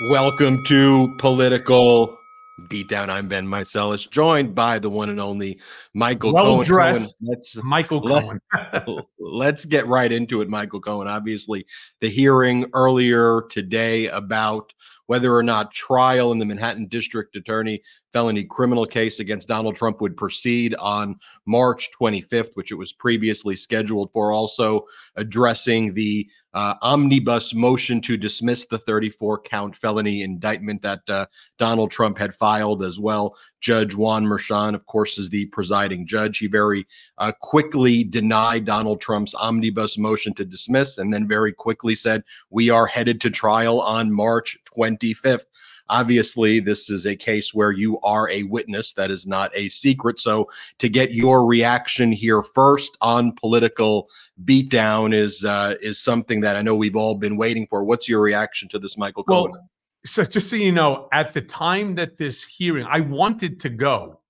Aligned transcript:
Welcome 0.00 0.64
to 0.64 1.14
Political 1.18 2.18
Beatdown. 2.62 3.10
I'm 3.10 3.28
Ben 3.28 3.46
Meiselas, 3.46 4.10
joined 4.10 4.52
by 4.52 4.80
the 4.80 4.90
one 4.90 5.08
and 5.08 5.20
only 5.20 5.60
Michael 5.94 6.34
well 6.34 6.44
Cohen. 6.46 6.66
dressed 6.66 7.16
Let's 7.22 7.62
Michael 7.62 8.00
let- 8.00 8.40
Cohen. 8.84 9.02
let's 9.20 9.64
get 9.64 9.86
right 9.86 10.10
into 10.10 10.42
it, 10.42 10.48
Michael 10.48 10.80
Cohen. 10.80 11.06
Obviously, 11.06 11.64
the 12.00 12.08
hearing 12.08 12.66
earlier 12.74 13.42
today 13.50 14.08
about 14.08 14.72
whether 15.06 15.34
or 15.34 15.42
not 15.44 15.70
trial 15.70 16.32
in 16.32 16.38
the 16.38 16.44
Manhattan 16.44 16.88
District 16.88 17.36
Attorney 17.36 17.80
felony 18.12 18.44
criminal 18.44 18.86
case 18.86 19.20
against 19.20 19.48
Donald 19.48 19.76
Trump 19.76 20.00
would 20.00 20.16
proceed 20.16 20.74
on 20.76 21.16
March 21.46 21.90
25th, 22.00 22.50
which 22.54 22.72
it 22.72 22.76
was 22.76 22.92
previously 22.92 23.54
scheduled 23.54 24.10
for. 24.12 24.32
Also 24.32 24.86
addressing 25.16 25.94
the 25.94 26.28
uh, 26.54 26.74
omnibus 26.82 27.52
motion 27.52 28.00
to 28.00 28.16
dismiss 28.16 28.66
the 28.66 28.78
34 28.78 29.40
count 29.42 29.76
felony 29.76 30.22
indictment 30.22 30.80
that 30.82 31.00
uh, 31.08 31.26
Donald 31.58 31.90
Trump 31.90 32.16
had 32.16 32.34
filed 32.34 32.82
as 32.82 32.98
well. 32.98 33.36
Judge 33.60 33.94
Juan 33.94 34.24
Merchan, 34.24 34.74
of 34.74 34.86
course, 34.86 35.18
is 35.18 35.30
the 35.30 35.46
presiding 35.46 36.06
judge. 36.06 36.38
He 36.38 36.46
very 36.46 36.86
uh, 37.18 37.32
quickly 37.40 38.04
denied 38.04 38.64
Donald 38.64 39.00
Trump's 39.00 39.34
omnibus 39.34 39.98
motion 39.98 40.32
to 40.34 40.44
dismiss 40.44 40.98
and 40.98 41.12
then 41.12 41.26
very 41.26 41.52
quickly 41.52 41.94
said, 41.94 42.22
We 42.50 42.70
are 42.70 42.86
headed 42.86 43.20
to 43.22 43.30
trial 43.30 43.80
on 43.80 44.12
March 44.12 44.56
25th. 44.76 45.46
Obviously, 45.88 46.60
this 46.60 46.88
is 46.88 47.06
a 47.06 47.14
case 47.14 47.52
where 47.52 47.72
you 47.72 47.98
are 48.02 48.28
a 48.30 48.44
witness. 48.44 48.92
That 48.94 49.10
is 49.10 49.26
not 49.26 49.50
a 49.54 49.68
secret. 49.68 50.18
So, 50.18 50.48
to 50.78 50.88
get 50.88 51.12
your 51.12 51.44
reaction 51.46 52.10
here 52.10 52.42
first 52.42 52.96
on 53.00 53.32
political 53.32 54.08
beatdown 54.44 55.14
is 55.14 55.44
uh, 55.44 55.74
is 55.82 55.98
something 55.98 56.40
that 56.40 56.56
I 56.56 56.62
know 56.62 56.74
we've 56.74 56.96
all 56.96 57.14
been 57.14 57.36
waiting 57.36 57.66
for. 57.68 57.84
What's 57.84 58.08
your 58.08 58.20
reaction 58.20 58.68
to 58.70 58.78
this, 58.78 58.96
Michael 58.96 59.24
Well, 59.26 59.48
Cohen? 59.48 59.68
so 60.06 60.24
just 60.24 60.50
so 60.50 60.56
you 60.56 60.72
know, 60.72 61.08
at 61.12 61.32
the 61.32 61.40
time 61.40 61.94
that 61.94 62.16
this 62.16 62.44
hearing, 62.44 62.86
I 62.88 63.00
wanted 63.00 63.60
to 63.60 63.68
go. 63.68 64.20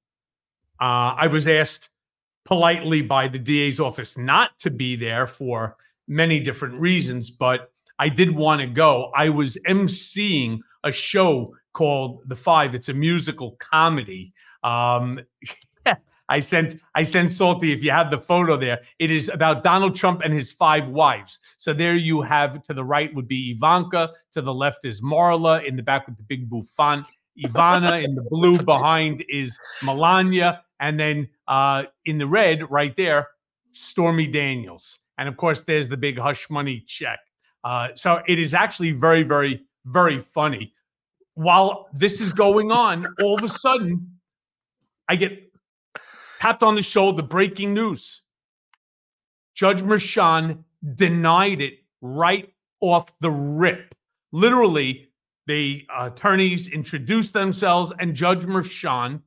Uh, 0.81 1.15
I 1.17 1.27
was 1.27 1.49
asked 1.49 1.91
politely 2.45 3.01
by 3.03 3.29
the 3.29 3.39
DA's 3.39 3.81
office 3.81 4.17
not 4.19 4.59
to 4.59 4.71
be 4.71 4.97
there 4.97 5.27
for 5.27 5.77
many 6.07 6.41
different 6.41 6.75
reasons, 6.75 7.31
but 7.31 7.71
I 7.99 8.09
did 8.09 8.35
want 8.35 8.61
to 8.61 8.67
go. 8.67 9.11
I 9.17 9.29
was 9.29 9.57
emceeing 9.69 10.59
a 10.85 10.93
show 10.93 11.55
called 11.73 12.23
The 12.27 12.37
Five. 12.37 12.75
It's 12.75 12.89
a 12.89 12.95
musical 12.95 13.57
comedy. 13.59 14.33
Um, 14.63 15.21
I 16.29 16.41
sent 16.41 16.81
I 16.95 17.03
sent 17.03 17.33
Salty 17.33 17.73
if 17.73 17.83
you 17.83 17.91
have 17.91 18.11
the 18.11 18.19
photo 18.19 18.57
there. 18.57 18.81
It 18.99 19.11
is 19.11 19.29
about 19.29 19.63
Donald 19.63 19.95
Trump 19.95 20.23
and 20.25 20.33
his 20.33 20.53
five 20.53 20.89
wives. 20.89 21.41
So 21.59 21.75
there 21.75 21.97
you 21.97 22.23
have 22.23 22.63
to 22.63 22.75
the 22.75 22.85
right 22.85 23.15
would 23.15 23.29
be 23.29 23.51
Ivanka, 23.57 24.11
to 24.33 24.41
the 24.41 24.55
left 24.55 24.85
is 24.85 25.03
Marla, 25.03 25.67
in 25.67 25.77
the 25.77 25.83
back 25.83 26.07
with 26.07 26.17
the 26.17 26.23
big 26.23 26.49
bouffant. 26.49 27.07
Ivana 27.45 28.03
in 28.03 28.15
the 28.15 28.23
blue 28.31 28.57
behind 28.59 29.25
is 29.29 29.59
Melania, 29.83 30.63
and 30.81 30.99
then 30.99 31.29
uh, 31.49 31.85
in 32.05 32.19
the 32.19 32.27
red 32.27 32.71
right 32.71 32.95
there, 32.97 33.29
Stormy 33.73 34.27
Daniels. 34.27 35.01
And 35.19 35.29
of 35.29 35.37
course, 35.37 35.63
there's 35.63 35.89
the 35.89 35.97
big 35.97 36.19
hush 36.19 36.49
money 36.49 36.83
check. 36.87 37.19
Uh, 37.63 37.89
so 37.95 38.21
it 38.27 38.39
is 38.39 38.55
actually 38.55 38.93
very, 38.93 39.23
very, 39.23 39.63
very 39.85 40.25
funny. 40.35 40.73
While 41.35 41.89
this 41.93 42.21
is 42.21 42.33
going 42.33 42.71
on, 42.71 43.05
all 43.23 43.35
of 43.35 43.43
a 43.43 43.49
sudden, 43.49 44.19
I 45.09 45.17
get 45.17 45.53
tapped 46.41 46.63
on 46.63 46.75
the 46.75 46.83
shoulder, 46.83 47.23
breaking 47.23 47.75
news. 47.75 48.23
Judge 49.55 49.83
Merchan 49.83 50.65
denied 50.95 51.61
it 51.61 51.75
right 52.01 52.53
off 52.81 53.13
the 53.21 53.31
rip. 53.31 53.95
Literally, 54.33 55.09
the 55.47 55.87
attorneys 55.97 56.69
introduced 56.69 57.33
themselves, 57.33 57.93
and 57.99 58.15
Judge 58.15 58.45
Merchan 58.45 59.21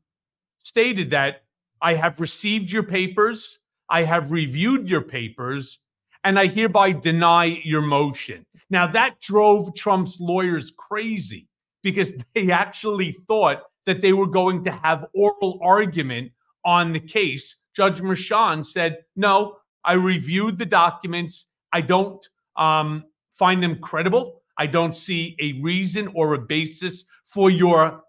stated 0.60 1.12
that 1.12 1.44
I 1.82 1.94
have 1.94 2.20
received 2.20 2.72
your 2.72 2.84
papers, 2.84 3.60
I 3.90 4.04
have 4.04 4.32
reviewed 4.32 4.90
your 4.90 5.02
papers, 5.02 5.80
and 6.28 6.38
I 6.38 6.48
hereby 6.48 6.92
deny 6.92 7.46
your 7.64 7.82
motion. 7.82 8.46
Now, 8.70 8.86
that 8.88 9.22
drove 9.22 9.74
Trump's 9.76 10.20
lawyers 10.20 10.74
crazy 10.76 11.48
because 11.84 12.12
they 12.36 12.52
actually 12.52 13.14
thought 13.14 13.60
that 13.86 14.02
they 14.02 14.12
were 14.12 14.28
going 14.28 14.66
to 14.66 14.72
have 14.72 15.06
oral 15.14 15.58
argument 15.64 16.34
on 16.66 16.92
the 16.92 17.00
case. 17.00 17.56
Judge 17.74 18.02
Merchan 18.02 18.66
said, 18.66 18.98
No, 19.16 19.56
I 19.86 19.94
reviewed 19.94 20.58
the 20.58 20.66
documents. 20.66 21.48
I 21.72 21.80
don't 21.80 22.28
um, 22.58 23.06
find 23.32 23.64
them 23.64 23.80
credible. 23.80 24.42
I 24.58 24.68
don't 24.68 24.94
see 24.94 25.38
a 25.40 25.54
reason 25.62 26.10
or 26.14 26.34
a 26.34 26.40
basis 26.40 27.06
for 27.24 27.50
your 27.50 28.04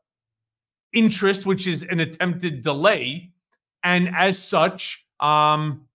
interest, 0.93 1.47
which 1.47 1.69
is 1.69 1.85
an 1.85 2.01
attempted 2.01 2.63
delay. 2.63 3.31
And 3.85 4.09
as 4.17 4.43
such, 4.43 5.05
um, 5.21 5.88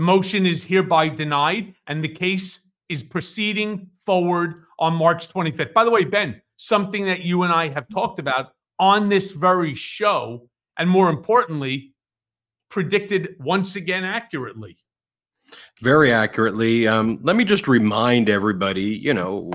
the 0.00 0.06
motion 0.06 0.46
is 0.46 0.64
hereby 0.64 1.10
denied, 1.10 1.74
and 1.86 2.02
the 2.02 2.08
case 2.08 2.60
is 2.88 3.02
proceeding 3.02 3.90
forward 4.06 4.64
on 4.78 4.94
March 4.94 5.28
25th. 5.28 5.74
By 5.74 5.84
the 5.84 5.90
way, 5.90 6.04
Ben, 6.04 6.40
something 6.56 7.04
that 7.04 7.20
you 7.20 7.42
and 7.42 7.52
I 7.52 7.68
have 7.68 7.86
talked 7.90 8.18
about 8.18 8.52
on 8.78 9.10
this 9.10 9.32
very 9.32 9.74
show, 9.74 10.48
and 10.78 10.88
more 10.88 11.10
importantly, 11.10 11.92
predicted 12.70 13.36
once 13.40 13.76
again 13.76 14.02
accurately. 14.02 14.78
Very 15.82 16.10
accurately. 16.10 16.88
Um, 16.88 17.18
let 17.20 17.36
me 17.36 17.44
just 17.44 17.68
remind 17.68 18.30
everybody 18.30 18.84
you 18.84 19.12
know, 19.12 19.50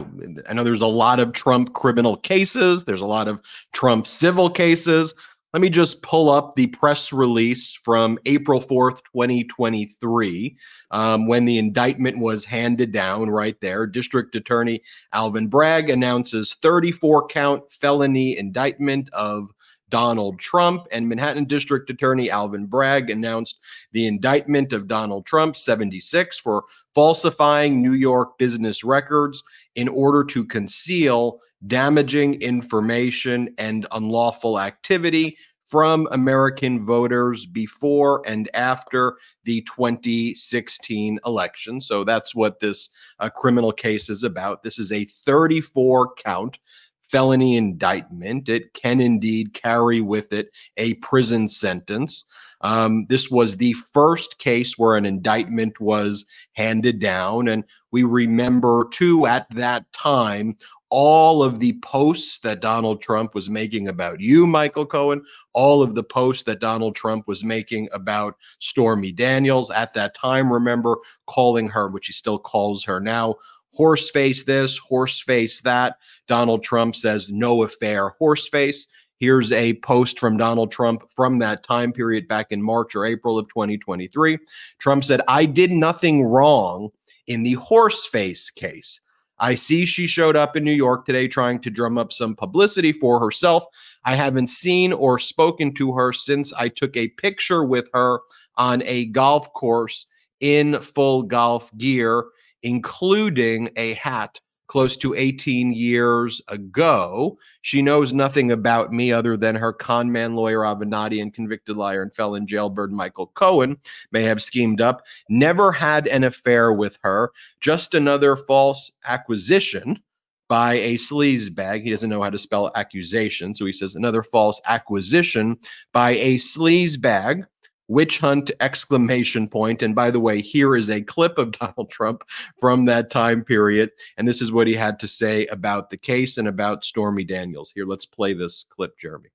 I 0.47 0.53
know 0.53 0.63
there's 0.63 0.81
a 0.81 0.85
lot 0.85 1.19
of 1.19 1.33
Trump 1.33 1.73
criminal 1.73 2.17
cases, 2.17 2.83
there's 2.83 3.01
a 3.01 3.07
lot 3.07 3.27
of 3.27 3.41
Trump 3.73 4.05
civil 4.05 4.51
cases. 4.51 5.15
Let 5.55 5.61
me 5.61 5.69
just 5.69 6.01
pull 6.01 6.29
up 6.29 6.55
the 6.55 6.67
press 6.67 7.13
release 7.13 7.75
from 7.75 8.19
April 8.25 8.59
4th, 8.59 8.99
2023, 9.13 10.57
um, 10.91 11.27
when 11.27 11.45
the 11.45 11.57
indictment 11.57 12.19
was 12.19 12.43
handed 12.43 12.91
down 12.91 13.29
right 13.29 13.55
there. 13.61 13.87
District 13.87 14.35
Attorney 14.35 14.81
Alvin 15.13 15.47
Bragg 15.47 15.89
announces 15.89 16.55
34 16.55 17.27
count 17.27 17.71
felony 17.71 18.37
indictment 18.37 19.09
of 19.13 19.49
Donald 19.87 20.39
Trump, 20.39 20.87
and 20.91 21.07
Manhattan 21.07 21.45
District 21.45 21.89
Attorney 21.89 22.29
Alvin 22.29 22.65
Bragg 22.65 23.09
announced 23.09 23.57
the 23.93 24.07
indictment 24.07 24.73
of 24.73 24.89
Donald 24.89 25.25
Trump, 25.25 25.55
76, 25.55 26.37
for 26.37 26.65
falsifying 26.93 27.81
New 27.81 27.93
York 27.93 28.37
business 28.37 28.83
records 28.83 29.41
in 29.75 29.87
order 29.87 30.25
to 30.25 30.43
conceal 30.43 31.39
damaging 31.67 32.41
information 32.41 33.53
and 33.57 33.85
unlawful 33.91 34.59
activity 34.59 35.37
from 35.63 36.07
American 36.11 36.85
voters 36.85 37.45
before 37.45 38.21
and 38.25 38.49
after 38.53 39.17
the 39.45 39.61
2016 39.61 41.19
election. 41.25 41.81
So 41.81 42.03
that's 42.03 42.35
what 42.35 42.59
this 42.59 42.89
uh, 43.19 43.29
criminal 43.29 43.71
case 43.71 44.09
is 44.09 44.23
about. 44.23 44.61
This 44.61 44.77
is 44.77 44.91
a 44.91 45.05
34 45.05 46.13
count 46.15 46.59
felony 47.01 47.55
indictment. 47.55 48.49
It 48.49 48.73
can 48.73 48.99
indeed 48.99 49.53
carry 49.53 50.01
with 50.01 50.33
it 50.33 50.49
a 50.77 50.95
prison 50.95 51.47
sentence. 51.47 52.25
Um, 52.61 53.05
this 53.09 53.29
was 53.29 53.57
the 53.57 53.73
first 53.73 54.37
case 54.39 54.77
where 54.77 54.95
an 54.95 55.05
indictment 55.05 55.79
was 55.79 56.25
handed 56.53 56.99
down. 56.99 57.47
And 57.47 57.63
we 57.91 58.03
remember, 58.03 58.87
too, 58.91 59.27
at 59.27 59.47
that 59.51 59.91
time, 59.93 60.57
all 60.89 61.43
of 61.43 61.59
the 61.59 61.73
posts 61.81 62.39
that 62.39 62.61
Donald 62.61 63.01
Trump 63.01 63.33
was 63.33 63.49
making 63.49 63.87
about 63.87 64.19
you, 64.19 64.45
Michael 64.45 64.85
Cohen, 64.85 65.23
all 65.53 65.81
of 65.81 65.95
the 65.95 66.03
posts 66.03 66.43
that 66.43 66.59
Donald 66.59 66.95
Trump 66.95 67.27
was 67.27 67.43
making 67.43 67.89
about 67.91 68.35
Stormy 68.59 69.11
Daniels 69.11 69.71
at 69.71 69.93
that 69.93 70.15
time. 70.15 70.51
Remember 70.51 70.97
calling 71.25 71.67
her, 71.69 71.87
which 71.87 72.07
he 72.07 72.13
still 72.13 72.39
calls 72.39 72.83
her 72.83 72.99
now, 72.99 73.35
horse 73.73 74.09
face 74.09 74.45
this, 74.45 74.77
horse 74.77 75.19
face 75.19 75.61
that. 75.61 75.97
Donald 76.27 76.63
Trump 76.63 76.95
says 76.95 77.29
no 77.29 77.63
affair, 77.63 78.09
horse 78.09 78.47
face. 78.47 78.87
Here's 79.17 79.51
a 79.53 79.73
post 79.75 80.19
from 80.19 80.37
Donald 80.37 80.71
Trump 80.71 81.03
from 81.09 81.39
that 81.39 81.63
time 81.63 81.93
period 81.93 82.27
back 82.27 82.51
in 82.51 82.61
March 82.61 82.95
or 82.95 83.05
April 83.05 83.39
of 83.39 83.47
2023. 83.47 84.37
Trump 84.77 85.03
said, 85.03 85.21
I 85.27 85.45
did 85.45 85.71
nothing 85.71 86.23
wrong 86.23 86.89
in 87.27 87.43
the 87.43 87.53
horse 87.53 88.05
face 88.05 88.49
case. 88.49 88.99
I 89.39 89.55
see 89.55 89.85
she 89.85 90.07
showed 90.07 90.35
up 90.35 90.55
in 90.55 90.63
New 90.63 90.73
York 90.73 91.05
today 91.05 91.27
trying 91.27 91.59
to 91.61 91.69
drum 91.69 91.97
up 91.97 92.13
some 92.13 92.35
publicity 92.35 92.91
for 92.91 93.19
herself. 93.19 93.65
I 94.05 94.15
haven't 94.15 94.47
seen 94.47 94.93
or 94.93 95.19
spoken 95.19 95.73
to 95.75 95.93
her 95.93 96.13
since 96.13 96.53
I 96.53 96.69
took 96.69 96.95
a 96.95 97.09
picture 97.09 97.65
with 97.65 97.89
her 97.93 98.19
on 98.57 98.81
a 98.85 99.07
golf 99.07 99.51
course 99.53 100.05
in 100.39 100.79
full 100.79 101.23
golf 101.23 101.75
gear, 101.77 102.25
including 102.63 103.69
a 103.75 103.93
hat 103.93 104.39
close 104.67 104.97
to 104.97 105.13
18 105.13 105.73
years 105.73 106.41
ago. 106.47 107.37
She 107.61 107.81
knows 107.81 108.13
nothing 108.13 108.51
about 108.51 108.91
me 108.91 109.11
other 109.11 109.37
than 109.37 109.55
her 109.55 109.73
con 109.73 110.11
man 110.11 110.35
lawyer, 110.35 110.59
Avenatti, 110.59 111.21
and 111.21 111.33
convicted 111.33 111.77
liar 111.77 112.01
and 112.01 112.13
felon 112.13 112.47
jailbird 112.47 112.91
Michael 112.91 113.27
Cohen 113.27 113.77
may 114.11 114.23
have 114.23 114.41
schemed 114.41 114.81
up. 114.81 115.05
Never 115.29 115.71
had 115.71 116.07
an 116.07 116.23
affair 116.23 116.73
with 116.73 116.97
her, 117.03 117.31
just 117.59 117.93
another 117.93 118.35
false 118.35 118.91
acquisition. 119.07 120.01
by 120.47 120.75
a 120.75 120.95
sleaze 120.95 121.53
bag. 121.53 121.81
He 121.83 121.89
doesn't 121.89 122.09
know 122.09 122.21
how 122.21 122.29
to 122.29 122.37
spell 122.37 122.71
accusation. 122.75 123.55
So 123.55 123.65
he 123.65 123.73
says 123.73 123.95
another 123.95 124.21
false 124.21 124.61
acquisition 124.67 125.57
by 125.91 126.11
a 126.11 126.35
sleaze 126.35 127.01
bag 127.01 127.47
witch 127.87 128.19
hunt 128.19 128.51
exclamation 128.59 129.47
point. 129.47 129.81
And 129.81 129.93
by 129.93 130.11
the 130.11 130.19
way 130.19 130.41
here 130.41 130.75
is 130.75 130.89
a 130.89 131.01
clip 131.01 131.37
of 131.37 131.51
donald 131.59 131.89
trump 131.89 132.23
from 132.59 132.85
that 132.85 133.09
time 133.09 133.43
period. 133.43 133.91
And 134.17 134.27
this 134.27 134.41
is 134.41 134.51
what 134.51 134.67
he 134.67 134.73
had 134.73 134.99
to 134.99 135.07
say 135.07 135.45
about 135.47 135.89
the 135.89 135.97
case 135.97 136.37
and 136.37 136.47
about 136.47 136.85
stormy 136.85 137.23
daniels. 137.23 137.71
Here 137.71 137.85
let's 137.85 138.05
play 138.05 138.33
this 138.33 138.65
clip 138.69 138.97
jeremy. 138.97 139.29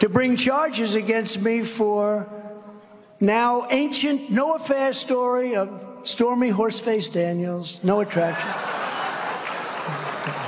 To 0.00 0.08
bring 0.08 0.36
charges 0.36 0.94
against 0.94 1.40
me 1.40 1.64
for 1.64 2.28
now 3.20 3.66
ancient 3.70 4.30
no 4.30 4.54
affair 4.54 4.92
story 4.92 5.56
of 5.56 5.68
stormy 6.04 6.50
horseface 6.50 7.12
daniels 7.12 7.80
no 7.82 8.00
attraction. 8.00 8.48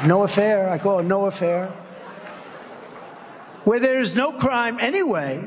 No 0.06 0.22
affair 0.22 0.70
i 0.70 0.78
call 0.78 1.00
it 1.00 1.04
no 1.04 1.26
affair. 1.26 1.66
Where 3.64 3.78
there's 3.78 4.14
no 4.14 4.32
crime 4.32 4.78
anyway 4.80 5.44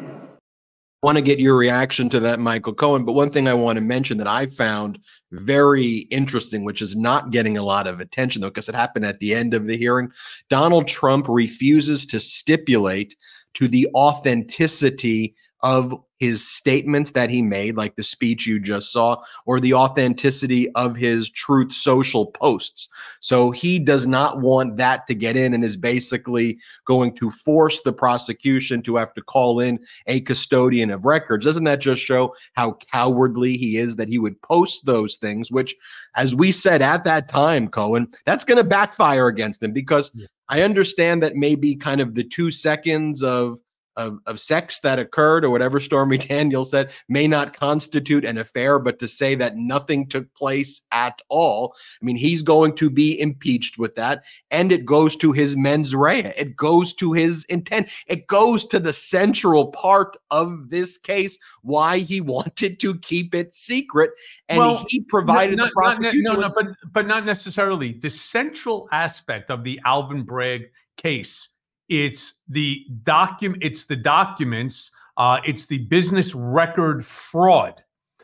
want 1.04 1.18
to 1.18 1.22
get 1.22 1.40
your 1.40 1.58
reaction 1.58 2.10
to 2.10 2.20
that, 2.22 2.40
Michael 2.40 2.74
Cohen. 2.74 3.04
But 3.04 3.14
one 3.14 3.30
thing 3.30 3.48
I 3.48 3.54
want 3.54 3.76
to 3.76 3.82
mention 3.82 4.18
that 4.18 4.28
I 4.28 4.48
found 4.48 4.98
very 5.32 6.08
interesting, 6.10 6.64
which 6.64 6.82
is 6.82 6.96
not 6.96 7.30
getting 7.30 7.58
a 7.58 7.64
lot 7.64 7.88
of 7.88 8.00
attention, 8.00 8.42
though, 8.42 8.48
because 8.48 8.70
it 8.70 8.76
happened 8.76 9.06
at 9.06 9.20
the 9.20 9.36
end 9.36 9.54
of 9.54 9.66
the 9.66 9.76
hearing. 9.76 10.12
Donald 10.50 10.88
Trump 10.88 11.28
refuses 11.28 12.06
to 12.06 12.20
stipulate 12.20 13.18
to 13.56 13.68
the 13.68 13.88
authenticity 13.94 15.36
of 15.64 15.96
his 16.20 16.48
statements 16.48 17.12
that 17.12 17.30
he 17.30 17.42
made, 17.42 17.76
like 17.76 17.96
the 17.96 18.04
speech 18.04 18.46
you 18.46 18.60
just 18.60 18.92
saw, 18.92 19.22
or 19.46 19.60
the 19.60 19.74
authenticity 19.74 20.70
of 20.72 20.96
his 20.96 21.30
Truth 21.30 21.74
Social 21.74 22.28
posts. 22.28 22.88
So 23.20 23.52
he 23.52 23.80
does 23.80 24.06
not 24.06 24.40
want 24.40 24.78
that 24.78 25.08
to 25.08 25.16
get 25.16 25.36
in 25.36 25.54
and 25.54 25.64
is 25.64 25.76
basically 25.76 26.60
going 26.86 27.16
to 27.16 27.32
force 27.32 27.82
the 27.82 27.92
prosecution 27.92 28.82
to 28.84 28.98
have 28.98 29.14
to 29.16 29.22
call 29.22 29.60
in 29.60 29.80
a 30.08 30.22
custodian 30.22 30.92
of 30.92 31.06
records. 31.06 31.46
Doesn't 31.46 31.66
that 31.66 31.82
just 31.82 32.02
show 32.02 32.36
how 32.54 32.74
cowardly 32.92 33.58
he 33.58 33.78
is 33.78 33.96
that 33.96 34.08
he 34.08 34.20
would 34.20 34.42
post 34.42 34.86
those 34.86 35.18
things, 35.18 35.52
which, 35.52 35.76
as 36.16 36.36
we 36.36 36.52
said 36.52 36.82
at 36.82 37.04
that 37.06 37.28
time, 37.28 37.68
Cohen, 37.68 38.08
that's 38.26 38.46
going 38.46 38.58
to 38.58 38.64
backfire 38.64 39.28
against 39.28 39.64
him 39.64 39.72
because 39.74 40.12
yeah. 40.14 40.28
I 40.50 40.62
understand 40.62 41.24
that 41.24 41.36
maybe 41.36 41.76
kind 41.76 42.00
of 42.00 42.16
the 42.16 42.24
two 42.24 42.52
seconds 42.52 43.24
of 43.24 43.60
of, 43.96 44.20
of 44.26 44.40
sex 44.40 44.80
that 44.80 45.00
occurred 45.00 45.46
or 45.46 45.50
whatever 45.50 45.80
Stormy 45.80 46.18
Daniels 46.18 46.72
said 46.72 46.92
may 47.08 47.28
not 47.28 47.58
constitute 47.58 48.26
an 48.26 48.38
affair, 48.38 48.80
but 48.80 49.00
to 49.00 49.08
say 49.08 49.36
that 49.36 49.56
nothing 49.56 50.08
took 50.08 50.34
place 50.34 50.82
at 50.92 51.22
all, 51.30 51.76
I 52.02 52.06
mean, 52.06 52.16
he's 52.16 52.42
going 52.42 52.76
to 52.76 52.90
be 52.90 53.20
impeached 53.20 53.78
with 53.78 53.96
that. 53.96 54.24
And 54.52 54.72
it 54.72 54.86
goes 54.86 55.16
to 55.18 55.32
his 55.32 55.56
mens 55.56 55.96
rea, 55.96 56.34
it 56.38 56.56
goes 56.56 56.94
to 56.96 57.14
his 57.14 57.46
intent, 57.46 57.90
it 58.08 58.28
goes 58.28 58.66
to 58.66 58.80
the 58.80 58.94
central 58.94 59.68
part 59.68 60.18
of 60.32 60.70
this 60.70 60.98
case, 60.98 61.38
why 61.62 62.00
he 62.00 62.22
wanted 62.34 62.80
to 62.80 62.98
keep 63.00 63.36
it 63.36 63.54
secret. 63.54 64.12
And 64.50 64.60
well, 64.60 64.86
he 64.88 65.02
provided 65.02 65.58
not, 65.58 65.68
the 65.68 65.72
prosecution. 65.76 66.22
Not, 66.24 66.40
no, 66.40 66.48
no, 66.48 66.54
but, 66.54 66.66
but 66.92 67.08
not 67.08 67.26
necessarily. 67.26 67.94
The 67.94 68.10
central 68.10 68.88
aspect 68.92 69.52
of 69.52 69.64
the 69.64 69.80
Alvin 69.86 70.24
Bragg 70.24 70.64
case 70.98 71.50
it's 71.94 72.34
the 72.48 72.86
document. 73.04 73.64
It's 73.64 73.86
the 73.86 73.96
documents. 73.96 74.92
Uh, 75.16 75.40
it's 75.46 75.68
the 75.68 75.78
business 75.78 76.34
record 76.34 77.06
fraud 77.06 77.84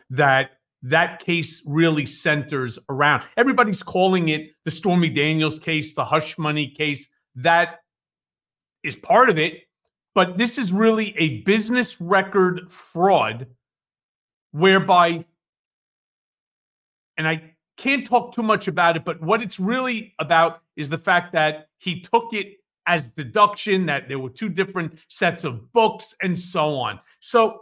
that 0.09 0.51
that 0.81 1.19
case 1.19 1.61
really 1.65 2.05
centers 2.05 2.79
around. 2.89 3.23
Everybody's 3.37 3.83
calling 3.83 4.29
it 4.29 4.51
the 4.65 4.71
Stormy 4.71 5.09
Daniels 5.09 5.59
case, 5.59 5.93
the 5.93 6.05
hush 6.05 6.37
money 6.37 6.67
case. 6.67 7.07
That 7.35 7.81
is 8.83 8.95
part 8.95 9.29
of 9.29 9.37
it, 9.37 9.67
but 10.15 10.37
this 10.37 10.57
is 10.57 10.73
really 10.73 11.15
a 11.17 11.41
business 11.41 12.01
record 12.01 12.71
fraud 12.71 13.47
whereby, 14.51 15.25
and 17.17 17.27
I 17.27 17.53
can't 17.77 18.07
talk 18.07 18.33
too 18.33 18.41
much 18.43 18.67
about 18.67 18.95
it, 18.95 19.05
but 19.05 19.21
what 19.21 19.41
it's 19.43 19.59
really 19.59 20.15
about 20.17 20.61
is 20.75 20.89
the 20.89 20.97
fact 20.97 21.33
that 21.33 21.67
he 21.77 22.01
took 22.01 22.33
it 22.33 22.58
as 22.89 23.07
deduction, 23.09 23.85
that 23.85 24.09
there 24.09 24.17
were 24.17 24.31
two 24.31 24.49
different 24.49 24.97
sets 25.07 25.43
of 25.43 25.71
books, 25.71 26.15
and 26.23 26.37
so 26.37 26.73
on. 26.75 26.99
So, 27.19 27.61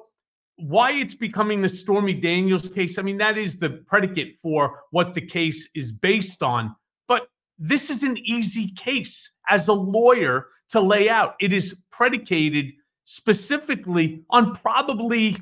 why 0.55 0.93
it's 0.93 1.13
becoming 1.13 1.61
the 1.61 1.69
Stormy 1.69 2.13
Daniels 2.13 2.69
case, 2.69 2.97
I 2.97 3.03
mean, 3.03 3.17
that 3.17 3.37
is 3.37 3.57
the 3.57 3.69
predicate 3.69 4.39
for 4.41 4.83
what 4.89 5.13
the 5.13 5.21
case 5.21 5.67
is 5.75 5.91
based 5.91 6.41
on. 6.41 6.75
But 7.07 7.27
this 7.59 7.91
is 7.91 8.01
an 8.03 8.17
easy 8.17 8.69
case 8.71 9.31
as 9.49 9.67
a 9.67 9.73
lawyer 9.73 10.47
to 10.69 10.79
lay 10.79 11.09
out. 11.09 11.35
It 11.39 11.53
is 11.53 11.75
predicated 11.91 12.71
specifically 13.05 14.23
on 14.31 14.55
probably 14.55 15.37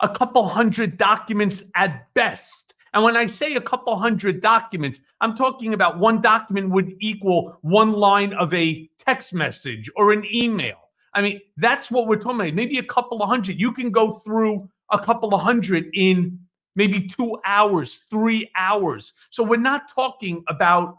a 0.00 0.08
couple 0.08 0.46
hundred 0.48 0.98
documents 0.98 1.62
at 1.74 2.12
best. 2.14 2.74
And 2.94 3.02
when 3.02 3.16
I 3.16 3.26
say 3.26 3.56
a 3.56 3.60
couple 3.60 3.96
hundred 3.98 4.40
documents, 4.40 5.00
I'm 5.20 5.36
talking 5.36 5.74
about 5.74 5.98
one 5.98 6.20
document 6.20 6.70
would 6.70 6.94
equal 7.00 7.58
one 7.62 7.92
line 7.92 8.32
of 8.34 8.54
a 8.54 8.88
text 8.98 9.34
message 9.34 9.90
or 9.96 10.12
an 10.12 10.24
email. 10.32 10.76
I 11.12 11.20
mean, 11.20 11.40
that's 11.56 11.90
what 11.90 12.06
we're 12.06 12.16
talking 12.16 12.40
about. 12.40 12.54
Maybe 12.54 12.78
a 12.78 12.84
couple 12.84 13.20
of 13.20 13.28
hundred. 13.28 13.58
You 13.58 13.72
can 13.72 13.90
go 13.90 14.12
through 14.12 14.68
a 14.92 14.98
couple 14.98 15.34
of 15.34 15.40
hundred 15.40 15.90
in 15.92 16.38
maybe 16.76 17.06
two 17.06 17.36
hours, 17.44 18.00
three 18.10 18.48
hours. 18.56 19.12
So 19.30 19.42
we're 19.42 19.56
not 19.56 19.92
talking 19.92 20.44
about 20.48 20.96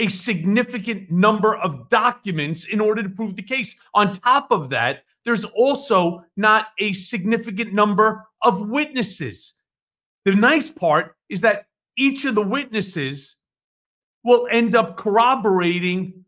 a 0.00 0.08
significant 0.08 1.10
number 1.10 1.56
of 1.56 1.88
documents 1.88 2.64
in 2.66 2.80
order 2.80 3.02
to 3.02 3.08
prove 3.08 3.36
the 3.36 3.42
case. 3.42 3.76
On 3.94 4.12
top 4.12 4.50
of 4.50 4.70
that, 4.70 5.04
there's 5.24 5.44
also 5.44 6.24
not 6.36 6.66
a 6.78 6.92
significant 6.92 7.72
number 7.72 8.26
of 8.42 8.68
witnesses. 8.68 9.54
The 10.24 10.34
nice 10.34 10.70
part 10.70 11.16
is 11.28 11.40
that 11.42 11.66
each 11.96 12.24
of 12.24 12.34
the 12.34 12.42
witnesses 12.42 13.36
will 14.24 14.48
end 14.50 14.76
up 14.76 14.96
corroborating 14.96 16.24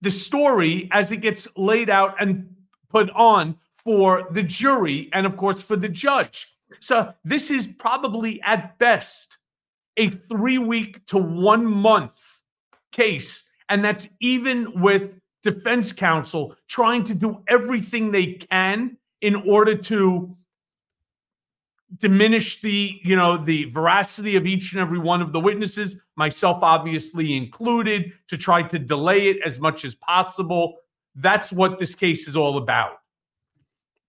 the 0.00 0.10
story 0.10 0.88
as 0.92 1.10
it 1.10 1.18
gets 1.18 1.48
laid 1.56 1.88
out 1.88 2.14
and 2.20 2.54
put 2.90 3.10
on 3.10 3.56
for 3.72 4.28
the 4.30 4.42
jury 4.42 5.10
and, 5.12 5.26
of 5.26 5.36
course, 5.36 5.62
for 5.62 5.76
the 5.76 5.88
judge. 5.88 6.48
So, 6.80 7.12
this 7.24 7.50
is 7.50 7.66
probably 7.66 8.40
at 8.42 8.78
best 8.78 9.38
a 9.96 10.08
three 10.08 10.58
week 10.58 11.06
to 11.06 11.18
one 11.18 11.64
month 11.64 12.42
case. 12.92 13.42
And 13.68 13.84
that's 13.84 14.08
even 14.20 14.80
with 14.80 15.12
defense 15.42 15.92
counsel 15.92 16.56
trying 16.68 17.04
to 17.04 17.14
do 17.14 17.42
everything 17.48 18.10
they 18.10 18.34
can 18.34 18.96
in 19.20 19.36
order 19.36 19.76
to 19.76 20.36
diminish 21.98 22.60
the 22.60 22.98
you 23.02 23.14
know 23.14 23.36
the 23.36 23.64
veracity 23.70 24.36
of 24.36 24.46
each 24.46 24.72
and 24.72 24.80
every 24.80 24.98
one 24.98 25.22
of 25.22 25.32
the 25.32 25.40
witnesses 25.40 25.96
myself 26.16 26.58
obviously 26.62 27.36
included 27.36 28.12
to 28.28 28.36
try 28.36 28.62
to 28.62 28.78
delay 28.78 29.28
it 29.28 29.38
as 29.44 29.58
much 29.58 29.84
as 29.84 29.94
possible 29.94 30.76
that's 31.16 31.52
what 31.52 31.78
this 31.78 31.94
case 31.94 32.26
is 32.26 32.36
all 32.36 32.56
about 32.56 32.98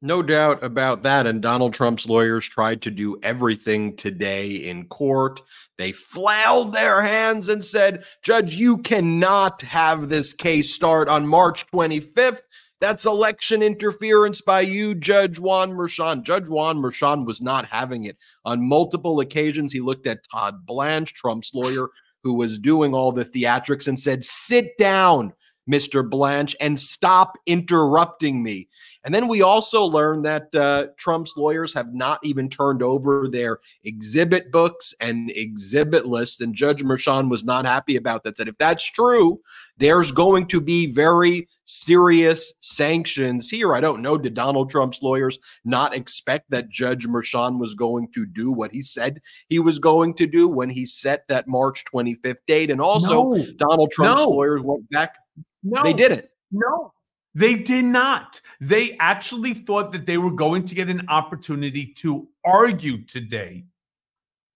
no 0.06 0.22
doubt 0.22 0.64
about 0.64 1.02
that. 1.02 1.26
And 1.26 1.42
Donald 1.42 1.74
Trump's 1.74 2.08
lawyers 2.08 2.48
tried 2.48 2.84
to 2.84 2.92
do 2.92 3.18
everything 3.24 3.96
today 3.96 4.52
in 4.52 4.86
court. 4.86 5.42
They 5.80 5.94
flailed 5.94 6.74
their 6.74 7.02
hands 7.02 7.50
and 7.50 7.66
said, 7.66 8.04
Judge, 8.22 8.56
you 8.56 8.78
cannot 8.78 9.64
have 9.64 10.10
this 10.10 10.32
case 10.32 10.72
start 10.72 11.10
on 11.10 11.28
March 11.28 11.66
25th 11.72 12.45
that's 12.80 13.06
election 13.06 13.64
interference 13.64 14.42
by 14.42 14.62
you, 14.62 14.96
Judge 14.96 15.40
Juan 15.40 15.72
Merchan. 15.72 16.24
Judge 16.24 16.48
Juan 16.48 16.78
Merchan 16.78 17.26
was 17.26 17.42
not 17.42 17.66
having 17.66 18.04
it. 18.04 18.18
On 18.44 18.68
multiple 18.68 19.20
occasions, 19.20 19.72
he 19.72 19.80
looked 19.80 20.08
at 20.08 20.28
Todd 20.30 20.66
Blanche, 20.66 21.14
Trump's 21.14 21.54
lawyer, 21.54 21.90
who 22.24 22.34
was 22.34 22.60
doing 22.60 22.94
all 22.94 23.12
the 23.12 23.26
theatrics, 23.26 23.88
and 23.88 23.98
said, 23.98 24.24
Sit 24.24 24.78
down, 24.78 25.34
Mr. 25.70 26.08
Blanche, 26.08 26.56
and 26.60 26.80
stop 26.80 27.38
interrupting 27.46 28.44
me. 28.44 28.68
And 29.06 29.14
then 29.14 29.28
we 29.28 29.44
also 29.44 29.86
learned 29.86 30.26
that 30.26 30.54
uh, 30.56 30.88
Trump's 30.98 31.38
lawyers 31.38 31.76
have 31.76 31.94
not 31.94 32.20
even 32.24 32.50
turned 32.50 32.82
over 32.82 33.28
their 33.32 33.60
exhibit 33.84 34.52
books 34.52 34.96
and 35.00 35.30
exhibit 35.30 36.08
lists. 36.08 36.42
And 36.42 36.56
Judge 36.56 36.84
Merchan 36.84 37.30
was 37.30 37.46
not 37.46 37.66
happy 37.66 37.98
about 37.98 38.24
that. 38.24 38.36
Said 38.36 38.48
if 38.48 38.58
that's 38.58 38.84
true, 38.84 39.40
there's 39.78 40.12
going 40.12 40.48
to 40.48 40.60
be 40.60 40.92
very 40.92 41.48
serious 41.66 42.52
sanctions 42.62 43.48
here. 43.48 43.76
I 43.76 43.82
don't 43.82 44.02
know. 44.02 44.18
Did 44.18 44.34
Donald 44.34 44.72
Trump's 44.72 45.04
lawyers 45.04 45.38
not 45.64 45.94
expect 45.94 46.50
that 46.50 46.70
Judge 46.70 47.06
Merchan 47.06 47.60
was 47.60 47.76
going 47.76 48.12
to 48.14 48.26
do 48.26 48.52
what 48.52 48.72
he 48.72 48.82
said 48.82 49.22
he 49.50 49.60
was 49.60 49.78
going 49.78 50.16
to 50.16 50.26
do 50.26 50.48
when 50.48 50.70
he 50.70 50.84
set 50.84 51.28
that 51.28 51.48
March 51.48 51.86
25th 51.86 52.38
date? 52.48 52.72
And 52.72 52.82
also, 52.82 53.30
no. 53.30 53.46
Donald 53.58 53.92
Trump's 53.92 54.22
no. 54.22 54.30
lawyers 54.30 54.62
went 54.64 54.90
back. 54.90 55.16
No, 55.62 55.84
they 55.84 55.94
didn't. 55.94 56.26
No, 56.52 56.92
they 57.36 57.56
did 57.56 57.84
not. 57.86 58.42
They 58.62 58.98
actually 59.00 59.54
thought 59.54 59.92
that 59.92 60.06
they 60.06 60.18
were 60.18 60.32
going 60.32 60.66
to 60.66 60.76
get 60.76 60.90
an 60.90 61.08
opportunity 61.10 61.88
to 61.98 62.30
argue 62.46 63.04
today, 63.04 63.66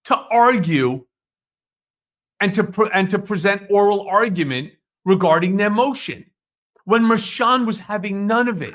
to 0.05 0.15
argue 0.15 1.05
and 2.39 2.53
to 2.53 2.63
pre- 2.63 2.89
and 2.93 3.09
to 3.09 3.19
present 3.19 3.63
oral 3.69 4.07
argument 4.07 4.71
regarding 5.03 5.57
their 5.57 5.69
motion 5.69 6.25
when 6.85 7.03
Merchan 7.03 7.65
was 7.65 7.79
having 7.79 8.25
none 8.25 8.47
of 8.47 8.61
it. 8.61 8.73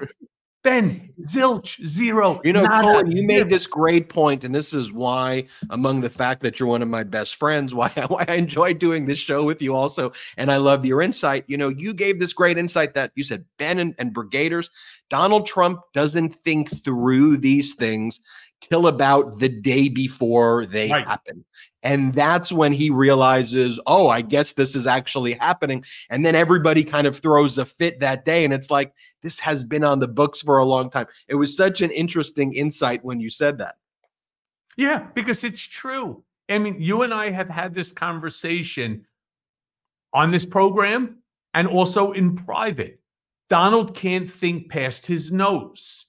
Ben, 0.64 1.12
zilch, 1.20 1.86
zero. 1.86 2.40
You 2.42 2.54
know, 2.54 2.62
nada, 2.62 2.82
Cohen, 2.82 3.10
you 3.10 3.18
zip. 3.18 3.26
made 3.26 3.48
this 3.50 3.66
great 3.66 4.08
point, 4.08 4.44
and 4.44 4.54
this 4.54 4.72
is 4.72 4.90
why, 4.90 5.44
among 5.68 6.00
the 6.00 6.08
fact 6.08 6.40
that 6.40 6.58
you're 6.58 6.68
one 6.70 6.80
of 6.80 6.88
my 6.88 7.04
best 7.04 7.36
friends, 7.36 7.74
why, 7.74 7.90
why 8.08 8.24
I 8.26 8.36
enjoy 8.36 8.72
doing 8.72 9.04
this 9.04 9.18
show 9.18 9.44
with 9.44 9.60
you 9.60 9.74
also, 9.74 10.12
and 10.38 10.50
I 10.50 10.56
love 10.56 10.86
your 10.86 11.02
insight. 11.02 11.44
You 11.48 11.58
know, 11.58 11.68
you 11.68 11.92
gave 11.92 12.18
this 12.18 12.32
great 12.32 12.56
insight 12.56 12.94
that 12.94 13.12
you 13.14 13.22
said 13.22 13.44
Ben 13.58 13.78
and, 13.78 13.94
and 13.98 14.14
Brigaders, 14.14 14.70
Donald 15.10 15.44
Trump 15.44 15.80
doesn't 15.92 16.34
think 16.34 16.82
through 16.82 17.36
these 17.36 17.74
things 17.74 18.20
till 18.68 18.86
about 18.86 19.38
the 19.38 19.48
day 19.48 19.88
before 19.88 20.66
they 20.66 20.90
Right. 20.90 21.06
happen. 21.06 21.44
And 21.82 22.14
that's 22.14 22.50
when 22.50 22.72
he 22.72 22.88
realizes, 22.88 23.78
oh, 23.86 24.08
I 24.08 24.22
guess 24.22 24.52
this 24.52 24.74
is 24.74 24.86
actually 24.86 25.34
happening. 25.34 25.84
And 26.08 26.24
then 26.24 26.34
everybody 26.34 26.82
kind 26.82 27.06
of 27.06 27.18
throws 27.18 27.58
a 27.58 27.66
fit 27.66 28.00
that 28.00 28.24
day. 28.24 28.44
And 28.44 28.54
it's 28.54 28.70
like, 28.70 28.94
this 29.22 29.38
has 29.40 29.64
been 29.64 29.84
on 29.84 29.98
the 29.98 30.08
books 30.08 30.40
for 30.40 30.58
a 30.58 30.64
long 30.64 30.90
time. 30.90 31.06
It 31.28 31.34
was 31.34 31.54
such 31.54 31.82
an 31.82 31.90
interesting 31.90 32.54
insight 32.54 33.04
when 33.04 33.20
you 33.20 33.28
said 33.28 33.58
that. 33.58 33.74
Yeah, 34.76 35.06
because 35.14 35.44
it's 35.44 35.60
true. 35.60 36.24
I 36.48 36.58
mean, 36.58 36.80
you 36.80 37.02
and 37.02 37.12
I 37.12 37.30
have 37.30 37.48
had 37.50 37.74
this 37.74 37.92
conversation 37.92 39.06
on 40.12 40.30
this 40.30 40.46
program 40.46 41.18
and 41.52 41.68
also 41.68 42.12
in 42.12 42.34
private. 42.34 43.00
Donald 43.50 43.94
can't 43.94 44.28
think 44.28 44.70
past 44.70 45.06
his 45.06 45.30
nose. 45.30 46.06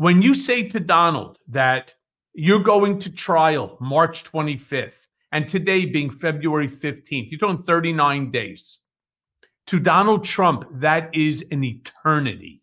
When 0.00 0.22
you 0.22 0.32
say 0.32 0.62
to 0.62 0.80
Donald 0.80 1.38
that 1.48 1.92
you're 2.32 2.62
going 2.62 3.00
to 3.00 3.12
trial 3.12 3.76
March 3.82 4.24
25th, 4.24 5.08
and 5.30 5.46
today 5.46 5.84
being 5.84 6.10
February 6.10 6.68
15th, 6.68 7.30
you're 7.30 7.38
doing 7.38 7.58
39 7.58 8.30
days. 8.30 8.78
To 9.66 9.78
Donald 9.78 10.24
Trump, 10.24 10.64
that 10.72 11.14
is 11.14 11.44
an 11.50 11.62
eternity. 11.64 12.62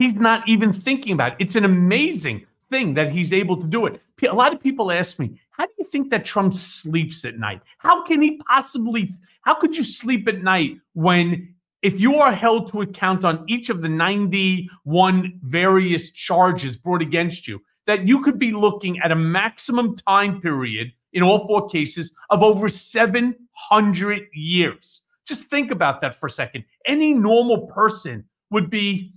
He's 0.00 0.16
not 0.16 0.48
even 0.48 0.72
thinking 0.72 1.12
about 1.12 1.34
it. 1.34 1.44
It's 1.44 1.54
an 1.54 1.64
amazing 1.64 2.44
thing 2.70 2.94
that 2.94 3.12
he's 3.12 3.32
able 3.32 3.58
to 3.58 3.66
do 3.68 3.86
it. 3.86 4.02
A 4.28 4.34
lot 4.34 4.52
of 4.52 4.60
people 4.60 4.90
ask 4.90 5.20
me, 5.20 5.40
how 5.52 5.64
do 5.64 5.72
you 5.78 5.84
think 5.84 6.10
that 6.10 6.24
Trump 6.24 6.52
sleeps 6.52 7.24
at 7.24 7.38
night? 7.38 7.62
How 7.78 8.02
can 8.02 8.20
he 8.20 8.42
possibly, 8.48 9.10
how 9.42 9.54
could 9.54 9.76
you 9.76 9.84
sleep 9.84 10.26
at 10.26 10.42
night 10.42 10.78
when, 10.94 11.54
if 11.82 12.00
you 12.00 12.16
are 12.16 12.32
held 12.32 12.70
to 12.72 12.80
account 12.80 13.24
on 13.24 13.44
each 13.48 13.70
of 13.70 13.82
the 13.82 13.88
91 13.88 15.40
various 15.42 16.10
charges 16.10 16.76
brought 16.76 17.02
against 17.02 17.46
you, 17.46 17.60
that 17.86 18.06
you 18.06 18.22
could 18.22 18.38
be 18.38 18.52
looking 18.52 18.98
at 19.00 19.12
a 19.12 19.16
maximum 19.16 19.96
time 19.96 20.40
period 20.40 20.92
in 21.12 21.22
all 21.22 21.46
four 21.46 21.68
cases 21.68 22.12
of 22.30 22.42
over 22.42 22.68
700 22.68 24.22
years? 24.32 25.02
Just 25.26 25.48
think 25.48 25.70
about 25.70 26.00
that 26.00 26.14
for 26.14 26.26
a 26.26 26.30
second. 26.30 26.64
Any 26.86 27.12
normal 27.12 27.66
person 27.68 28.24
would 28.50 28.70
be, 28.70 29.12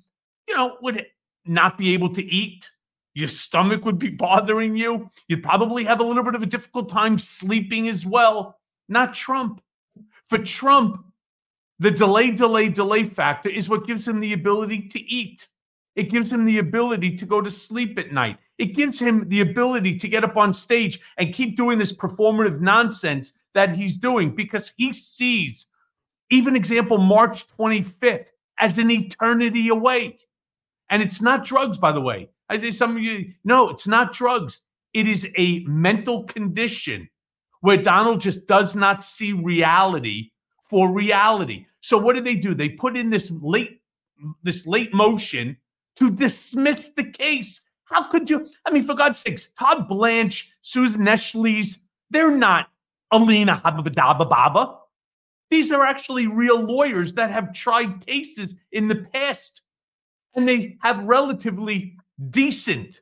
you 0.48 0.54
know, 0.54 0.78
would 0.82 1.06
not 1.46 1.78
be 1.78 1.94
able 1.94 2.14
to 2.14 2.24
eat. 2.24 2.70
Your 3.14 3.28
stomach 3.28 3.86
would 3.86 3.98
be 3.98 4.10
bothering 4.10 4.76
you. 4.76 5.10
You'd 5.28 5.44
probably 5.44 5.84
have 5.86 6.00
a 6.00 6.04
little 6.04 6.24
bit 6.24 6.36
of 6.36 6.44
a 6.44 6.46
difficult 6.46 6.90
time 6.90 7.18
sleeping 7.18 7.88
as 7.88 8.06
well. 8.06 8.60
Not 8.88 9.14
Trump. 9.14 9.62
For 10.26 10.38
Trump, 10.38 11.06
the 11.82 11.90
delay, 11.90 12.30
delay, 12.30 12.70
delay 12.70 13.04
factor 13.04 13.50
is 13.50 13.68
what 13.68 13.88
gives 13.88 14.08
him 14.08 14.20
the 14.20 14.34
ability 14.34 14.88
to 14.90 15.00
eat. 15.00 15.48
It 15.96 16.12
gives 16.12 16.32
him 16.32 16.46
the 16.46 16.60
ability 16.60 17.18
to 17.18 17.26
go 17.26 17.42
to 17.42 17.50
sleep 17.50 17.98
at 17.98 18.12
night. 18.14 18.38
It 18.60 18.76
gives 18.76 19.00
him 19.00 19.28
the 19.30 19.42
ability 19.42 19.98
to 19.98 20.08
get 20.08 20.24
up 20.24 20.38
on 20.38 20.54
stage 20.54 21.00
and 21.18 21.34
keep 21.34 21.58
doing 21.58 21.80
this 21.80 21.92
performative 21.92 22.62
nonsense 22.62 23.34
that 23.56 23.72
he's 23.72 23.98
doing 23.98 24.36
because 24.36 24.72
he 24.78 24.94
sees, 24.94 25.66
even 26.30 26.56
example, 26.56 27.00
March 27.00 27.48
25th 27.58 28.26
as 28.60 28.78
an 28.78 28.92
eternity 28.92 29.70
away. 29.70 30.20
And 30.92 31.02
it's 31.02 31.20
not 31.20 31.46
drugs, 31.46 31.80
by 31.80 31.94
the 31.94 32.00
way. 32.00 32.30
I 32.48 32.58
say 32.58 32.70
some 32.70 32.96
of 32.96 33.02
you, 33.02 33.34
no, 33.44 33.70
it's 33.70 33.88
not 33.88 34.14
drugs. 34.14 34.62
It 34.94 35.08
is 35.08 35.28
a 35.36 35.64
mental 35.66 36.26
condition 36.26 37.10
where 37.62 37.78
Donald 37.78 38.22
just 38.22 38.46
does 38.46 38.76
not 38.76 39.04
see 39.04 39.34
reality 39.34 40.30
for 40.72 40.90
reality. 40.90 41.66
So 41.82 41.98
what 41.98 42.16
do 42.16 42.22
they 42.22 42.36
do? 42.36 42.56
They 42.56 42.70
put 42.70 42.96
in 42.96 43.10
this 43.10 43.30
late, 43.30 43.82
this 44.42 44.66
late 44.66 44.94
motion 44.94 45.58
to 45.98 46.10
dismiss 46.10 46.90
the 46.96 47.04
case. 47.04 47.62
How 47.84 48.10
could 48.10 48.30
you? 48.30 48.48
I 48.66 48.72
mean, 48.72 48.84
for 48.84 48.96
God's 48.96 49.20
sakes, 49.20 49.50
Todd 49.60 49.90
Blanche, 49.90 50.50
Susan 50.62 51.02
Necheles, 51.02 51.80
they're 52.10 52.32
not 52.32 52.70
Alina 53.12 53.62
Habba. 53.64 54.78
These 55.50 55.74
are 55.74 55.86
actually 55.86 56.28
real 56.28 56.62
lawyers 56.62 57.12
that 57.14 57.32
have 57.32 57.52
tried 57.52 58.06
cases 58.06 58.56
in 58.72 58.88
the 58.88 58.96
past 58.96 59.62
and 60.34 60.48
they 60.48 60.78
have 60.82 61.04
relatively 61.04 61.98
decent, 62.30 63.02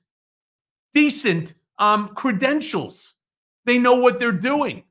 decent 0.96 1.54
um, 1.78 2.10
credentials. 2.16 3.14
They 3.66 3.78
know 3.78 3.94
what 3.94 4.20
they're 4.20 4.32
doing. 4.32 4.86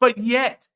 But 0.00 0.18
yet, 0.18 0.66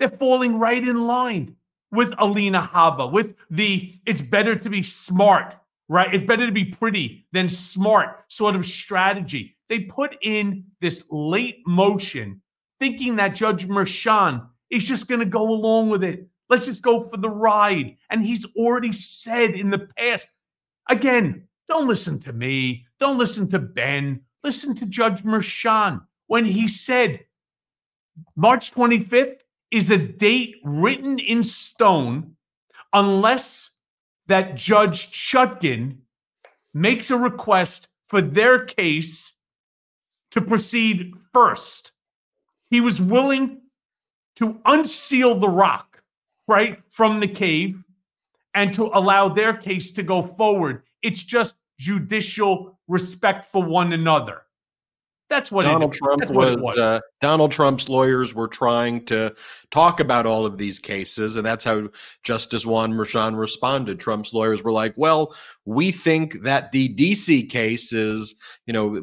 they're 0.00 0.08
falling 0.08 0.58
right 0.58 0.82
in 0.82 1.06
line 1.06 1.54
with 1.92 2.12
Alina 2.18 2.68
Habba, 2.72 3.12
with 3.12 3.34
the 3.50 4.00
it's 4.06 4.22
better 4.22 4.56
to 4.56 4.70
be 4.70 4.82
smart, 4.82 5.54
right? 5.88 6.12
It's 6.12 6.26
better 6.26 6.46
to 6.46 6.52
be 6.52 6.64
pretty 6.64 7.26
than 7.32 7.48
smart 7.48 8.24
sort 8.28 8.56
of 8.56 8.64
strategy. 8.64 9.56
They 9.68 9.80
put 9.80 10.16
in 10.22 10.64
this 10.80 11.04
late 11.10 11.58
motion 11.66 12.40
thinking 12.80 13.16
that 13.16 13.34
Judge 13.34 13.68
Merchan 13.68 14.46
is 14.70 14.84
just 14.84 15.06
going 15.06 15.20
to 15.20 15.26
go 15.26 15.50
along 15.50 15.90
with 15.90 16.02
it. 16.02 16.26
Let's 16.48 16.66
just 16.66 16.82
go 16.82 17.08
for 17.08 17.18
the 17.18 17.28
ride. 17.28 17.96
And 18.08 18.24
he's 18.24 18.46
already 18.56 18.92
said 18.92 19.50
in 19.50 19.68
the 19.70 19.86
past, 19.96 20.30
again, 20.88 21.46
don't 21.68 21.86
listen 21.86 22.18
to 22.20 22.32
me. 22.32 22.86
Don't 22.98 23.18
listen 23.18 23.48
to 23.50 23.58
Ben. 23.58 24.22
Listen 24.42 24.74
to 24.76 24.86
Judge 24.86 25.22
Merchan 25.22 26.00
when 26.26 26.46
he 26.46 26.66
said 26.66 27.20
March 28.34 28.72
25th 28.72 29.36
is 29.70 29.90
a 29.90 29.98
date 29.98 30.56
written 30.64 31.18
in 31.18 31.42
stone 31.44 32.36
unless 32.92 33.70
that 34.26 34.56
Judge 34.56 35.10
Chutkan 35.10 35.98
makes 36.74 37.10
a 37.10 37.16
request 37.16 37.88
for 38.08 38.20
their 38.20 38.64
case 38.64 39.34
to 40.32 40.40
proceed 40.40 41.12
first. 41.32 41.92
He 42.70 42.80
was 42.80 43.00
willing 43.00 43.62
to 44.36 44.60
unseal 44.64 45.38
the 45.38 45.48
rock, 45.48 46.02
right, 46.46 46.80
from 46.90 47.20
the 47.20 47.28
cave 47.28 47.82
and 48.54 48.74
to 48.74 48.90
allow 48.92 49.28
their 49.28 49.54
case 49.54 49.92
to 49.92 50.02
go 50.02 50.22
forward. 50.22 50.82
It's 51.02 51.22
just 51.22 51.56
judicial 51.78 52.78
respect 52.88 53.46
for 53.46 53.62
one 53.62 53.92
another. 53.92 54.42
That's 55.30 55.52
what 55.52 55.62
Donald 55.62 55.94
it, 55.94 55.98
Trump 55.98 56.28
what 56.30 56.60
was. 56.60 56.76
Uh, 56.76 56.98
Donald 57.20 57.52
Trump's 57.52 57.88
lawyers 57.88 58.34
were 58.34 58.48
trying 58.48 59.06
to 59.06 59.32
talk 59.70 60.00
about 60.00 60.26
all 60.26 60.44
of 60.44 60.58
these 60.58 60.80
cases, 60.80 61.36
and 61.36 61.46
that's 61.46 61.64
how 61.64 61.88
Justice 62.24 62.66
Juan 62.66 62.92
Merchan 62.92 63.38
responded. 63.38 64.00
Trump's 64.00 64.34
lawyers 64.34 64.64
were 64.64 64.72
like, 64.72 64.92
"Well, 64.96 65.32
we 65.66 65.92
think 65.92 66.42
that 66.42 66.72
the 66.72 66.94
DC 66.94 67.48
case 67.50 67.92
is, 67.92 68.34
you 68.66 68.72
know, 68.72 68.96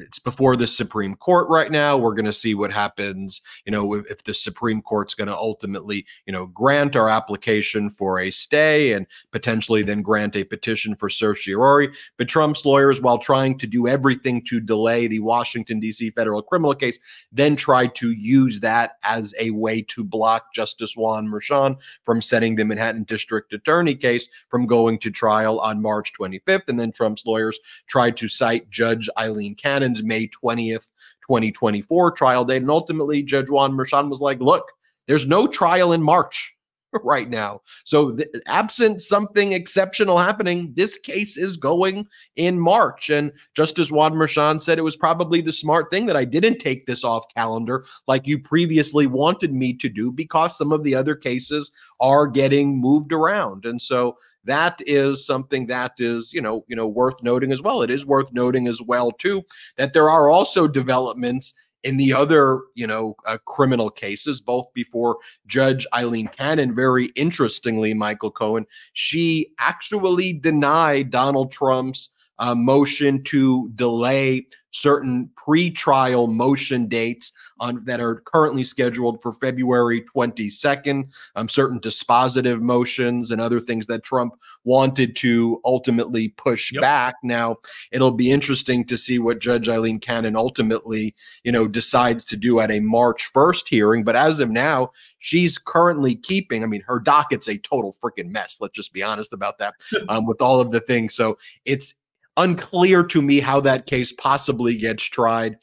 it's 0.00 0.18
before 0.18 0.56
the 0.56 0.66
Supreme 0.66 1.16
Court 1.16 1.48
right 1.48 1.70
now. 1.70 1.96
We're 1.96 2.14
going 2.14 2.24
to 2.24 2.32
see 2.32 2.54
what 2.54 2.72
happens, 2.72 3.42
you 3.66 3.72
know, 3.72 3.94
if, 3.94 4.10
if 4.10 4.24
the 4.24 4.32
Supreme 4.32 4.80
Court's 4.80 5.14
going 5.14 5.28
to 5.28 5.36
ultimately, 5.36 6.06
you 6.24 6.32
know, 6.32 6.46
grant 6.46 6.94
our 6.96 7.10
application 7.10 7.90
for 7.90 8.20
a 8.20 8.30
stay 8.30 8.92
and 8.92 9.06
potentially 9.32 9.82
then 9.82 10.02
grant 10.02 10.36
a 10.36 10.44
petition 10.44 10.94
for 10.94 11.10
certiorari." 11.10 11.92
But 12.16 12.28
Trump's 12.28 12.64
lawyers, 12.64 13.02
while 13.02 13.18
trying 13.18 13.58
to 13.58 13.66
do 13.66 13.88
everything 13.88 14.42
to 14.46 14.60
delay 14.60 15.08
the 15.08 15.18
Washington 15.18 15.80
D.C. 15.80 16.10
federal 16.10 16.42
criminal 16.42 16.74
case, 16.74 16.98
then 17.32 17.56
tried 17.56 17.94
to 17.96 18.12
use 18.12 18.60
that 18.60 18.92
as 19.02 19.34
a 19.38 19.50
way 19.50 19.82
to 19.82 20.04
block 20.04 20.54
Justice 20.54 20.96
Juan 20.96 21.26
Merchan 21.26 21.76
from 22.04 22.22
setting 22.22 22.54
the 22.54 22.64
Manhattan 22.64 23.02
District 23.02 23.52
Attorney 23.52 23.94
case 23.94 24.28
from 24.48 24.66
going 24.66 24.98
to 25.00 25.10
trial 25.10 25.58
on 25.60 25.82
March 25.82 26.13
25th. 26.18 26.68
And 26.68 26.78
then 26.78 26.92
Trump's 26.92 27.26
lawyers 27.26 27.58
tried 27.86 28.16
to 28.18 28.28
cite 28.28 28.70
Judge 28.70 29.08
Eileen 29.18 29.54
Cannon's 29.54 30.02
May 30.02 30.28
20th, 30.28 30.90
2024 31.26 32.12
trial 32.12 32.44
date. 32.44 32.62
And 32.62 32.70
ultimately, 32.70 33.22
Judge 33.22 33.50
Juan 33.50 33.72
Merchan 33.72 34.08
was 34.08 34.20
like, 34.20 34.40
look, 34.40 34.66
there's 35.06 35.26
no 35.26 35.46
trial 35.46 35.92
in 35.92 36.02
March 36.02 36.54
right 37.02 37.28
now. 37.28 37.60
So, 37.84 38.16
absent 38.46 39.02
something 39.02 39.52
exceptional 39.52 40.18
happening, 40.18 40.72
this 40.76 40.98
case 40.98 41.36
is 41.36 41.56
going 41.56 42.06
in 42.36 42.58
March. 42.58 43.10
And 43.10 43.32
Justice 43.54 43.90
Juan 43.90 44.14
Merchan 44.14 44.62
said 44.62 44.78
it 44.78 44.82
was 44.82 44.96
probably 44.96 45.40
the 45.40 45.52
smart 45.52 45.90
thing 45.90 46.06
that 46.06 46.16
I 46.16 46.24
didn't 46.24 46.58
take 46.58 46.86
this 46.86 47.04
off 47.04 47.24
calendar 47.34 47.84
like 48.06 48.26
you 48.26 48.38
previously 48.38 49.06
wanted 49.06 49.52
me 49.52 49.74
to 49.74 49.88
do 49.88 50.10
because 50.10 50.56
some 50.56 50.72
of 50.72 50.82
the 50.84 50.94
other 50.94 51.14
cases 51.14 51.70
are 52.00 52.26
getting 52.26 52.78
moved 52.78 53.12
around. 53.12 53.64
And 53.64 53.80
so 53.80 54.16
that 54.44 54.80
is 54.86 55.24
something 55.24 55.66
that 55.66 55.92
is, 55.98 56.32
you 56.32 56.40
know, 56.40 56.64
you 56.68 56.76
know, 56.76 56.88
worth 56.88 57.22
noting 57.22 57.52
as 57.52 57.62
well. 57.62 57.82
It 57.82 57.90
is 57.90 58.06
worth 58.06 58.32
noting 58.32 58.68
as 58.68 58.80
well 58.82 59.10
too 59.10 59.42
that 59.76 59.92
there 59.92 60.10
are 60.10 60.30
also 60.30 60.68
developments 60.68 61.54
in 61.84 61.98
the 61.98 62.12
other, 62.12 62.62
you 62.74 62.86
know, 62.86 63.14
uh, 63.26 63.36
criminal 63.46 63.90
cases, 63.90 64.40
both 64.40 64.72
before 64.74 65.18
Judge 65.46 65.86
eileen 65.94 66.28
Cannon. 66.28 66.74
Very 66.74 67.06
interestingly, 67.08 67.92
Michael 67.92 68.30
Cohen, 68.30 68.66
she 68.94 69.50
actually 69.58 70.32
denied 70.32 71.10
Donald 71.10 71.52
Trump's 71.52 72.10
uh, 72.38 72.54
motion 72.54 73.22
to 73.24 73.70
delay 73.74 74.46
certain 74.74 75.30
pre-trial 75.36 76.26
motion 76.26 76.88
dates 76.88 77.32
on 77.60 77.80
that 77.84 78.00
are 78.00 78.16
currently 78.26 78.64
scheduled 78.64 79.22
for 79.22 79.32
February 79.32 80.02
22nd. 80.02 81.08
Um, 81.36 81.48
certain 81.48 81.78
dispositive 81.78 82.60
motions 82.60 83.30
and 83.30 83.40
other 83.40 83.60
things 83.60 83.86
that 83.86 84.02
Trump 84.02 84.34
wanted 84.64 85.14
to 85.16 85.60
ultimately 85.64 86.28
push 86.30 86.72
yep. 86.72 86.80
back. 86.80 87.14
Now 87.22 87.58
it'll 87.92 88.10
be 88.10 88.32
interesting 88.32 88.84
to 88.86 88.96
see 88.96 89.20
what 89.20 89.38
Judge 89.38 89.68
Eileen 89.68 90.00
Cannon 90.00 90.34
ultimately, 90.34 91.14
you 91.44 91.52
know, 91.52 91.68
decides 91.68 92.24
to 92.24 92.36
do 92.36 92.58
at 92.58 92.72
a 92.72 92.80
March 92.80 93.32
1st 93.32 93.68
hearing. 93.68 94.02
But 94.02 94.16
as 94.16 94.40
of 94.40 94.50
now, 94.50 94.90
she's 95.18 95.56
currently 95.56 96.16
keeping. 96.16 96.64
I 96.64 96.66
mean, 96.66 96.82
her 96.88 96.98
docket's 96.98 97.48
a 97.48 97.58
total 97.58 97.94
freaking 98.02 98.30
mess. 98.30 98.58
Let's 98.60 98.74
just 98.74 98.92
be 98.92 99.04
honest 99.04 99.32
about 99.32 99.58
that. 99.58 99.74
Um, 100.08 100.26
with 100.26 100.42
all 100.42 100.60
of 100.60 100.70
the 100.70 100.80
things, 100.80 101.14
so 101.14 101.38
it's 101.64 101.94
unclear 102.36 103.04
to 103.04 103.22
me 103.22 103.40
how 103.40 103.60
that 103.60 103.86
case 103.86 104.12
possibly 104.12 104.76
gets 104.76 105.04
tried 105.04 105.56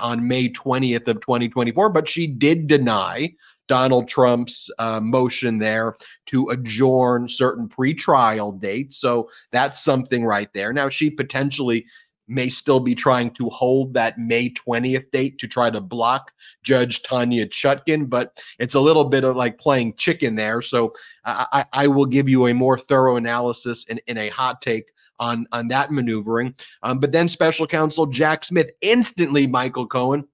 on 0.00 0.26
May 0.26 0.48
20th 0.48 1.08
of 1.08 1.20
2024, 1.20 1.90
but 1.90 2.08
she 2.08 2.26
did 2.26 2.66
deny 2.66 3.32
Donald 3.68 4.08
Trump's 4.08 4.70
uh, 4.78 5.00
motion 5.00 5.58
there 5.58 5.96
to 6.26 6.48
adjourn 6.48 7.28
certain 7.28 7.68
pretrial 7.68 8.58
dates. 8.58 8.96
So 8.96 9.28
that's 9.50 9.82
something 9.82 10.24
right 10.24 10.48
there. 10.54 10.72
Now, 10.72 10.88
she 10.88 11.10
potentially 11.10 11.86
may 12.28 12.48
still 12.48 12.80
be 12.80 12.94
trying 12.94 13.30
to 13.30 13.48
hold 13.48 13.94
that 13.94 14.18
May 14.18 14.50
20th 14.50 15.10
date 15.12 15.38
to 15.38 15.46
try 15.46 15.70
to 15.70 15.80
block 15.80 16.32
Judge 16.62 17.02
Tanya 17.02 17.46
Chutkan, 17.46 18.10
but 18.10 18.42
it's 18.58 18.74
a 18.74 18.80
little 18.80 19.04
bit 19.04 19.22
of 19.22 19.36
like 19.36 19.58
playing 19.58 19.94
chicken 19.94 20.34
there. 20.34 20.60
So 20.60 20.92
I, 21.24 21.64
I 21.72 21.86
will 21.86 22.06
give 22.06 22.28
you 22.28 22.46
a 22.46 22.54
more 22.54 22.78
thorough 22.78 23.16
analysis 23.16 23.84
in, 23.84 24.00
in 24.08 24.18
a 24.18 24.28
hot 24.30 24.60
take 24.60 24.90
on 25.18 25.46
on 25.52 25.68
that 25.68 25.90
maneuvering. 25.90 26.54
Um, 26.82 26.98
but 26.98 27.12
then 27.12 27.28
special 27.28 27.66
counsel 27.66 28.06
Jack 28.06 28.44
Smith 28.44 28.70
instantly, 28.80 29.46
Michael 29.46 29.86
Cohen 29.86 30.24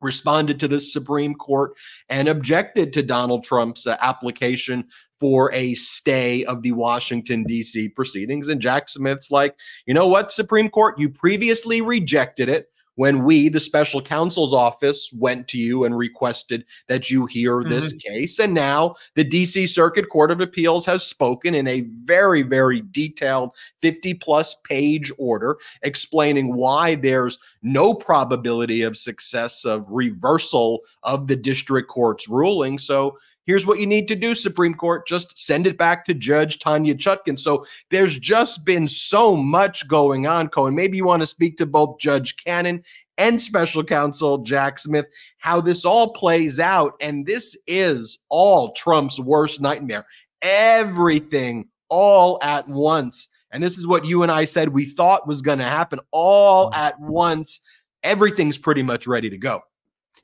responded 0.00 0.60
to 0.60 0.68
the 0.68 0.78
Supreme 0.78 1.34
Court 1.34 1.72
and 2.08 2.28
objected 2.28 2.92
to 2.92 3.02
Donald 3.02 3.42
Trump's 3.42 3.86
uh, 3.86 3.96
application 4.00 4.84
for 5.18 5.50
a 5.52 5.74
stay 5.74 6.44
of 6.44 6.62
the 6.62 6.72
Washington, 6.72 7.44
D.C. 7.44 7.88
proceedings. 7.88 8.48
And 8.48 8.60
Jack 8.60 8.88
Smith's 8.88 9.30
like, 9.30 9.58
you 9.86 9.94
know 9.94 10.06
what, 10.06 10.30
Supreme 10.30 10.68
Court, 10.68 10.98
you 10.98 11.08
previously 11.08 11.80
rejected 11.80 12.48
it 12.48 12.66
when 12.96 13.24
we, 13.24 13.48
the 13.48 13.60
special 13.60 14.00
counsel's 14.00 14.52
office, 14.52 15.10
went 15.12 15.48
to 15.48 15.58
you 15.58 15.84
and 15.84 15.96
requested 15.96 16.64
that 16.88 17.10
you 17.10 17.26
hear 17.26 17.62
this 17.62 17.92
mm-hmm. 17.92 18.12
case. 18.12 18.38
And 18.38 18.54
now 18.54 18.94
the 19.14 19.24
DC 19.24 19.68
Circuit 19.68 20.08
Court 20.08 20.30
of 20.30 20.40
Appeals 20.40 20.86
has 20.86 21.04
spoken 21.04 21.54
in 21.54 21.66
a 21.66 21.82
very, 22.04 22.42
very 22.42 22.82
detailed 22.90 23.50
50 23.82 24.14
plus 24.14 24.56
page 24.64 25.10
order 25.18 25.56
explaining 25.82 26.54
why 26.54 26.94
there's 26.94 27.38
no 27.62 27.94
probability 27.94 28.82
of 28.82 28.96
success 28.96 29.64
of 29.64 29.84
reversal 29.88 30.80
of 31.02 31.26
the 31.26 31.36
district 31.36 31.88
court's 31.88 32.28
ruling. 32.28 32.78
So, 32.78 33.18
Here's 33.46 33.66
what 33.66 33.78
you 33.78 33.86
need 33.86 34.08
to 34.08 34.16
do, 34.16 34.34
Supreme 34.34 34.74
Court. 34.74 35.06
Just 35.06 35.36
send 35.36 35.66
it 35.66 35.76
back 35.76 36.04
to 36.06 36.14
Judge 36.14 36.58
Tanya 36.58 36.94
Chutkan. 36.94 37.38
So 37.38 37.66
there's 37.90 38.18
just 38.18 38.64
been 38.64 38.88
so 38.88 39.36
much 39.36 39.86
going 39.86 40.26
on, 40.26 40.48
Cohen. 40.48 40.74
Maybe 40.74 40.96
you 40.96 41.04
want 41.04 41.22
to 41.22 41.26
speak 41.26 41.58
to 41.58 41.66
both 41.66 41.98
Judge 41.98 42.36
Cannon 42.42 42.82
and 43.18 43.40
special 43.40 43.84
counsel 43.84 44.38
Jack 44.38 44.78
Smith, 44.78 45.06
how 45.38 45.60
this 45.60 45.84
all 45.84 46.12
plays 46.12 46.58
out. 46.58 46.94
And 47.00 47.26
this 47.26 47.56
is 47.66 48.18
all 48.30 48.72
Trump's 48.72 49.20
worst 49.20 49.60
nightmare. 49.60 50.06
Everything 50.40 51.68
all 51.88 52.38
at 52.42 52.68
once. 52.68 53.28
And 53.50 53.62
this 53.62 53.78
is 53.78 53.86
what 53.86 54.04
you 54.04 54.22
and 54.22 54.32
I 54.32 54.46
said 54.46 54.70
we 54.70 54.84
thought 54.84 55.28
was 55.28 55.42
going 55.42 55.60
to 55.60 55.64
happen 55.64 56.00
all 56.10 56.74
at 56.74 56.98
once. 56.98 57.60
Everything's 58.02 58.58
pretty 58.58 58.82
much 58.82 59.06
ready 59.06 59.30
to 59.30 59.38
go. 59.38 59.62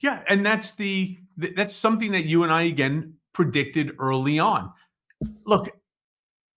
Yeah, 0.00 0.22
and 0.28 0.44
that's 0.44 0.72
the 0.72 1.18
that's 1.56 1.74
something 1.74 2.12
that 2.12 2.24
you 2.24 2.42
and 2.42 2.52
I 2.52 2.62
again 2.62 3.14
predicted 3.32 3.92
early 3.98 4.38
on. 4.38 4.72
Look, 5.44 5.70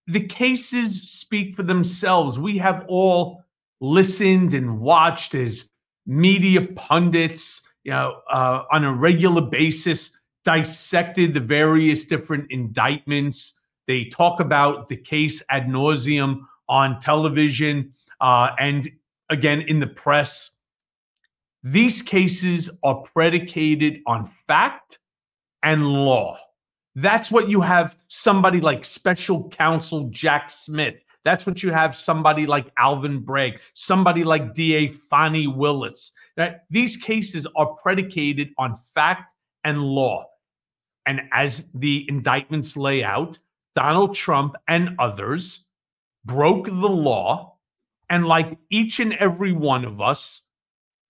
the 0.08 0.26
cases 0.26 1.10
speak 1.10 1.56
for 1.56 1.64
themselves. 1.64 2.40
We 2.40 2.58
have 2.58 2.86
all 2.88 3.44
listened 3.82 4.54
and 4.54 4.80
watched 4.80 5.36
as 5.36 5.70
media 6.06 6.62
pundits, 6.62 7.62
you 7.84 7.92
know, 7.92 8.22
uh, 8.30 8.64
on 8.72 8.84
a 8.84 8.94
regular 8.94 9.42
basis 9.42 10.12
dissected 10.44 11.34
the 11.34 11.40
various 11.40 12.06
different 12.06 12.52
indictments. 12.52 13.54
They 13.88 14.06
talk 14.06 14.40
about 14.40 14.90
the 14.90 14.98
case 14.98 15.42
ad 15.50 15.68
nauseum 15.68 16.42
on 16.68 17.00
television 17.00 17.94
uh, 18.22 18.52
and 18.60 18.90
again 19.30 19.62
in 19.62 19.80
the 19.80 19.88
press. 19.88 20.52
These 21.64 22.02
cases 22.02 22.70
are 22.84 22.96
predicated 22.96 24.02
on 24.06 24.30
fact 24.48 25.00
and 25.64 25.88
law. 25.88 26.38
That's 26.96 27.32
what 27.32 27.50
you 27.50 27.62
have 27.62 27.96
somebody 28.10 28.60
like 28.60 28.84
special 28.86 29.50
counsel 29.50 30.10
Jack 30.10 30.50
Smith. 30.50 30.96
That's 31.24 31.46
what 31.46 31.64
you 31.64 31.72
have 31.72 31.96
somebody 31.96 32.46
like 32.46 32.70
Alvin 32.78 33.22
Bragg, 33.22 33.62
somebody 33.74 34.26
like 34.26 34.54
DA 34.54 34.90
Fani 34.90 35.48
Willis. 35.48 36.12
These 36.70 36.98
cases 36.98 37.48
are 37.56 37.68
predicated 37.82 38.50
on 38.58 38.76
fact 38.94 39.32
and 39.64 39.82
law. 39.82 40.26
And 41.06 41.22
as 41.32 41.66
the 41.74 42.06
indictments 42.10 42.76
lay 42.76 43.06
out, 43.06 43.40
Donald 43.74 44.16
Trump 44.16 44.56
and 44.68 44.96
others 45.00 45.66
broke 46.26 46.66
the 46.66 46.74
law. 46.74 47.58
And 48.10 48.26
like 48.26 48.58
each 48.70 49.00
and 49.00 49.14
every 49.14 49.54
one 49.54 49.86
of 49.86 50.02
us, 50.02 50.42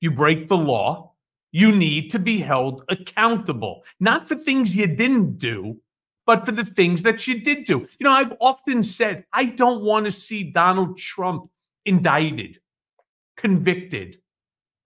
you 0.03 0.11
break 0.11 0.49
the 0.49 0.57
law, 0.57 1.13
you 1.53 1.71
need 1.71 2.11
to 2.11 2.19
be 2.19 2.39
held 2.39 2.83
accountable, 2.89 3.85
not 4.01 4.27
for 4.27 4.35
things 4.35 4.75
you 4.75 4.85
didn't 4.85 5.37
do, 5.37 5.77
but 6.25 6.45
for 6.45 6.51
the 6.51 6.65
things 6.65 7.03
that 7.03 7.25
you 7.25 7.39
did 7.39 7.63
do. 7.63 7.87
You 7.99 8.03
know, 8.03 8.11
I've 8.11 8.33
often 8.41 8.83
said, 8.83 9.23
I 9.31 9.45
don't 9.45 9.81
want 9.81 10.03
to 10.03 10.11
see 10.11 10.43
Donald 10.43 10.97
Trump 10.97 11.49
indicted, 11.85 12.59
convicted, 13.37 14.17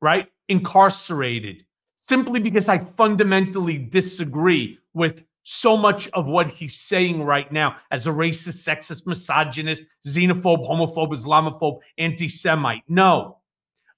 right? 0.01 0.27
Incarcerated, 0.49 1.65
simply 1.97 2.39
because 2.39 2.69
I 2.69 2.77
fundamentally 2.77 3.79
disagree 3.79 4.77
with 4.93 5.23
so 5.41 5.75
much 5.77 6.07
of 6.09 6.27
what 6.27 6.47
he's 6.47 6.79
saying 6.79 7.23
right 7.23 7.51
now 7.51 7.77
as 7.89 8.05
a 8.05 8.11
racist, 8.11 8.67
sexist, 8.67 9.07
misogynist, 9.07 9.81
xenophobe, 10.05 10.69
homophobe, 10.69 11.11
Islamophobe, 11.11 11.79
anti 11.97 12.27
Semite. 12.27 12.83
No, 12.87 13.37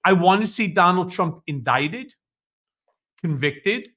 I 0.04 0.14
want 0.14 0.42
to 0.42 0.48
see 0.48 0.68
Donald 0.68 1.12
Trump 1.12 1.42
indicted, 1.48 2.14
convicted, 3.22 3.90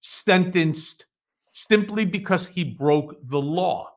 sentenced 0.00 1.06
simply 1.52 2.04
because 2.04 2.46
he 2.46 2.64
broke 2.64 3.16
the 3.28 3.40
law. 3.40 3.90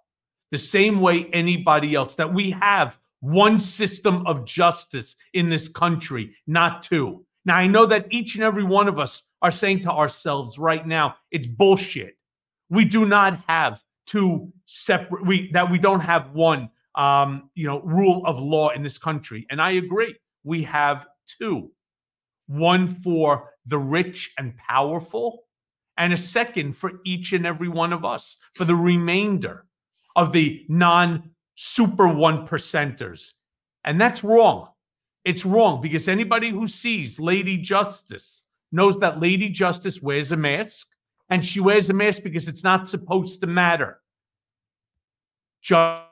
The 0.51 0.57
same 0.57 1.01
way 1.01 1.29
anybody 1.33 1.95
else, 1.95 2.15
that 2.15 2.33
we 2.33 2.51
have 2.51 2.97
one 3.19 3.60
system 3.60 4.25
of 4.27 4.45
justice 4.45 5.15
in 5.33 5.49
this 5.49 5.67
country, 5.67 6.36
not 6.45 6.83
two. 6.83 7.25
Now, 7.45 7.57
I 7.57 7.67
know 7.67 7.86
that 7.86 8.07
each 8.12 8.36
and 8.36 8.43
every 8.43 8.63
one 8.63 8.88
of 8.88 8.99
us 8.99 9.23
are 9.41 9.51
saying 9.51 9.81
to 9.83 9.91
ourselves 9.91 10.57
right 10.57 10.86
now, 10.86 11.15
it's 11.31 11.47
bullshit. 11.47 12.17
We 12.69 12.86
do 12.86 13.05
not 13.05 13.39
have 13.47 13.81
two 14.05 14.51
separate, 14.65 15.25
we, 15.25 15.51
that 15.51 15.69
we 15.69 15.77
don't 15.77 16.01
have 16.01 16.31
one, 16.31 16.69
um, 16.95 17.49
you 17.55 17.67
know, 17.67 17.81
rule 17.81 18.25
of 18.25 18.39
law 18.39 18.69
in 18.69 18.83
this 18.83 18.97
country. 18.97 19.45
And 19.49 19.62
I 19.62 19.71
agree. 19.71 20.15
We 20.43 20.63
have 20.63 21.07
two 21.40 21.72
one 22.48 22.88
for 22.88 23.52
the 23.66 23.78
rich 23.78 24.34
and 24.38 24.56
powerful, 24.58 25.44
and 25.98 26.13
a 26.13 26.18
second 26.18 26.76
for 26.76 26.94
each 27.06 27.34
and 27.34 27.46
every 27.46 27.68
one 27.68 27.94
of 27.94 28.06
us, 28.06 28.38
for 28.56 28.66
the 28.66 28.76
remainder 28.76 29.66
of 30.16 30.32
the 30.32 30.66
non 30.70 31.32
super 31.56 32.08
one 32.08 32.48
percenters. 32.48 33.34
And 33.84 34.00
that's 34.00 34.24
wrong. 34.24 34.70
It's 35.26 35.46
wrong 35.46 35.82
because 35.82 36.08
anybody 36.08 36.50
who 36.50 36.68
sees 36.68 37.20
Lady 37.20 37.58
Justice 37.58 38.44
knows 38.72 38.98
that 39.00 39.20
Lady 39.20 39.50
Justice 39.50 40.02
wears 40.02 40.32
a 40.32 40.38
mask, 40.38 40.88
and 41.30 41.46
she 41.46 41.60
wears 41.60 41.90
a 41.90 41.94
mask 41.94 42.24
because 42.24 42.48
it's 42.48 42.63
not 42.63 42.88
supposed 42.88 43.42
to 43.42 43.48
matter. 43.48 44.00
Just 45.62 46.07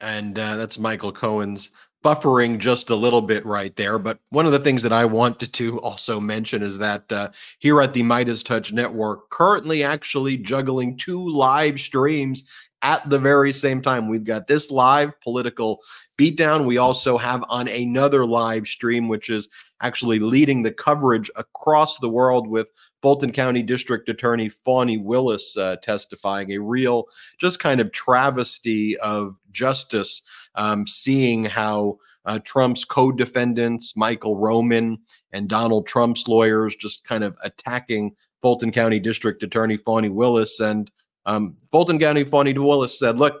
and 0.00 0.38
uh, 0.38 0.56
that's 0.56 0.78
Michael 0.78 1.12
Cohen's 1.12 1.70
buffering 2.04 2.58
just 2.58 2.90
a 2.90 2.94
little 2.94 3.22
bit 3.22 3.44
right 3.44 3.74
there. 3.76 3.98
But 3.98 4.18
one 4.30 4.46
of 4.46 4.52
the 4.52 4.60
things 4.60 4.82
that 4.82 4.92
I 4.92 5.04
wanted 5.04 5.52
to 5.54 5.80
also 5.80 6.20
mention 6.20 6.62
is 6.62 6.78
that 6.78 7.10
uh, 7.10 7.30
here 7.58 7.80
at 7.80 7.92
the 7.92 8.02
MeidasTouch 8.02 8.72
Network, 8.72 9.30
currently 9.30 9.82
actually 9.82 10.36
juggling 10.36 10.96
two 10.96 11.28
live 11.28 11.80
streams 11.80 12.44
at 12.82 13.08
the 13.10 13.18
very 13.18 13.52
same 13.52 13.82
time. 13.82 14.08
We've 14.08 14.24
got 14.24 14.46
this 14.46 14.70
live 14.70 15.12
political 15.20 15.80
beatdown. 16.16 16.64
We 16.64 16.78
also 16.78 17.18
have 17.18 17.44
on 17.48 17.66
another 17.66 18.24
live 18.24 18.68
stream, 18.68 19.08
which 19.08 19.30
is 19.30 19.48
actually 19.82 20.20
leading 20.20 20.62
the 20.62 20.72
coverage 20.72 21.30
across 21.36 21.98
the 21.98 22.08
world 22.08 22.46
with 22.46 22.70
Fulton 23.02 23.32
County 23.32 23.62
District 23.62 24.08
Attorney 24.08 24.48
Fani 24.48 24.98
Willis 24.98 25.56
uh, 25.56 25.76
testifying, 25.82 26.52
a 26.52 26.58
real 26.58 27.04
just 27.38 27.60
kind 27.60 27.80
of 27.80 27.92
travesty 27.92 28.96
of 28.98 29.36
justice, 29.50 30.22
um, 30.54 30.86
seeing 30.86 31.44
how 31.44 31.98
uh, 32.24 32.38
Trump's 32.44 32.84
co 32.84 33.12
defendants, 33.12 33.96
Michael 33.96 34.36
Roman 34.36 34.98
and 35.32 35.48
Donald 35.48 35.86
Trump's 35.86 36.26
lawyers, 36.28 36.76
just 36.76 37.04
kind 37.04 37.24
of 37.24 37.36
attacking 37.42 38.14
Fulton 38.42 38.70
County 38.70 38.98
District 38.98 39.42
Attorney 39.42 39.76
Fani 39.76 40.08
Willis. 40.08 40.60
And 40.60 40.90
um, 41.26 41.56
Fulton 41.70 41.98
County 41.98 42.24
Fani 42.24 42.56
Willis 42.56 42.98
said, 42.98 43.18
Look, 43.18 43.40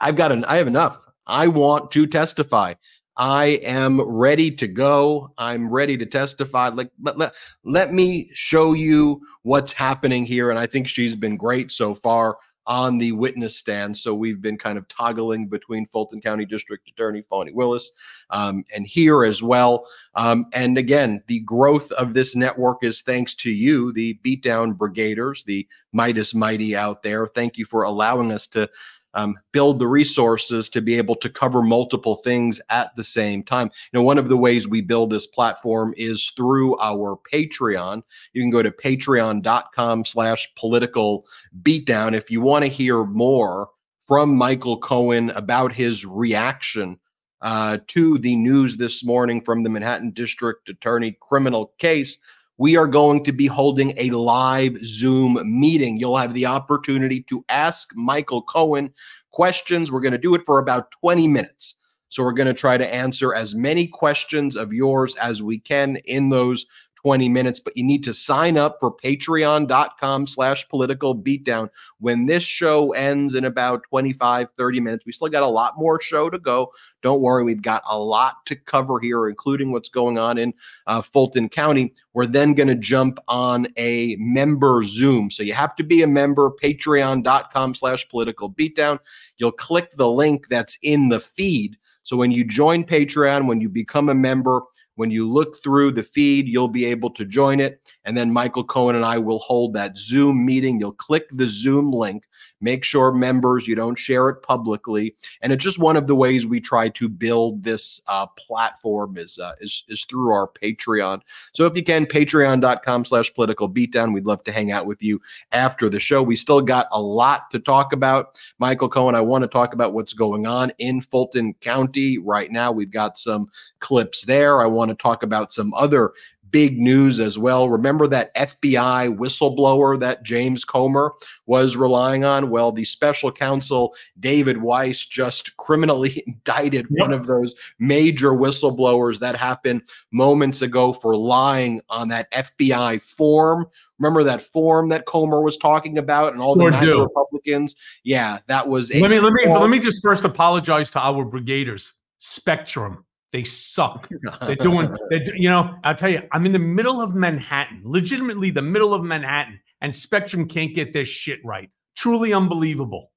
I've 0.00 0.16
got 0.16 0.32
an, 0.32 0.44
I 0.46 0.56
have 0.56 0.66
enough. 0.66 1.06
I 1.26 1.46
want 1.46 1.90
to 1.92 2.06
testify. 2.06 2.74
I 3.16 3.60
am 3.62 4.00
ready 4.00 4.50
to 4.52 4.66
go. 4.66 5.32
I'm 5.36 5.68
ready 5.68 5.96
to 5.98 6.06
testify. 6.06 6.68
Like, 6.68 6.90
let, 7.00 7.18
let, 7.18 7.34
let 7.64 7.92
me 7.92 8.30
show 8.32 8.72
you 8.72 9.20
what's 9.42 9.72
happening 9.72 10.24
here. 10.24 10.50
And 10.50 10.58
I 10.58 10.66
think 10.66 10.88
she's 10.88 11.14
been 11.14 11.36
great 11.36 11.70
so 11.70 11.94
far 11.94 12.38
on 12.66 12.98
the 12.98 13.12
witness 13.12 13.56
stand. 13.56 13.96
So 13.96 14.14
we've 14.14 14.40
been 14.40 14.56
kind 14.56 14.78
of 14.78 14.86
toggling 14.88 15.48
between 15.48 15.86
Fulton 15.86 16.20
County 16.20 16.44
District 16.44 16.88
Attorney 16.88 17.22
Fani 17.22 17.52
Willis 17.52 17.90
um, 18.30 18.64
and 18.74 18.86
here 18.86 19.24
as 19.24 19.42
well. 19.42 19.86
Um, 20.14 20.46
and 20.52 20.78
again, 20.78 21.22
the 21.26 21.40
growth 21.40 21.90
of 21.92 22.14
this 22.14 22.36
network 22.36 22.84
is 22.84 23.02
thanks 23.02 23.34
to 23.36 23.50
you, 23.50 23.92
the 23.92 24.18
beatdown 24.24 24.76
brigaders, 24.76 25.44
the 25.44 25.66
Meidas 25.94 26.34
Mighty 26.34 26.76
out 26.76 27.02
there. 27.02 27.26
Thank 27.26 27.58
you 27.58 27.64
for 27.64 27.82
allowing 27.82 28.30
us 28.30 28.46
to 28.48 28.70
um, 29.14 29.38
build 29.52 29.78
the 29.78 29.86
resources 29.86 30.68
to 30.70 30.80
be 30.80 30.96
able 30.96 31.16
to 31.16 31.28
cover 31.28 31.62
multiple 31.62 32.16
things 32.16 32.60
at 32.70 32.94
the 32.96 33.04
same 33.04 33.42
time. 33.42 33.66
You 33.66 33.98
know, 33.98 34.02
one 34.02 34.18
of 34.18 34.28
the 34.28 34.36
ways 34.36 34.68
we 34.68 34.80
build 34.80 35.10
this 35.10 35.26
platform 35.26 35.94
is 35.96 36.32
through 36.36 36.78
our 36.78 37.18
Patreon. 37.32 38.02
You 38.32 38.42
can 38.42 38.50
go 38.50 38.62
to 38.62 38.70
patreon.com 38.70 40.04
slash 40.04 40.52
political 40.56 41.26
beatdown 41.62 42.14
if 42.14 42.30
you 42.30 42.40
want 42.40 42.64
to 42.64 42.70
hear 42.70 43.04
more 43.04 43.68
from 44.06 44.34
Michael 44.36 44.78
Cohen 44.78 45.30
about 45.30 45.72
his 45.72 46.04
reaction 46.04 46.98
uh, 47.40 47.78
to 47.88 48.18
the 48.18 48.36
news 48.36 48.76
this 48.76 49.04
morning 49.04 49.40
from 49.40 49.62
the 49.62 49.70
Manhattan 49.70 50.10
District 50.10 50.68
Attorney 50.68 51.16
criminal 51.20 51.72
case 51.78 52.18
we 52.62 52.76
are 52.76 52.86
going 52.86 53.24
to 53.24 53.32
be 53.32 53.48
holding 53.48 53.92
a 53.96 54.10
live 54.10 54.78
Zoom 54.84 55.36
meeting. 55.44 55.96
You'll 55.96 56.16
have 56.16 56.32
the 56.32 56.46
opportunity 56.46 57.20
to 57.24 57.44
ask 57.48 57.90
Michael 57.96 58.40
Cohen 58.40 58.94
questions. 59.32 59.90
We're 59.90 59.98
going 59.98 60.12
to 60.12 60.18
do 60.18 60.36
it 60.36 60.42
for 60.46 60.60
about 60.60 60.92
20 61.00 61.26
minutes. 61.26 61.74
So 62.08 62.22
we're 62.22 62.30
going 62.30 62.46
to 62.46 62.54
try 62.54 62.78
to 62.78 62.94
answer 62.94 63.34
as 63.34 63.52
many 63.52 63.88
questions 63.88 64.54
of 64.54 64.72
yours 64.72 65.16
as 65.16 65.42
we 65.42 65.58
can 65.58 65.96
in 66.04 66.28
those 66.28 66.64
20 67.02 67.28
minutes, 67.28 67.58
but 67.58 67.76
you 67.76 67.82
need 67.82 68.04
to 68.04 68.12
sign 68.12 68.56
up 68.56 68.76
for 68.78 68.94
patreon.com 68.94 70.26
slash 70.26 70.68
political 70.68 71.16
beatdown. 71.16 71.68
When 71.98 72.26
this 72.26 72.42
show 72.42 72.92
ends 72.92 73.34
in 73.34 73.44
about 73.44 73.82
25, 73.88 74.50
30 74.56 74.80
minutes, 74.80 75.04
we 75.04 75.12
still 75.12 75.28
got 75.28 75.42
a 75.42 75.48
lot 75.48 75.74
more 75.76 76.00
show 76.00 76.30
to 76.30 76.38
go. 76.38 76.72
Don't 77.02 77.20
worry, 77.20 77.42
we've 77.44 77.62
got 77.62 77.82
a 77.90 77.98
lot 77.98 78.46
to 78.46 78.56
cover 78.56 79.00
here, 79.00 79.28
including 79.28 79.72
what's 79.72 79.88
going 79.88 80.18
on 80.18 80.38
in 80.38 80.54
uh, 80.86 81.02
Fulton 81.02 81.48
County. 81.48 81.92
We're 82.14 82.26
then 82.26 82.54
going 82.54 82.68
to 82.68 82.76
jump 82.76 83.18
on 83.26 83.66
a 83.76 84.16
member 84.18 84.82
Zoom. 84.84 85.30
So 85.30 85.42
you 85.42 85.54
have 85.54 85.74
to 85.76 85.84
be 85.84 86.02
a 86.02 86.06
member, 86.06 86.50
patreon.com 86.50 87.74
slash 87.74 88.08
political 88.08 88.50
beatdown. 88.50 88.98
You'll 89.38 89.52
click 89.52 89.90
the 89.96 90.08
link 90.08 90.48
that's 90.48 90.78
in 90.82 91.08
the 91.08 91.20
feed. 91.20 91.76
So 92.04 92.16
when 92.16 92.32
you 92.32 92.44
join 92.44 92.84
Patreon, 92.84 93.46
when 93.46 93.60
you 93.60 93.68
become 93.68 94.08
a 94.08 94.14
member, 94.14 94.62
when 95.02 95.10
you 95.10 95.28
look 95.28 95.60
through 95.60 95.90
the 95.90 96.02
feed, 96.04 96.46
you'll 96.46 96.68
be 96.68 96.84
able 96.84 97.10
to 97.10 97.24
join 97.24 97.58
it. 97.58 97.80
And 98.04 98.16
then 98.16 98.32
Michael 98.32 98.64
Cohen 98.64 98.96
and 98.96 99.04
I 99.04 99.18
will 99.18 99.38
hold 99.38 99.74
that 99.74 99.96
Zoom 99.96 100.44
meeting. 100.44 100.80
You'll 100.80 100.92
click 100.92 101.28
the 101.30 101.46
Zoom 101.46 101.92
link. 101.92 102.24
Make 102.60 102.84
sure 102.84 103.12
members, 103.12 103.66
you 103.66 103.74
don't 103.74 103.98
share 103.98 104.28
it 104.28 104.42
publicly. 104.42 105.16
And 105.40 105.52
it's 105.52 105.64
just 105.64 105.80
one 105.80 105.96
of 105.96 106.06
the 106.06 106.14
ways 106.14 106.46
we 106.46 106.60
try 106.60 106.88
to 106.90 107.08
build 107.08 107.64
this 107.64 108.00
uh, 108.06 108.26
platform 108.38 109.16
is, 109.16 109.38
uh, 109.38 109.54
is, 109.60 109.84
is 109.88 110.04
through 110.04 110.32
our 110.32 110.48
Patreon. 110.48 111.22
So 111.52 111.66
if 111.66 111.76
you 111.76 111.82
can, 111.82 112.06
patreon.com 112.06 113.04
slash 113.04 113.34
political 113.34 113.68
beatdown. 113.68 114.14
We'd 114.14 114.26
love 114.26 114.44
to 114.44 114.52
hang 114.52 114.70
out 114.70 114.86
with 114.86 115.02
you 115.02 115.20
after 115.50 115.88
the 115.88 115.98
show. 115.98 116.22
We 116.22 116.36
still 116.36 116.60
got 116.60 116.86
a 116.92 117.00
lot 117.00 117.50
to 117.50 117.58
talk 117.58 117.92
about. 117.92 118.38
Michael 118.58 118.88
Cohen, 118.88 119.16
I 119.16 119.22
want 119.22 119.42
to 119.42 119.48
talk 119.48 119.74
about 119.74 119.92
what's 119.92 120.14
going 120.14 120.46
on 120.46 120.72
in 120.78 121.00
Fulton 121.02 121.54
County 121.54 122.18
right 122.18 122.50
now. 122.50 122.70
We've 122.70 122.90
got 122.90 123.18
some 123.18 123.48
clips 123.80 124.24
there. 124.24 124.62
I 124.62 124.66
want 124.66 124.90
to 124.90 124.94
talk 124.94 125.24
about 125.24 125.52
some 125.52 125.74
other 125.74 126.12
big 126.52 126.78
news 126.78 127.18
as 127.18 127.38
well. 127.38 127.68
Remember 127.68 128.06
that 128.06 128.34
FBI 128.36 129.16
whistleblower 129.16 129.98
that 129.98 130.22
James 130.22 130.64
Comer 130.64 131.12
was 131.46 131.76
relying 131.76 132.24
on? 132.24 132.50
Well, 132.50 132.70
the 132.70 132.84
special 132.84 133.32
counsel, 133.32 133.94
David 134.20 134.58
Weiss, 134.58 135.04
just 135.04 135.56
criminally 135.56 136.22
indicted 136.26 136.86
yep. 136.90 137.00
one 137.00 137.12
of 137.12 137.26
those 137.26 137.54
major 137.78 138.30
whistleblowers 138.30 139.18
that 139.20 139.34
happened 139.34 139.82
moments 140.12 140.62
ago 140.62 140.92
for 140.92 141.16
lying 141.16 141.80
on 141.88 142.08
that 142.08 142.30
FBI 142.30 143.02
form. 143.02 143.66
Remember 143.98 144.22
that 144.24 144.42
form 144.42 144.88
that 144.90 145.06
Comer 145.06 145.40
was 145.42 145.56
talking 145.56 145.96
about 145.96 146.32
and 146.32 146.42
all 146.42 146.54
the 146.54 146.66
Republicans? 146.66 147.76
Yeah, 148.04 148.38
that 148.46 148.68
was 148.68 148.92
Let 148.92 149.10
me 149.10 149.20
let 149.20 149.32
me 149.32 149.46
let 149.48 149.70
me 149.70 149.78
just 149.78 150.02
first 150.02 150.24
apologize 150.24 150.90
to 150.90 151.00
our 151.00 151.24
brigaders. 151.24 151.92
Spectrum 152.18 153.04
they 153.32 153.44
suck. 153.44 154.08
They're 154.42 154.56
doing, 154.56 154.94
they're, 155.08 155.34
you 155.34 155.48
know, 155.48 155.74
I'll 155.84 155.94
tell 155.94 156.10
you, 156.10 156.22
I'm 156.32 156.44
in 156.44 156.52
the 156.52 156.58
middle 156.58 157.00
of 157.00 157.14
Manhattan, 157.14 157.80
legitimately 157.84 158.50
the 158.50 158.62
middle 158.62 158.92
of 158.92 159.02
Manhattan, 159.02 159.58
and 159.80 159.94
Spectrum 159.94 160.46
can't 160.46 160.74
get 160.74 160.92
their 160.92 161.06
shit 161.06 161.40
right. 161.44 161.70
Truly 161.96 162.32
unbelievable. 162.32 163.10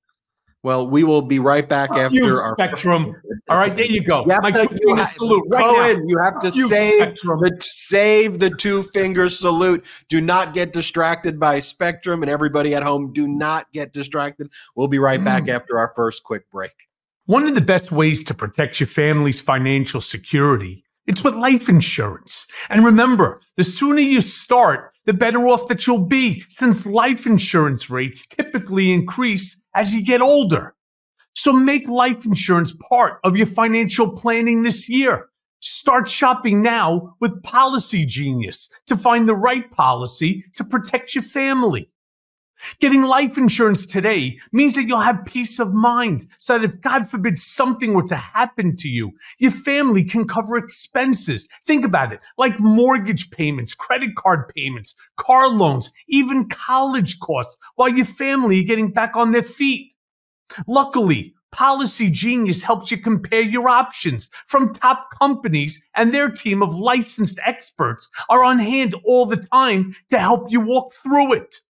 Well, 0.64 0.90
we 0.90 1.04
will 1.04 1.22
be 1.22 1.38
right 1.38 1.68
back 1.70 1.90
Fuck 1.90 2.00
after 2.00 2.16
you, 2.16 2.26
our 2.26 2.54
Spectrum. 2.54 3.22
All 3.50 3.58
right, 3.58 3.76
there 3.76 3.86
you 3.86 4.04
go. 4.04 4.22
You 4.22 4.36
My 4.42 4.50
to, 4.50 4.68
two 4.68 4.78
finger 4.84 5.06
salute. 5.06 5.44
Right 5.48 5.62
Cohen, 5.62 6.10
you 6.10 6.18
have 6.18 6.40
to 6.40 6.50
you, 6.50 6.68
save 6.68 7.14
the 7.22 7.58
save 7.60 8.40
the 8.40 8.50
two 8.50 8.82
finger 8.82 9.30
salute. 9.30 9.86
Do 10.10 10.22
not 10.22 10.56
get 10.56 10.74
distracted 10.74 11.40
by 11.40 11.60
Spectrum, 11.60 12.24
and 12.24 12.32
everybody 12.32 12.74
at 12.74 12.82
home, 12.82 13.14
do 13.14 13.28
not 13.28 13.72
get 13.74 13.94
distracted. 13.94 14.50
We'll 14.76 14.88
be 14.88 14.98
right 14.98 15.24
back 15.24 15.44
mm. 15.44 15.50
after 15.50 15.78
our 15.78 15.94
first 15.96 16.24
quick 16.24 16.50
break. 16.50 16.88
One 17.26 17.48
of 17.48 17.56
the 17.56 17.62
best 17.62 17.92
ways 17.92 18.24
to 18.26 18.34
protect 18.34 18.80
your 18.80 18.88
family's 18.88 19.42
financial 19.42 20.02
security 20.02 20.86
it's 21.08 21.24
with 21.24 21.36
life 21.36 21.70
insurance. 21.70 22.48
And 22.70 22.84
remember, 22.84 23.42
the 23.58 23.64
sooner 23.64 24.00
you 24.00 24.22
start, 24.22 24.92
the 25.06 25.14
better 25.14 25.46
off 25.48 25.68
that 25.68 25.86
you'll 25.86 26.00
be, 26.00 26.44
since 26.50 26.86
life 26.86 27.28
insurance 27.28 27.90
rates 27.90 28.26
typically 28.26 28.92
increase 28.92 29.60
as 29.76 29.94
you 29.94 30.04
get 30.04 30.22
older. 30.22 30.74
So 31.36 31.54
make 31.54 31.88
life 31.88 32.26
insurance 32.26 32.74
part 32.90 33.20
of 33.24 33.36
your 33.36 33.46
financial 33.46 34.10
planning 34.10 34.64
this 34.64 34.90
year. 34.90 35.28
Start 35.60 36.10
shopping 36.10 36.62
now 36.62 37.16
with 37.20 37.44
Policy 37.44 38.06
Genius 38.06 38.70
to 38.88 38.98
find 38.98 39.28
the 39.28 39.36
right 39.36 39.70
policy 39.72 40.46
to 40.56 40.64
protect 40.64 41.14
your 41.14 41.24
family. 41.24 41.90
Getting 42.80 43.04
life 43.04 43.38
insurance 43.38 43.86
today 43.86 44.40
means 44.52 44.76
that 44.76 44.88
you'll 44.88 45.00
have 45.00 45.26
peace 45.26 45.60
of 45.60 45.74
mind 45.74 46.26
so 46.40 46.58
that 46.58 46.66
if 46.66 46.82
God 46.82 47.08
forbid 47.10 47.40
something 47.40 47.94
were 47.94 48.08
to 48.08 48.16
happen 48.16 48.76
to 48.78 48.90
you, 48.90 49.12
your 49.40 49.52
family 49.52 50.04
can 50.04 50.28
cover 50.28 50.58
expenses. 50.58 51.48
Think 51.66 51.86
about 51.86 52.14
it, 52.14 52.22
like 52.38 52.60
mortgage 52.60 53.30
payments, 53.32 53.74
credit 53.74 54.16
card 54.16 54.52
payments, 54.56 54.96
car 55.18 55.50
loans, 55.50 55.92
even 56.08 56.48
college 56.48 57.20
costs 57.20 57.58
while 57.76 57.90
your 57.90 58.06
family 58.06 58.62
are 58.62 58.68
getting 58.68 58.92
back 58.92 59.16
on 59.16 59.32
their 59.32 59.44
feet. 59.44 59.94
Luckily, 60.68 61.34
Policy 61.52 62.10
Genius 62.10 62.64
helps 62.64 62.92
you 62.92 62.98
compare 62.98 63.42
your 63.42 63.70
options 63.70 64.28
from 64.46 64.74
top 64.74 65.08
companies 65.18 65.82
and 65.96 66.14
their 66.14 66.30
team 66.30 66.62
of 66.62 66.76
licensed 66.76 67.40
experts 67.46 68.10
are 68.30 68.44
on 68.44 68.60
hand 68.60 68.94
all 69.06 69.26
the 69.26 69.38
time 69.38 69.96
to 70.10 70.20
help 70.20 70.52
you 70.52 70.60
walk 70.60 70.92
through 70.92 71.34
it. 71.34 71.62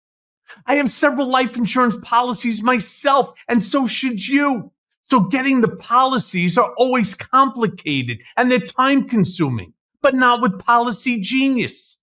I 0.65 0.75
have 0.75 0.89
several 0.89 1.27
life 1.27 1.58
insurance 1.58 1.97
policies 2.01 2.62
myself, 2.62 3.31
and 3.47 3.63
so 3.63 3.88
should 3.88 4.27
you. 4.27 4.71
So 5.05 5.19
getting 5.19 5.62
the 5.62 5.75
policies 5.75 6.58
are 6.58 6.73
always 6.77 7.13
complicated 7.13 8.23
and 8.38 8.51
they're 8.51 8.60
time 8.60 9.08
consuming, 9.08 9.73
but 10.01 10.15
not 10.15 10.41
with 10.41 10.60
Policy 10.60 11.19
Genius. 11.19 11.99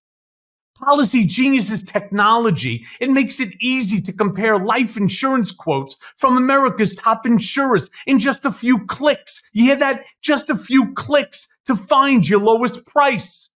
Policy 0.76 1.24
Genius 1.24 1.70
is 1.70 1.82
technology, 1.82 2.84
it 3.00 3.10
makes 3.10 3.40
it 3.40 3.54
easy 3.60 4.00
to 4.00 4.12
compare 4.12 4.58
life 4.58 4.96
insurance 4.96 5.52
quotes 5.52 5.96
from 6.16 6.36
America's 6.36 6.94
top 6.94 7.26
insurers 7.26 7.90
in 8.06 8.18
just 8.18 8.44
a 8.44 8.50
few 8.50 8.84
clicks. 8.86 9.42
You 9.52 9.64
hear 9.64 9.76
that? 9.76 10.04
Just 10.22 10.50
a 10.50 10.56
few 10.56 10.92
clicks 10.94 11.46
to 11.66 11.76
find 11.76 12.28
your 12.28 12.40
lowest 12.40 12.84
price. 12.86 13.50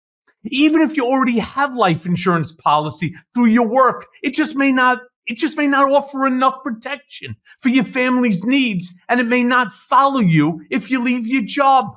Even 0.46 0.82
if 0.82 0.96
you 0.96 1.04
already 1.06 1.38
have 1.38 1.74
life 1.74 2.06
insurance 2.06 2.52
policy 2.52 3.14
through 3.34 3.46
your 3.46 3.66
work, 3.66 4.06
it 4.22 4.34
just 4.34 4.56
may 4.56 4.72
not 4.72 4.98
It 5.26 5.38
just 5.38 5.56
may 5.56 5.66
not 5.66 5.90
offer 5.90 6.26
enough 6.26 6.62
protection 6.62 7.36
for 7.60 7.70
your 7.70 7.84
family's 7.84 8.44
needs, 8.44 8.92
and 9.08 9.20
it 9.20 9.26
may 9.26 9.42
not 9.42 9.72
follow 9.72 10.20
you 10.20 10.60
if 10.70 10.90
you 10.90 11.02
leave 11.02 11.26
your 11.26 11.42
job. 11.42 11.96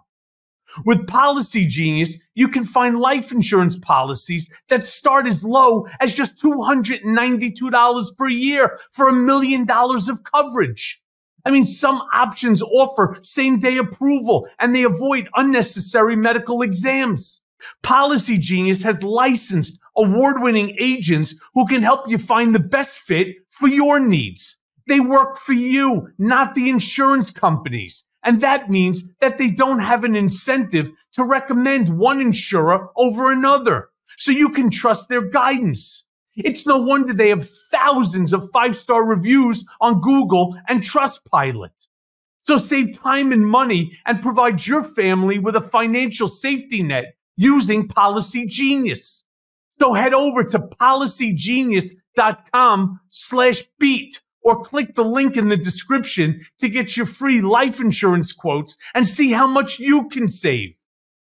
With 0.86 1.08
Policy 1.08 1.66
Genius, 1.66 2.18
you 2.36 2.48
can 2.48 2.64
find 2.64 3.00
life 3.00 3.32
insurance 3.34 3.78
policies 3.78 4.50
that 4.70 4.86
start 4.86 5.28
as 5.28 5.44
low 5.44 5.88
as 6.00 6.14
just 6.14 6.38
$292 6.42 8.18
per 8.18 8.30
year 8.30 8.80
for 8.92 9.08
a 9.10 9.14
million 9.14 9.66
dollars 9.66 10.08
of 10.10 10.24
coverage. 10.24 11.02
I 11.46 11.52
mean, 11.52 11.64
some 11.66 12.02
options 12.14 12.62
offer 12.62 13.18
same 13.24 13.60
day 13.60 13.78
approval 13.78 14.48
and 14.60 14.76
they 14.76 14.84
avoid 14.84 15.30
unnecessary 15.36 16.16
medical 16.16 16.62
exams. 16.62 17.42
Policy 17.84 18.38
Genius 18.38 18.84
has 18.84 19.04
licensed 19.04 19.80
award 19.96 20.42
winning 20.42 20.76
agents 20.80 21.36
who 21.54 21.66
can 21.66 21.84
help 21.84 22.10
you 22.10 22.18
find 22.18 22.54
the 22.54 22.60
best 22.60 23.00
fit 23.00 23.28
for 23.50 23.68
your 23.68 24.00
needs. 24.00 24.58
They 24.88 25.00
work 25.00 25.38
for 25.38 25.54
you, 25.54 26.10
not 26.18 26.56
the 26.56 26.70
insurance 26.70 27.32
companies. 27.32 28.06
And 28.24 28.42
that 28.42 28.70
means 28.70 29.04
that 29.22 29.38
they 29.38 29.50
don't 29.50 29.80
have 29.80 30.04
an 30.04 30.16
incentive 30.16 30.92
to 31.14 31.24
recommend 31.24 31.98
one 31.98 32.20
insurer 32.20 32.90
over 32.96 33.32
another. 33.32 33.90
So 34.18 34.32
you 34.32 34.50
can 34.50 34.70
trust 34.70 35.10
their 35.10 35.22
guidance. 35.22 36.06
It's 36.36 36.68
no 36.68 36.78
wonder 36.78 37.14
they 37.14 37.30
have 37.30 37.48
thousands 37.48 38.34
of 38.34 38.50
five 38.52 38.76
star 38.76 39.04
reviews 39.04 39.66
on 39.82 40.02
Google 40.02 40.58
and 40.68 40.82
Trustpilot. 40.82 41.88
So 42.42 42.58
save 42.58 42.98
time 42.98 43.32
and 43.32 43.46
money 43.46 43.98
and 44.06 44.22
provide 44.22 44.66
your 44.66 44.84
family 44.84 45.40
with 45.40 45.56
a 45.56 45.62
financial 45.70 46.28
safety 46.28 46.82
net 46.82 47.16
using 47.38 47.88
Policy 47.88 48.46
Genius. 48.46 49.24
So 49.80 49.94
head 49.94 50.14
over 50.14 50.44
to 50.44 50.60
policygenius.com 50.60 53.00
slash 53.10 53.64
beat 53.80 54.20
or 54.42 54.62
click 54.64 54.96
the 54.96 55.04
link 55.04 55.38
in 55.38 55.50
the 55.50 55.58
description 55.58 56.44
to 56.58 56.70
get 56.70 56.98
your 56.98 57.06
free 57.06 57.42
life 57.42 57.80
insurance 57.80 58.34
quotes 58.34 58.76
and 58.94 59.08
see 59.08 59.32
how 59.32 59.46
much 59.46 59.78
you 59.80 60.10
can 60.10 60.28
save. 60.30 60.74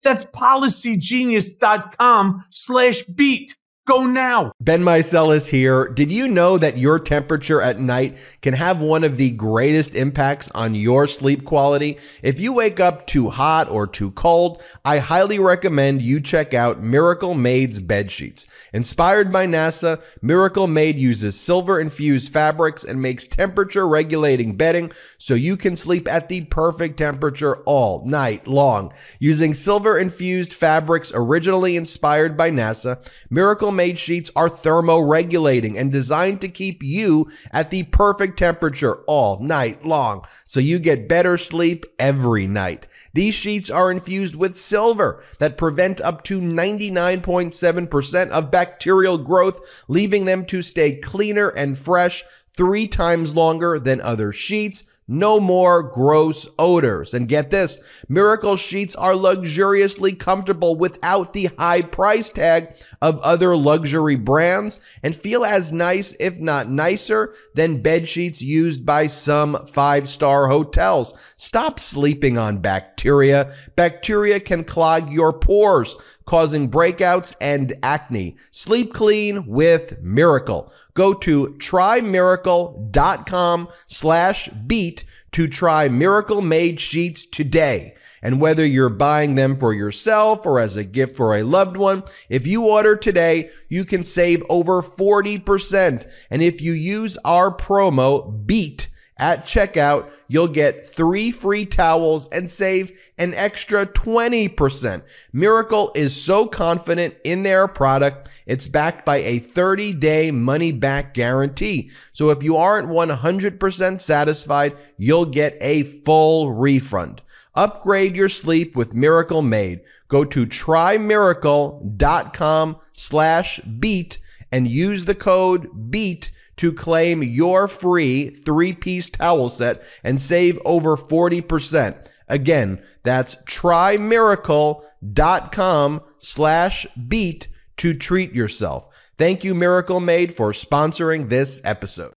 That's 0.03 0.23
policygenius.com 0.23 2.45
slash 2.49 3.03
beat. 3.03 3.55
Go 3.87 4.05
now. 4.05 4.51
Ben 4.61 4.83
Meiselas 4.83 5.49
here. 5.49 5.87
Did 5.87 6.11
you 6.11 6.27
know 6.27 6.59
that 6.59 6.77
your 6.77 6.99
temperature 6.99 7.59
at 7.63 7.79
night 7.79 8.15
can 8.43 8.53
have 8.53 8.79
one 8.79 9.03
of 9.03 9.17
the 9.17 9.31
greatest 9.31 9.95
impacts 9.95 10.51
on 10.51 10.75
your 10.75 11.07
sleep 11.07 11.43
quality? 11.43 11.97
If 12.21 12.39
you 12.39 12.53
wake 12.53 12.79
up 12.79 13.07
too 13.07 13.31
hot 13.31 13.67
or 13.69 13.87
too 13.87 14.11
cold, 14.11 14.61
I 14.85 14.99
highly 14.99 15.39
recommend 15.39 16.03
you 16.03 16.21
check 16.21 16.53
out 16.53 16.83
Miracle 16.83 17.33
Made's 17.33 17.79
bed 17.79 18.11
sheets. 18.11 18.45
Inspired 18.71 19.31
by 19.31 19.47
NASA, 19.47 19.99
Miracle 20.21 20.67
Made 20.67 20.99
uses 20.99 21.39
silver 21.39 21.79
infused 21.79 22.31
fabrics 22.31 22.83
and 22.83 23.01
makes 23.01 23.25
temperature 23.25 23.87
regulating 23.87 24.55
bedding 24.55 24.91
so 25.17 25.33
you 25.33 25.57
can 25.57 25.75
sleep 25.75 26.07
at 26.07 26.29
the 26.29 26.41
perfect 26.41 26.97
temperature 26.97 27.57
all 27.63 28.05
night 28.05 28.45
long. 28.45 28.93
Using 29.17 29.55
silver 29.55 29.97
infused 29.97 30.53
fabrics 30.53 31.11
originally 31.15 31.75
inspired 31.75 32.37
by 32.37 32.51
NASA, 32.51 33.03
Miracle 33.31 33.70
Made 33.71 33.97
sheets 33.97 34.29
are 34.35 34.49
thermoregulating 34.49 35.77
and 35.77 35.91
designed 35.91 36.41
to 36.41 36.47
keep 36.47 36.83
you 36.83 37.29
at 37.51 37.69
the 37.69 37.83
perfect 37.83 38.37
temperature 38.37 39.03
all 39.07 39.39
night 39.39 39.85
long 39.85 40.25
so 40.45 40.59
you 40.59 40.79
get 40.79 41.07
better 41.07 41.37
sleep 41.37 41.85
every 41.97 42.47
night. 42.47 42.87
These 43.13 43.35
sheets 43.35 43.69
are 43.69 43.91
infused 43.91 44.35
with 44.35 44.57
silver 44.57 45.23
that 45.39 45.57
prevent 45.57 46.01
up 46.01 46.23
to 46.25 46.39
99.7% 46.39 48.29
of 48.29 48.51
bacterial 48.51 49.17
growth, 49.17 49.83
leaving 49.87 50.25
them 50.25 50.45
to 50.45 50.61
stay 50.61 50.95
cleaner 50.95 51.49
and 51.49 51.77
fresh 51.77 52.23
three 52.55 52.87
times 52.87 53.35
longer 53.35 53.79
than 53.79 54.01
other 54.01 54.31
sheets. 54.31 54.83
No 55.07 55.39
more 55.39 55.83
gross 55.83 56.47
odors. 56.57 57.13
And 57.13 57.27
get 57.27 57.49
this 57.49 57.79
Miracle 58.07 58.55
Sheets 58.55 58.95
are 58.95 59.15
luxuriously 59.15 60.13
comfortable 60.13 60.75
without 60.75 61.33
the 61.33 61.49
high 61.57 61.81
price 61.81 62.29
tag 62.29 62.75
of 63.01 63.19
other 63.19 63.57
luxury 63.57 64.15
brands 64.15 64.79
and 65.03 65.15
feel 65.15 65.43
as 65.43 65.71
nice, 65.71 66.15
if 66.19 66.39
not 66.39 66.69
nicer, 66.69 67.33
than 67.55 67.81
bed 67.81 68.07
sheets 68.07 68.41
used 68.41 68.85
by 68.85 69.07
some 69.07 69.65
five 69.67 70.07
star 70.07 70.47
hotels. 70.47 71.13
Stop 71.35 71.79
sleeping 71.79 72.37
on 72.37 72.59
bacteria. 72.59 73.53
Bacteria 73.75 74.39
can 74.39 74.63
clog 74.63 75.11
your 75.11 75.33
pores 75.33 75.97
causing 76.25 76.71
breakouts 76.71 77.35
and 77.41 77.73
acne. 77.83 78.37
Sleep 78.51 78.93
clean 78.93 79.47
with 79.47 80.01
Miracle. 80.01 80.71
Go 80.93 81.13
to 81.13 81.55
trymiracle.com 81.59 83.67
slash 83.87 84.49
beat 84.65 85.00
to 85.31 85.47
try 85.47 85.87
Miracle 85.87 86.41
Made 86.41 86.79
sheets 86.79 87.25
today. 87.25 87.95
And 88.21 88.39
whether 88.39 88.65
you're 88.65 88.89
buying 88.89 89.35
them 89.35 89.57
for 89.57 89.73
yourself 89.73 90.45
or 90.45 90.59
as 90.59 90.75
a 90.75 90.83
gift 90.83 91.15
for 91.15 91.35
a 91.35 91.43
loved 91.43 91.77
one, 91.77 92.03
if 92.29 92.45
you 92.45 92.67
order 92.67 92.95
today, 92.95 93.49
you 93.67 93.85
can 93.85 94.03
save 94.03 94.43
over 94.49 94.81
40%. 94.81 96.09
And 96.29 96.41
if 96.41 96.61
you 96.61 96.73
use 96.73 97.17
our 97.25 97.55
promo 97.55 98.45
BEAT, 98.45 98.87
at 99.21 99.45
checkout, 99.45 100.09
you'll 100.27 100.47
get 100.47 100.83
three 100.85 101.31
free 101.31 101.65
towels 101.65 102.27
and 102.31 102.49
save 102.49 103.11
an 103.19 103.35
extra 103.35 103.85
20%. 103.85 105.03
Miracle 105.31 105.91
is 105.93 106.19
so 106.19 106.47
confident 106.47 107.13
in 107.23 107.43
their 107.43 107.67
product, 107.67 108.27
it's 108.47 108.65
backed 108.65 109.05
by 109.05 109.17
a 109.17 109.37
30 109.37 109.93
day 109.93 110.31
money 110.31 110.71
back 110.71 111.13
guarantee. 111.13 111.91
So 112.11 112.31
if 112.31 112.41
you 112.41 112.57
aren't 112.57 112.89
100% 112.89 114.01
satisfied, 114.01 114.75
you'll 114.97 115.25
get 115.25 115.55
a 115.61 115.83
full 115.83 116.51
refund. 116.51 117.21
Upgrade 117.53 118.15
your 118.15 118.29
sleep 118.29 118.75
with 118.75 118.95
Miracle 118.95 119.43
Made. 119.43 119.81
Go 120.07 120.25
to 120.25 120.47
trymiracle.com 120.47 122.77
slash 122.93 123.59
beat 123.59 124.17
and 124.51 124.67
use 124.67 125.05
the 125.05 125.15
code 125.15 125.91
BEAT 125.91 126.31
to 126.61 126.71
claim 126.71 127.21
your 127.23 127.67
free 127.67 128.29
three 128.29 128.71
piece 128.71 129.09
towel 129.09 129.49
set 129.49 129.81
and 130.03 130.21
save 130.21 130.59
over 130.63 130.95
40%. 130.95 132.05
Again, 132.27 132.83
that's 133.01 133.33
trymiracle.com 133.47 136.01
slash 136.19 136.85
beat 137.07 137.47
to 137.77 137.95
treat 137.95 138.35
yourself. 138.35 138.95
Thank 139.17 139.43
you, 139.43 139.55
Miracle 139.55 139.99
Made, 139.99 140.35
for 140.35 140.51
sponsoring 140.51 141.29
this 141.29 141.59
episode. 141.63 142.13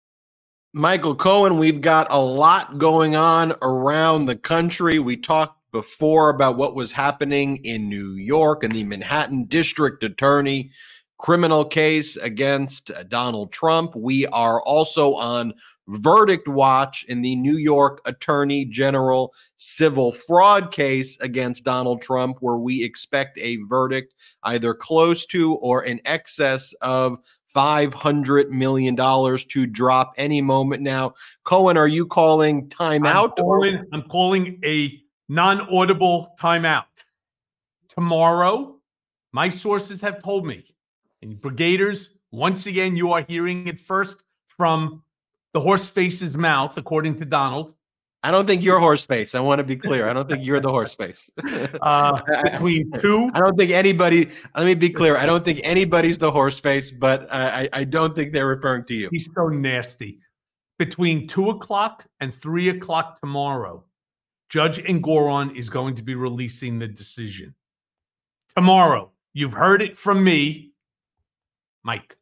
Michael 0.74 1.14
Cohen, 1.14 1.60
we've 1.60 1.82
got 1.82 2.08
a 2.10 2.20
lot 2.20 2.80
going 2.80 3.16
on 3.16 3.54
around 3.62 4.26
the 4.26 4.36
country. 4.36 4.98
We 4.98 5.18
talked 5.18 5.60
before 5.72 6.32
about 6.32 6.58
what 6.58 6.74
was 6.74 6.94
happening 6.94 7.58
in 7.58 7.90
New 7.90 8.14
York 8.14 8.64
and 8.64 8.74
the 8.74 8.86
Manhattan 8.86 9.46
District 9.46 10.04
Attorney 10.04 10.72
criminal 11.22 11.64
case 11.64 12.18
against 12.18 12.90
uh, 12.90 13.04
Donald 13.04 13.52
Trump. 13.52 13.96
We 13.96 14.26
are 14.28 14.60
also 14.64 15.14
on 15.14 15.54
verdict 15.88 16.48
watch 16.48 17.04
in 17.06 17.22
the 17.22 17.36
New 17.36 17.58
York 17.58 18.02
Attorney 18.06 18.66
General 18.66 19.32
civil 19.56 20.12
fraud 20.12 20.72
case 20.72 21.20
against 21.22 21.64
Donald 21.64 22.02
Trump, 22.02 22.38
where 22.40 22.58
we 22.58 22.84
expect 22.84 23.38
a 23.38 23.58
verdict 23.68 24.16
either 24.44 24.74
close 24.74 25.28
to 25.28 25.54
or 25.56 25.84
in 25.84 26.02
excess 26.06 26.74
of 26.82 27.20
$500 27.56 28.50
million 28.50 28.96
to 28.96 29.66
drop 29.68 30.14
any 30.18 30.42
moment 30.42 30.82
now. 30.82 31.14
Cohen, 31.44 31.78
are 31.78 31.88
you 31.88 32.08
calling 32.08 32.68
timeout? 32.70 33.34
I'm 33.38 33.44
calling, 33.44 33.86
I'm 33.94 34.04
calling 34.04 34.60
a 34.66 35.00
non 35.30 35.62
audible 35.70 36.34
timeout. 36.40 36.86
Tomorrow, 37.90 38.80
my 39.34 39.50
sources 39.50 40.02
have 40.02 40.24
told 40.24 40.48
me 40.48 40.66
and 41.22 41.36
Brigaders, 41.36 42.10
once 42.32 42.66
again, 42.66 42.96
you 42.96 43.12
are 43.12 43.24
hearing 43.28 43.68
it 43.68 43.80
first 43.80 44.24
from 44.48 45.04
the 45.54 45.60
horse 45.60 45.90
face's 45.90 46.38
mouth, 46.38 46.78
according 46.78 47.18
to 47.20 47.26
Donald. 47.26 47.76
I 48.24 48.30
don't 48.30 48.46
think 48.46 48.64
you're 48.64 48.80
horse 48.80 49.06
face. 49.06 49.34
I 49.34 49.40
want 49.40 49.60
to 49.60 49.64
be 49.64 49.76
clear. 49.76 50.08
I 50.08 50.14
don't 50.14 50.30
think 50.30 50.46
you're 50.46 50.60
the 50.60 50.70
horse 50.70 50.94
face. 50.94 51.32
uh, 51.82 52.22
between 52.44 52.92
two, 53.00 53.32
I 53.34 53.40
don't 53.40 53.58
think 53.58 53.72
anybody. 53.72 54.30
Let 54.56 54.66
me 54.66 54.76
be 54.76 54.90
clear. 54.90 55.18
I 55.18 55.26
don't 55.26 55.44
think 55.44 55.60
anybody's 55.64 56.20
the 56.20 56.30
horse 56.30 56.60
face, 56.60 56.92
but 56.92 57.28
I, 57.34 57.68
I 57.74 57.84
don't 57.84 58.16
think 58.16 58.32
they're 58.32 58.48
referring 58.48 58.86
to 58.86 58.94
you. 58.94 59.10
He's 59.12 59.28
so 59.36 59.48
nasty. 59.48 60.20
Between 60.78 61.28
two 61.28 61.50
o'clock 61.50 62.06
and 62.20 62.34
three 62.34 62.70
o'clock 62.70 63.20
tomorrow, 63.20 63.86
Judge 64.50 64.78
Engoron 64.80 65.56
is 65.56 65.70
going 65.70 65.96
to 65.96 66.04
be 66.04 66.14
releasing 66.14 66.78
the 66.78 66.88
decision. 66.88 67.56
Tomorrow, 68.56 69.12
you've 69.34 69.54
heard 69.54 69.82
it 69.82 69.98
from 69.98 70.24
me. 70.24 70.71
Mike. 71.84 72.16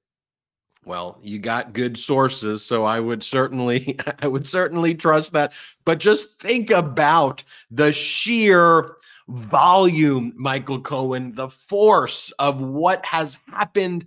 Well, 0.86 1.20
you 1.22 1.40
got 1.40 1.74
good 1.74 1.98
sources, 1.98 2.66
so 2.66 2.86
I 2.86 3.00
would 3.00 3.24
certainly 3.24 4.00
I 4.22 4.28
would 4.28 4.48
certainly 4.48 4.96
trust 4.96 5.34
that. 5.34 5.54
But 5.86 6.00
just 6.00 6.40
think 6.40 6.72
about 6.72 7.44
the 7.70 7.92
sheer 7.92 8.96
volume, 9.28 10.34
Michael 10.36 10.82
Cohen, 10.82 11.34
the 11.36 11.50
force 11.50 12.32
of 12.40 12.60
what 12.60 13.06
has 13.06 13.38
happened 13.48 14.06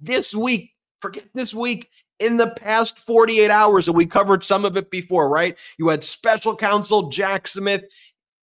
this 0.00 0.34
week. 0.34 0.72
Forget 1.00 1.24
this 1.34 1.52
week 1.52 1.90
in 2.18 2.38
the 2.38 2.50
past 2.50 2.98
48 3.00 3.50
hours, 3.50 3.88
and 3.88 3.96
we 3.96 4.06
covered 4.06 4.44
some 4.44 4.64
of 4.64 4.76
it 4.76 4.90
before, 4.90 5.28
right? 5.28 5.58
You 5.78 5.88
had 5.88 6.02
special 6.02 6.56
counsel 6.56 7.10
Jack 7.10 7.46
Smith 7.46 7.84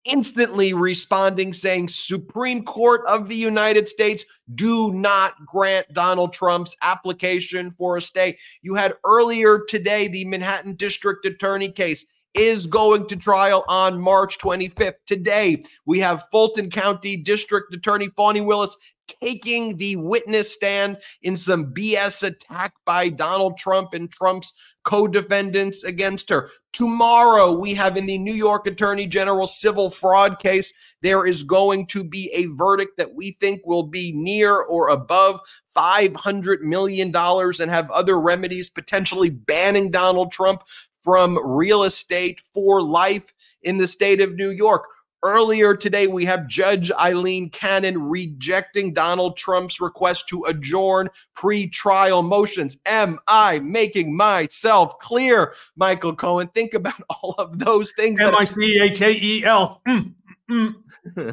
instantly 0.04 0.72
responding 0.72 1.52
saying, 1.52 1.88
Supreme 1.88 2.64
Court 2.64 3.02
of 3.06 3.28
the 3.28 3.36
United 3.36 3.88
States, 3.88 4.24
do 4.54 4.92
not 4.92 5.34
grant 5.46 5.86
Donald 5.92 6.32
Trump's 6.32 6.76
application 6.82 7.70
for 7.70 7.96
a 7.96 8.02
stay. 8.02 8.38
You 8.62 8.74
had 8.74 8.94
earlier 9.04 9.60
today 9.68 10.08
the 10.08 10.24
Manhattan 10.24 10.74
District 10.74 11.24
Attorney 11.26 11.70
case 11.70 12.06
is 12.34 12.66
going 12.66 13.08
to 13.08 13.16
trial 13.16 13.64
on 13.68 14.00
March 14.00 14.38
25th. 14.38 14.94
Today, 15.06 15.64
we 15.84 15.98
have 15.98 16.28
Fulton 16.30 16.70
County 16.70 17.16
District 17.16 17.74
Attorney 17.74 18.08
Fani 18.08 18.40
Willis 18.40 18.76
taking 19.22 19.76
the 19.76 19.96
witness 19.96 20.52
stand 20.52 20.96
in 21.22 21.36
some 21.36 21.72
BS 21.74 22.22
attack 22.22 22.72
by 22.86 23.08
Donald 23.08 23.58
Trump 23.58 23.94
and 23.94 24.10
Trump's 24.10 24.54
co 24.84 25.06
defendants 25.06 25.84
against 25.84 26.28
her. 26.30 26.50
Tomorrow, 26.80 27.52
we 27.52 27.74
have 27.74 27.98
in 27.98 28.06
the 28.06 28.16
New 28.16 28.32
York 28.32 28.66
Attorney 28.66 29.06
General 29.06 29.46
civil 29.46 29.90
fraud 29.90 30.38
case, 30.38 30.72
there 31.02 31.26
is 31.26 31.44
going 31.44 31.86
to 31.88 32.02
be 32.02 32.32
a 32.32 32.46
verdict 32.56 32.96
that 32.96 33.14
we 33.14 33.32
think 33.32 33.60
will 33.66 33.82
be 33.82 34.12
near 34.12 34.56
or 34.56 34.88
above 34.88 35.40
$500 35.76 36.62
million 36.62 37.14
and 37.14 37.70
have 37.70 37.90
other 37.90 38.18
remedies 38.18 38.70
potentially 38.70 39.28
banning 39.28 39.90
Donald 39.90 40.32
Trump 40.32 40.62
from 41.02 41.38
real 41.44 41.82
estate 41.82 42.40
for 42.54 42.80
life 42.80 43.26
in 43.62 43.76
the 43.76 43.86
state 43.86 44.22
of 44.22 44.32
New 44.32 44.48
York. 44.48 44.84
Earlier 45.22 45.76
today, 45.76 46.06
we 46.06 46.24
have 46.24 46.46
Judge 46.46 46.90
Aileen 46.90 47.50
Cannon 47.50 48.08
rejecting 48.08 48.94
Donald 48.94 49.36
Trump's 49.36 49.78
request 49.78 50.28
to 50.28 50.44
adjourn 50.44 51.10
pre-trial 51.34 52.22
motions. 52.22 52.78
Am 52.86 53.18
I 53.26 53.58
making 53.58 54.16
myself 54.16 54.98
clear, 54.98 55.52
Michael 55.76 56.16
Cohen? 56.16 56.48
Think 56.48 56.72
about 56.72 57.00
all 57.10 57.34
of 57.36 57.58
those 57.58 57.92
things. 57.92 58.18
M 58.22 58.34
I 58.34 58.44
C 58.44 58.80
H 58.82 59.02
A 59.02 59.10
E 59.10 59.44
L. 59.44 59.82
Mm, 59.86 60.14
mm. 60.50 60.74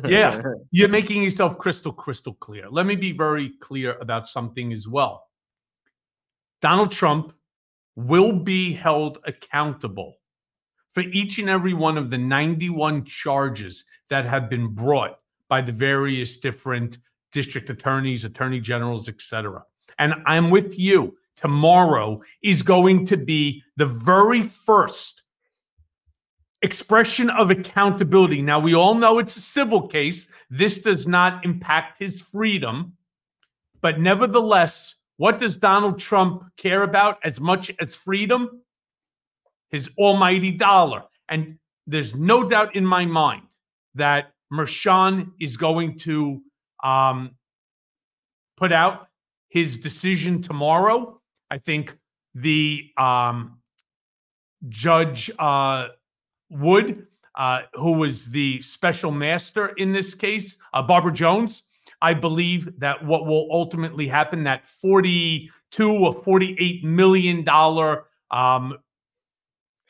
Yeah, 0.10 0.42
you're 0.72 0.90
making 0.90 1.24
yourself 1.24 1.58
crystal, 1.58 1.94
crystal 1.94 2.34
clear. 2.34 2.70
Let 2.70 2.86
me 2.86 2.98
be 2.98 3.14
very 3.14 3.52
clear 3.62 3.98
about 4.00 4.28
something 4.28 4.74
as 4.74 4.86
well. 4.88 5.28
Donald 6.60 6.92
Trump 6.92 7.32
will 7.96 8.34
be 8.34 8.74
held 8.74 9.20
accountable 9.26 10.18
for 10.92 11.02
each 11.02 11.40
and 11.40 11.50
every 11.50 11.74
one 11.74 11.98
of 11.98 12.10
the 12.10 12.18
91 12.18 13.06
charges 13.06 13.86
that 14.10 14.26
have 14.26 14.50
been 14.50 14.74
brought 14.74 15.20
by 15.50 15.62
the 15.62 15.72
various 15.72 16.38
different 16.38 16.98
district 17.32 17.70
attorneys, 17.70 18.26
attorney 18.26 18.60
generals, 18.60 19.08
etc. 19.10 19.64
And 20.00 20.16
I'm 20.26 20.50
with 20.50 20.78
you. 20.78 21.18
Tomorrow 21.36 22.22
is 22.42 22.64
going 22.64 23.06
to 23.08 23.18
be 23.18 23.64
the 23.76 23.86
very 23.86 24.44
first 24.44 25.24
expression 26.62 27.30
of 27.30 27.52
accountability. 27.52 28.42
Now, 28.42 28.60
we 28.60 28.74
all 28.74 28.96
know 28.96 29.20
it's 29.20 29.38
a 29.38 29.42
civil 29.42 29.88
case. 29.88 30.28
This 30.50 30.80
does 30.80 31.08
not 31.08 31.46
impact 31.46 32.00
his 32.00 32.20
freedom. 32.20 32.94
But 33.82 34.00
nevertheless, 34.00 34.96
what 35.18 35.38
does 35.38 35.58
Donald 35.58 36.00
Trump 36.00 36.44
care 36.58 36.84
about 36.84 37.20
as 37.24 37.40
much 37.40 37.72
as 37.80 37.96
freedom? 37.96 38.62
His 39.70 39.90
almighty 39.98 40.52
dollar. 40.52 41.04
And 41.30 41.58
there's 41.86 42.16
no 42.16 42.48
doubt 42.48 42.76
in 42.76 42.86
my 42.86 43.06
mind 43.06 43.44
that 43.96 44.34
Merchan 44.52 45.32
is 45.40 45.58
going 45.58 45.98
to 46.00 46.42
um, 46.84 47.32
put 48.56 48.72
out 48.72 49.08
his 49.50 49.78
decision 49.78 50.42
tomorrow. 50.42 51.22
I 51.50 51.58
think 51.58 51.98
the 52.36 52.90
um, 52.98 53.60
judge 54.70 55.32
uh, 55.40 55.88
Wood, 56.50 57.08
uh, 57.36 57.62
who 57.74 57.94
was 57.94 58.26
the 58.26 58.62
special 58.62 59.12
master 59.12 59.70
in 59.78 59.92
this 59.92 60.14
case, 60.14 60.58
uh, 60.74 60.82
Barbara 60.82 61.14
Jones, 61.14 61.64
I 62.02 62.14
believe 62.14 62.80
that 62.80 63.04
what 63.04 63.26
will 63.26 63.48
ultimately 63.52 64.08
happen, 64.08 64.44
that 64.44 64.66
42 64.66 65.92
or 65.92 66.14
48 66.24 66.84
million 66.84 67.44
dollar 67.44 68.06
um, 68.32 68.78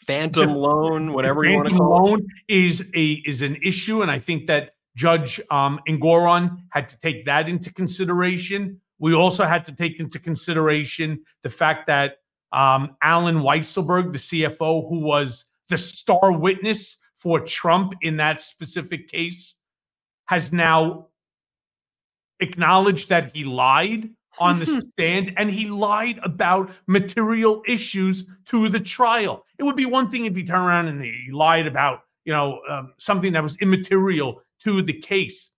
phantom 0.08 0.56
loan, 0.56 1.14
whatever 1.14 1.44
you 1.44 1.56
want 1.58 1.70
to 1.70 1.76
call 1.76 2.06
loan 2.06 2.28
is 2.48 2.84
a 2.96 3.22
is 3.26 3.42
an 3.42 3.58
issue, 3.64 4.02
and 4.02 4.10
I 4.10 4.20
think 4.20 4.48
that 4.48 4.72
Judge 4.96 5.40
um, 5.52 5.80
Engoron 5.88 6.58
had 6.72 6.90
to 6.90 6.98
take 7.00 7.26
that 7.26 7.48
into 7.48 7.72
consideration. 7.72 8.82
We 8.98 9.14
also 9.14 9.46
had 9.46 9.66
to 9.66 9.76
take 9.76 10.00
into 10.00 10.18
consideration 10.18 11.24
the 11.44 11.50
fact 11.50 11.86
that 11.88 12.16
um, 12.52 12.96
Allen 13.04 13.38
Weisselberg, 13.38 14.14
the 14.14 14.18
CFO, 14.18 14.90
who 14.90 15.02
was 15.02 15.46
the 15.70 15.78
star 15.78 16.32
witness 16.32 16.98
for 17.16 17.42
Trump 17.42 17.94
in 18.02 18.18
that 18.18 18.42
specific 18.42 19.10
case, 19.10 19.56
has 20.26 20.52
now 20.52 21.08
acknowledged 22.40 23.10
that 23.10 23.36
he 23.36 23.44
lied 23.44 24.10
on 24.40 24.60
the 24.60 24.66
stand 24.94 25.34
and 25.38 25.50
he 25.50 25.66
lied 25.66 26.20
about 26.24 26.72
material 26.88 27.62
issues 27.68 28.26
to 28.46 28.70
the 28.70 28.80
trial. 28.80 29.46
It 29.58 29.64
would 29.64 29.76
be 29.76 29.86
one 29.86 30.10
thing 30.10 30.26
if 30.26 30.36
he 30.36 30.44
turned 30.44 30.66
around 30.66 30.88
and 30.88 31.02
he 31.02 31.30
lied 31.32 31.68
about, 31.68 32.02
you 32.26 32.34
know, 32.34 32.60
um, 32.70 32.94
something 32.98 33.34
that 33.34 33.44
was 33.44 33.56
immaterial 33.58 34.42
to 34.64 34.82
the 34.82 34.94
case. 34.94 35.52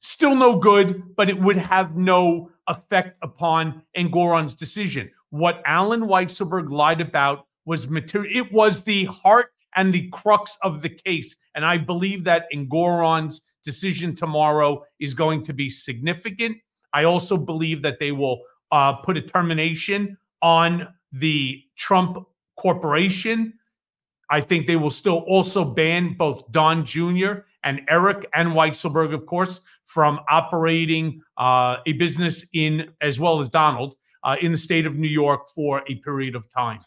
Still 0.00 0.34
no 0.34 0.56
good, 0.56 1.16
but 1.16 1.28
it 1.28 1.40
would 1.40 1.58
have 1.58 1.96
no 1.96 2.50
effect 2.68 3.16
upon 3.22 3.82
Engoron's 3.96 4.54
decision. 4.54 5.10
What 5.30 5.62
Allen 5.66 6.02
Weisselberg 6.02 6.70
lied 6.70 7.00
about 7.00 7.46
was 7.64 7.88
material. 7.88 8.46
It 8.46 8.52
was 8.52 8.82
the 8.82 9.06
heart 9.06 9.52
and 9.74 9.92
the 9.92 10.08
crux 10.08 10.56
of 10.62 10.82
the 10.82 10.88
case. 10.88 11.36
And 11.54 11.64
I 11.64 11.78
believe 11.78 12.24
that 12.24 12.46
Engoron's 12.54 13.42
decision 13.64 14.14
tomorrow 14.14 14.84
is 15.00 15.12
going 15.12 15.42
to 15.42 15.52
be 15.52 15.68
significant 15.68 16.56
I 16.92 17.04
also 17.04 17.36
believe 17.36 17.82
that 17.82 17.98
they 17.98 18.12
will 18.12 18.42
uh, 18.72 18.94
put 18.94 19.16
a 19.16 19.22
termination 19.22 20.16
on 20.42 20.88
the 21.12 21.62
Trump 21.76 22.18
Corporation. 22.56 23.54
I 24.30 24.40
think 24.40 24.66
they 24.66 24.76
will 24.76 24.90
still 24.90 25.18
also 25.18 25.64
ban 25.64 26.14
both 26.16 26.50
Don 26.50 26.84
Jr. 26.84 27.44
and 27.64 27.80
Eric 27.88 28.26
and 28.34 28.50
Weisselberg, 28.50 29.14
of 29.14 29.26
course, 29.26 29.60
from 29.84 30.20
operating 30.28 31.22
uh, 31.36 31.76
a 31.86 31.92
business 31.92 32.44
in, 32.52 32.90
as 33.00 33.20
well 33.20 33.38
as 33.40 33.48
Donald, 33.48 33.94
uh, 34.24 34.36
in 34.40 34.52
the 34.52 34.58
state 34.58 34.86
of 34.86 34.96
New 34.96 35.08
York 35.08 35.48
for 35.54 35.82
a 35.88 35.94
period 35.96 36.34
of 36.34 36.48
time. 36.50 36.80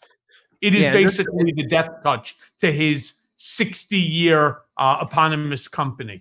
It 0.60 0.74
is 0.74 0.82
yeah, 0.82 0.92
basically 0.92 1.52
the 1.52 1.66
death 1.66 1.88
touch 2.04 2.36
to 2.58 2.70
his 2.70 3.14
60 3.38 3.96
year 3.96 4.58
uh, 4.76 4.98
eponymous 5.00 5.66
company. 5.66 6.20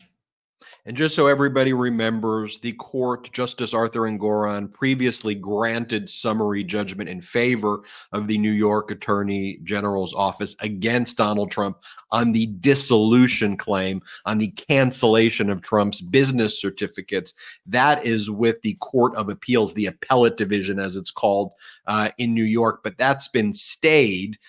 And 0.89 0.97
just 0.97 1.13
so 1.13 1.27
everybody 1.27 1.71
remembers, 1.71 2.57
the 2.57 2.73
court, 2.73 3.31
Justice 3.31 3.75
Arthur 3.75 4.09
Engoron, 4.09 4.73
previously 4.73 5.35
granted 5.35 6.09
summary 6.09 6.63
judgment 6.63 7.11
in 7.11 7.21
favor 7.21 7.83
of 8.11 8.25
the 8.25 8.39
New 8.39 8.49
York 8.49 8.89
Attorney 8.89 9.59
General's 9.63 10.15
office 10.15 10.55
against 10.61 11.15
Donald 11.15 11.51
Trump 11.51 11.77
on 12.09 12.31
the 12.31 12.47
dissolution 12.47 13.55
claim, 13.55 14.01
on 14.25 14.39
the 14.39 14.49
cancellation 14.49 15.51
of 15.51 15.61
Trump's 15.61 16.01
business 16.01 16.59
certificates. 16.59 17.35
That 17.67 18.03
is 18.03 18.31
with 18.31 18.59
the 18.63 18.73
Court 18.79 19.15
of 19.15 19.29
Appeals, 19.29 19.75
the 19.75 19.85
appellate 19.85 20.37
division, 20.37 20.79
as 20.79 20.95
it's 20.95 21.11
called 21.11 21.51
uh, 21.85 22.09
in 22.17 22.33
New 22.33 22.41
York. 22.41 22.79
But 22.83 22.97
that's 22.97 23.27
been 23.27 23.53
stayed 23.53 24.39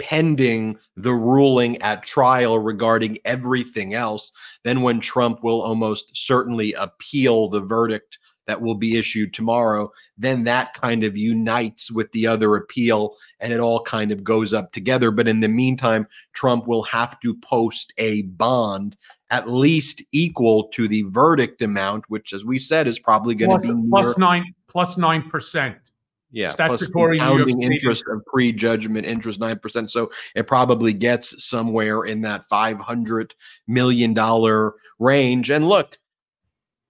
pending 0.00 0.76
the 0.96 1.14
ruling 1.14 1.80
at 1.82 2.02
trial 2.02 2.58
regarding 2.58 3.18
everything 3.24 3.94
else, 3.94 4.32
then 4.64 4.80
when 4.80 4.98
Trump 4.98 5.44
will 5.44 5.62
almost 5.62 6.16
certainly 6.16 6.72
appeal 6.72 7.48
the 7.48 7.60
verdict 7.60 8.18
that 8.46 8.60
will 8.60 8.74
be 8.74 8.98
issued 8.98 9.32
tomorrow, 9.32 9.92
then 10.18 10.42
that 10.42 10.74
kind 10.74 11.04
of 11.04 11.16
unites 11.16 11.92
with 11.92 12.10
the 12.10 12.26
other 12.26 12.56
appeal 12.56 13.14
and 13.38 13.52
it 13.52 13.60
all 13.60 13.80
kind 13.82 14.10
of 14.10 14.24
goes 14.24 14.52
up 14.52 14.72
together. 14.72 15.12
But 15.12 15.28
in 15.28 15.38
the 15.38 15.48
meantime, 15.48 16.08
Trump 16.32 16.66
will 16.66 16.82
have 16.82 17.20
to 17.20 17.36
post 17.36 17.92
a 17.98 18.22
bond 18.22 18.96
at 19.30 19.48
least 19.48 20.02
equal 20.10 20.64
to 20.68 20.88
the 20.88 21.02
verdict 21.02 21.62
amount, 21.62 22.04
which, 22.08 22.32
as 22.32 22.44
we 22.44 22.58
said, 22.58 22.88
is 22.88 22.98
probably 22.98 23.36
going 23.36 23.60
to 23.60 23.74
be 23.74 23.88
plus 23.88 24.18
nine 24.18 24.52
plus 24.66 24.96
nine 24.96 25.30
percent. 25.30 25.89
Yeah, 26.32 26.50
statutory 26.50 27.18
compounding 27.18 27.62
interest 27.62 28.04
of 28.06 28.24
pre-judgment 28.26 29.06
interest 29.06 29.40
nine 29.40 29.58
percent. 29.58 29.90
So 29.90 30.10
it 30.36 30.46
probably 30.46 30.92
gets 30.92 31.44
somewhere 31.44 32.04
in 32.04 32.20
that 32.20 32.44
five 32.44 32.78
hundred 32.78 33.34
million 33.66 34.14
dollar 34.14 34.74
range. 34.98 35.50
And 35.50 35.68
look, 35.68 35.98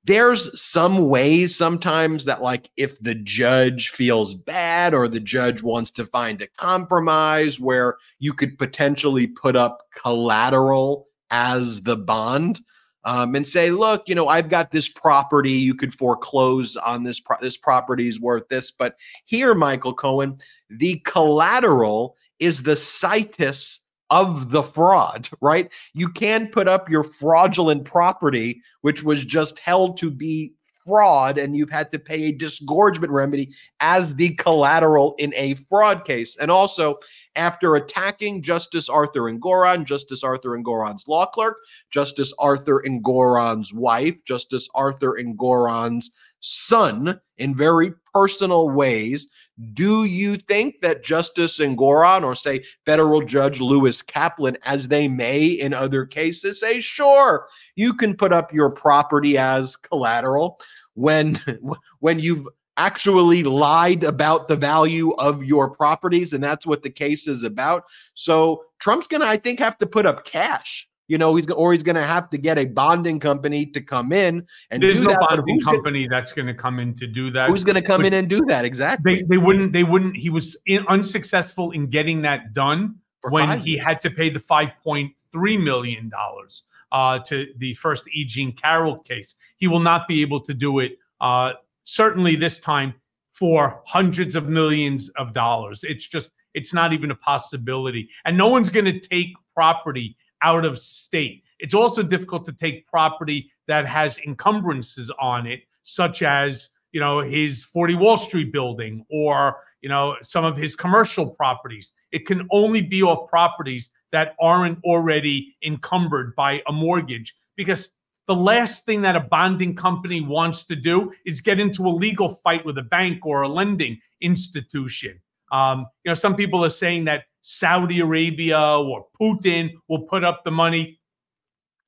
there's 0.05 0.61
some 0.61 1.09
ways 1.09 1.57
sometimes 1.57 2.25
that 2.25 2.43
like 2.43 2.71
if 2.77 2.99
the 3.01 3.15
judge 3.15 3.91
feels 3.91 4.35
bad 4.35 4.95
or 4.95 5.09
the 5.09 5.21
judge 5.21 5.63
wants 5.63 5.91
to 5.93 6.07
find 6.07 6.41
a 6.41 6.47
compromise 6.47 7.61
where 7.61 7.97
you 8.19 8.33
could 8.33 8.59
potentially 8.59 9.27
put 9.27 9.57
up 9.57 9.87
collateral 9.95 11.07
as 11.31 11.83
the 11.83 11.97
bond 11.97 12.61
um, 13.05 13.35
and 13.35 13.47
say, 13.47 13.71
look, 13.71 14.09
you 14.09 14.15
know, 14.15 14.29
I've 14.29 14.49
got 14.49 14.71
this 14.71 14.89
property. 14.89 15.53
You 15.53 15.75
could 15.75 15.95
foreclose 15.95 16.77
on 16.77 17.03
this. 17.03 17.21
Pro- 17.21 17.41
this 17.41 17.57
property 17.57 18.09
is 18.09 18.21
worth 18.21 18.49
this. 18.49 18.71
But 18.71 18.97
here, 19.25 19.55
Michael 19.55 19.95
Cohen, 19.95 20.39
the 20.69 21.01
collateral 21.05 22.17
is 22.39 22.63
the 22.63 22.77
situs 22.77 23.89
of 24.11 24.51
the 24.51 24.63
fraud, 24.63 25.29
right? 25.41 25.73
You 25.95 26.09
can 26.09 26.49
put 26.49 26.69
up 26.69 26.91
your 26.91 27.05
fraudulent 27.05 27.85
property, 27.85 28.63
which 28.83 29.03
was 29.03 29.25
just 29.25 29.59
held 29.59 29.99
to 29.99 30.11
be 30.11 30.53
fraud, 30.85 31.39
and 31.39 31.57
you've 31.57 31.71
had 31.71 31.91
to 31.93 31.99
pay 31.99 32.25
a 32.25 32.33
disgorgement 32.33 33.13
remedy 33.13 33.53
as 33.81 34.15
the 34.15 34.35
collateral 34.37 35.15
in 35.19 35.33
a 35.37 35.55
fraud 35.55 36.05
case. 36.05 36.37
And 36.37 36.51
also, 36.51 36.99
after 37.37 37.77
attacking 37.77 38.43
Justice 38.43 38.89
Arthur 38.89 39.23
Engoron, 39.23 39.85
Justice 39.85 40.23
Arthur 40.23 40.51
Engoron's 40.51 41.07
law 41.09 41.27
clerk, 41.27 41.57
Justice 41.91 42.33
Arthur 42.39 42.83
Engoron's 42.87 43.73
wife, 43.73 44.17
Justice 44.25 44.69
Arthur 44.75 45.17
Engoron's 45.19 46.11
son 46.41 47.21
in 47.39 47.55
very 47.55 47.93
personal 48.13 48.69
ways. 48.69 49.29
Do 49.73 50.05
you 50.05 50.37
think 50.37 50.81
that 50.81 51.05
Justice 51.05 51.59
Engoron 51.59 52.25
or 52.25 52.35
say 52.35 52.65
federal 52.85 53.23
judge 53.23 53.61
Lewis 53.61 54.03
Kaplan, 54.03 54.59
as 54.65 54.89
they 54.89 55.07
may 55.09 55.47
in 55.47 55.73
other 55.73 56.05
cases, 56.07 56.61
say, 56.61 56.81
sure, 56.81 57.47
you 57.77 57.95
can 57.95 58.17
put 58.17 58.33
up 58.33 58.53
your 58.53 58.71
property 58.71 59.39
as 59.39 59.77
collateral 59.77 60.61
when 60.95 61.39
when 62.01 62.19
you've 62.19 62.47
actually 62.77 63.43
lied 63.43 64.05
about 64.05 64.49
the 64.49 64.57
value 64.57 65.11
of 65.19 65.45
your 65.45 65.69
properties 65.71 66.33
and 66.33 66.43
that's 66.43 66.65
what 66.65 66.83
the 66.83 66.89
case 66.89 67.29
is 67.29 67.43
about 67.43 67.85
so 68.15 68.63
trump's 68.79 69.07
gonna 69.07 69.27
i 69.27 69.37
think 69.37 69.59
have 69.59 69.77
to 69.77 69.87
put 69.87 70.07
up 70.07 70.25
cash 70.25 70.89
you 71.11 71.19
know, 71.19 71.35
he's 71.35 71.51
or 71.51 71.73
he's 71.73 71.83
going 71.83 71.97
to 71.97 72.07
have 72.07 72.31
to 72.31 72.39
get 72.39 72.57
a 72.57 72.67
bonding 72.67 73.19
company 73.19 73.67
to 73.67 73.81
come 73.81 74.13
in 74.13 74.47
and 74.71 74.81
there's 74.81 75.03
no 75.03 75.11
that. 75.11 75.19
bonding 75.29 75.61
company 75.61 76.07
gonna, 76.07 76.21
that's 76.21 76.33
going 76.33 76.47
to 76.47 76.55
come 76.55 76.79
in 76.79 76.95
to 76.95 77.07
do 77.09 77.33
that. 77.33 77.51
Who's 77.51 77.65
going 77.65 77.75
to 77.75 77.83
come 77.83 78.05
in 78.05 78.15
and 78.15 78.29
do 78.29 78.45
that 78.47 78.65
exactly? 78.65 79.17
They, 79.17 79.23
they 79.25 79.37
wouldn't. 79.37 79.73
They 79.73 79.83
wouldn't. 79.83 80.17
He 80.17 80.31
was 80.31 80.57
in, 80.67 80.87
unsuccessful 80.87 81.73
in 81.73 81.89
getting 81.91 82.23
that 82.23 82.55
done 82.55 82.95
For 83.23 83.33
when 83.33 83.59
he 83.59 83.77
had 83.77 84.01
to 84.03 84.11
pay 84.11 84.31
the 84.31 84.39
five 84.39 84.69
point 84.85 85.11
three 85.33 85.57
million 85.57 86.09
dollars 86.11 86.63
uh, 86.93 87.19
to 87.27 87.49
the 87.59 87.75
first 87.75 88.05
E. 88.13 88.25
Jean 88.25 88.53
Carroll 88.53 88.99
case. 88.99 89.35
He 89.57 89.67
will 89.67 89.81
not 89.81 90.07
be 90.07 90.23
able 90.23 90.39
to 90.43 90.55
do 90.55 90.79
it. 90.79 90.93
Uh, 91.21 91.55
certainly 91.83 92.37
this 92.37 92.61
time 92.61 92.95
for 93.33 93.83
hundreds 93.85 94.37
of 94.37 94.49
millions 94.49 95.09
of 95.17 95.35
dollars. 95.35 95.83
It's 95.83 96.07
just 96.07 96.31
it's 96.55 96.73
not 96.73 96.93
even 96.93 97.11
a 97.11 97.17
possibility, 97.17 98.09
and 98.25 98.39
no 98.39 98.47
one's 98.47 98.71
going 98.71 98.85
to 98.85 99.01
take 99.01 99.33
property 99.57 100.17
out 100.43 100.65
of 100.65 100.79
state. 100.79 101.45
It's 101.59 101.75
also 101.75 102.03
difficult 102.03 102.45
to 102.47 102.53
take 102.53 102.87
property 102.87 103.51
that 103.69 103.87
has 103.87 104.19
encumbrances 104.19 105.11
on 105.21 105.47
it, 105.47 105.61
such 105.83 106.23
as 106.23 106.71
you 106.93 107.01
know 107.01 107.21
his 107.21 107.65
40 107.65 107.95
Wall 107.95 108.17
Street 108.17 108.53
building 108.53 109.05
or 109.11 109.59
you 109.83 109.89
know 109.89 110.17
some 110.23 110.45
of 110.45 110.57
his 110.57 110.75
commercial 110.75 111.27
properties. 111.27 111.93
It 112.13 112.27
can 112.27 112.49
only 112.51 112.83
be 112.83 113.03
off 113.03 113.29
properties 113.29 113.91
that 114.13 114.35
aren't 114.41 114.83
already 114.85 115.57
encumbered 115.65 116.35
by 116.35 116.63
a 116.67 116.73
mortgage 116.73 117.35
because 117.57 117.89
the 118.27 118.35
last 118.37 118.87
thing 118.87 119.03
that 119.03 119.17
a 119.17 119.21
bonding 119.21 119.75
company 119.75 120.21
wants 120.21 120.65
to 120.65 120.77
do 120.77 121.13
is 121.27 121.41
get 121.41 121.59
into 121.59 121.87
a 121.87 121.91
legal 121.91 122.29
fight 122.29 122.65
with 122.65 122.79
a 122.79 122.83
bank 122.83 123.27
or 123.27 123.43
a 123.43 123.49
lending 123.49 123.99
institution. 124.21 125.21
Um, 125.51 125.87
you 126.05 126.11
know, 126.11 126.15
some 126.15 126.37
people 126.37 126.65
are 126.65 126.71
saying 126.71 127.07
that 127.07 127.25
Saudi 127.43 128.01
Arabia 128.01 128.61
or 128.61 129.07
Putin 129.21 129.71
will 129.89 130.03
put 130.03 130.25
up 130.25 130.45
the 130.45 130.51
money. 130.51 131.01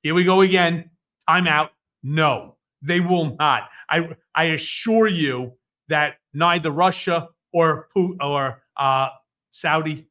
Here 0.03 0.15
we 0.15 0.25
go 0.25 0.41
again. 0.41 0.91
Time 1.29 1.47
out. 1.47 1.71
No, 2.03 2.57
they 2.81 3.01
will 3.01 3.37
not. 3.37 3.69
I 3.89 4.09
I 4.35 4.45
assure 4.45 5.07
you 5.07 5.53
that 5.89 6.15
neither 6.35 6.71
Russia 6.71 7.29
or 7.53 7.89
or 7.95 8.63
uh, 8.77 9.09
Saudi. 9.51 10.09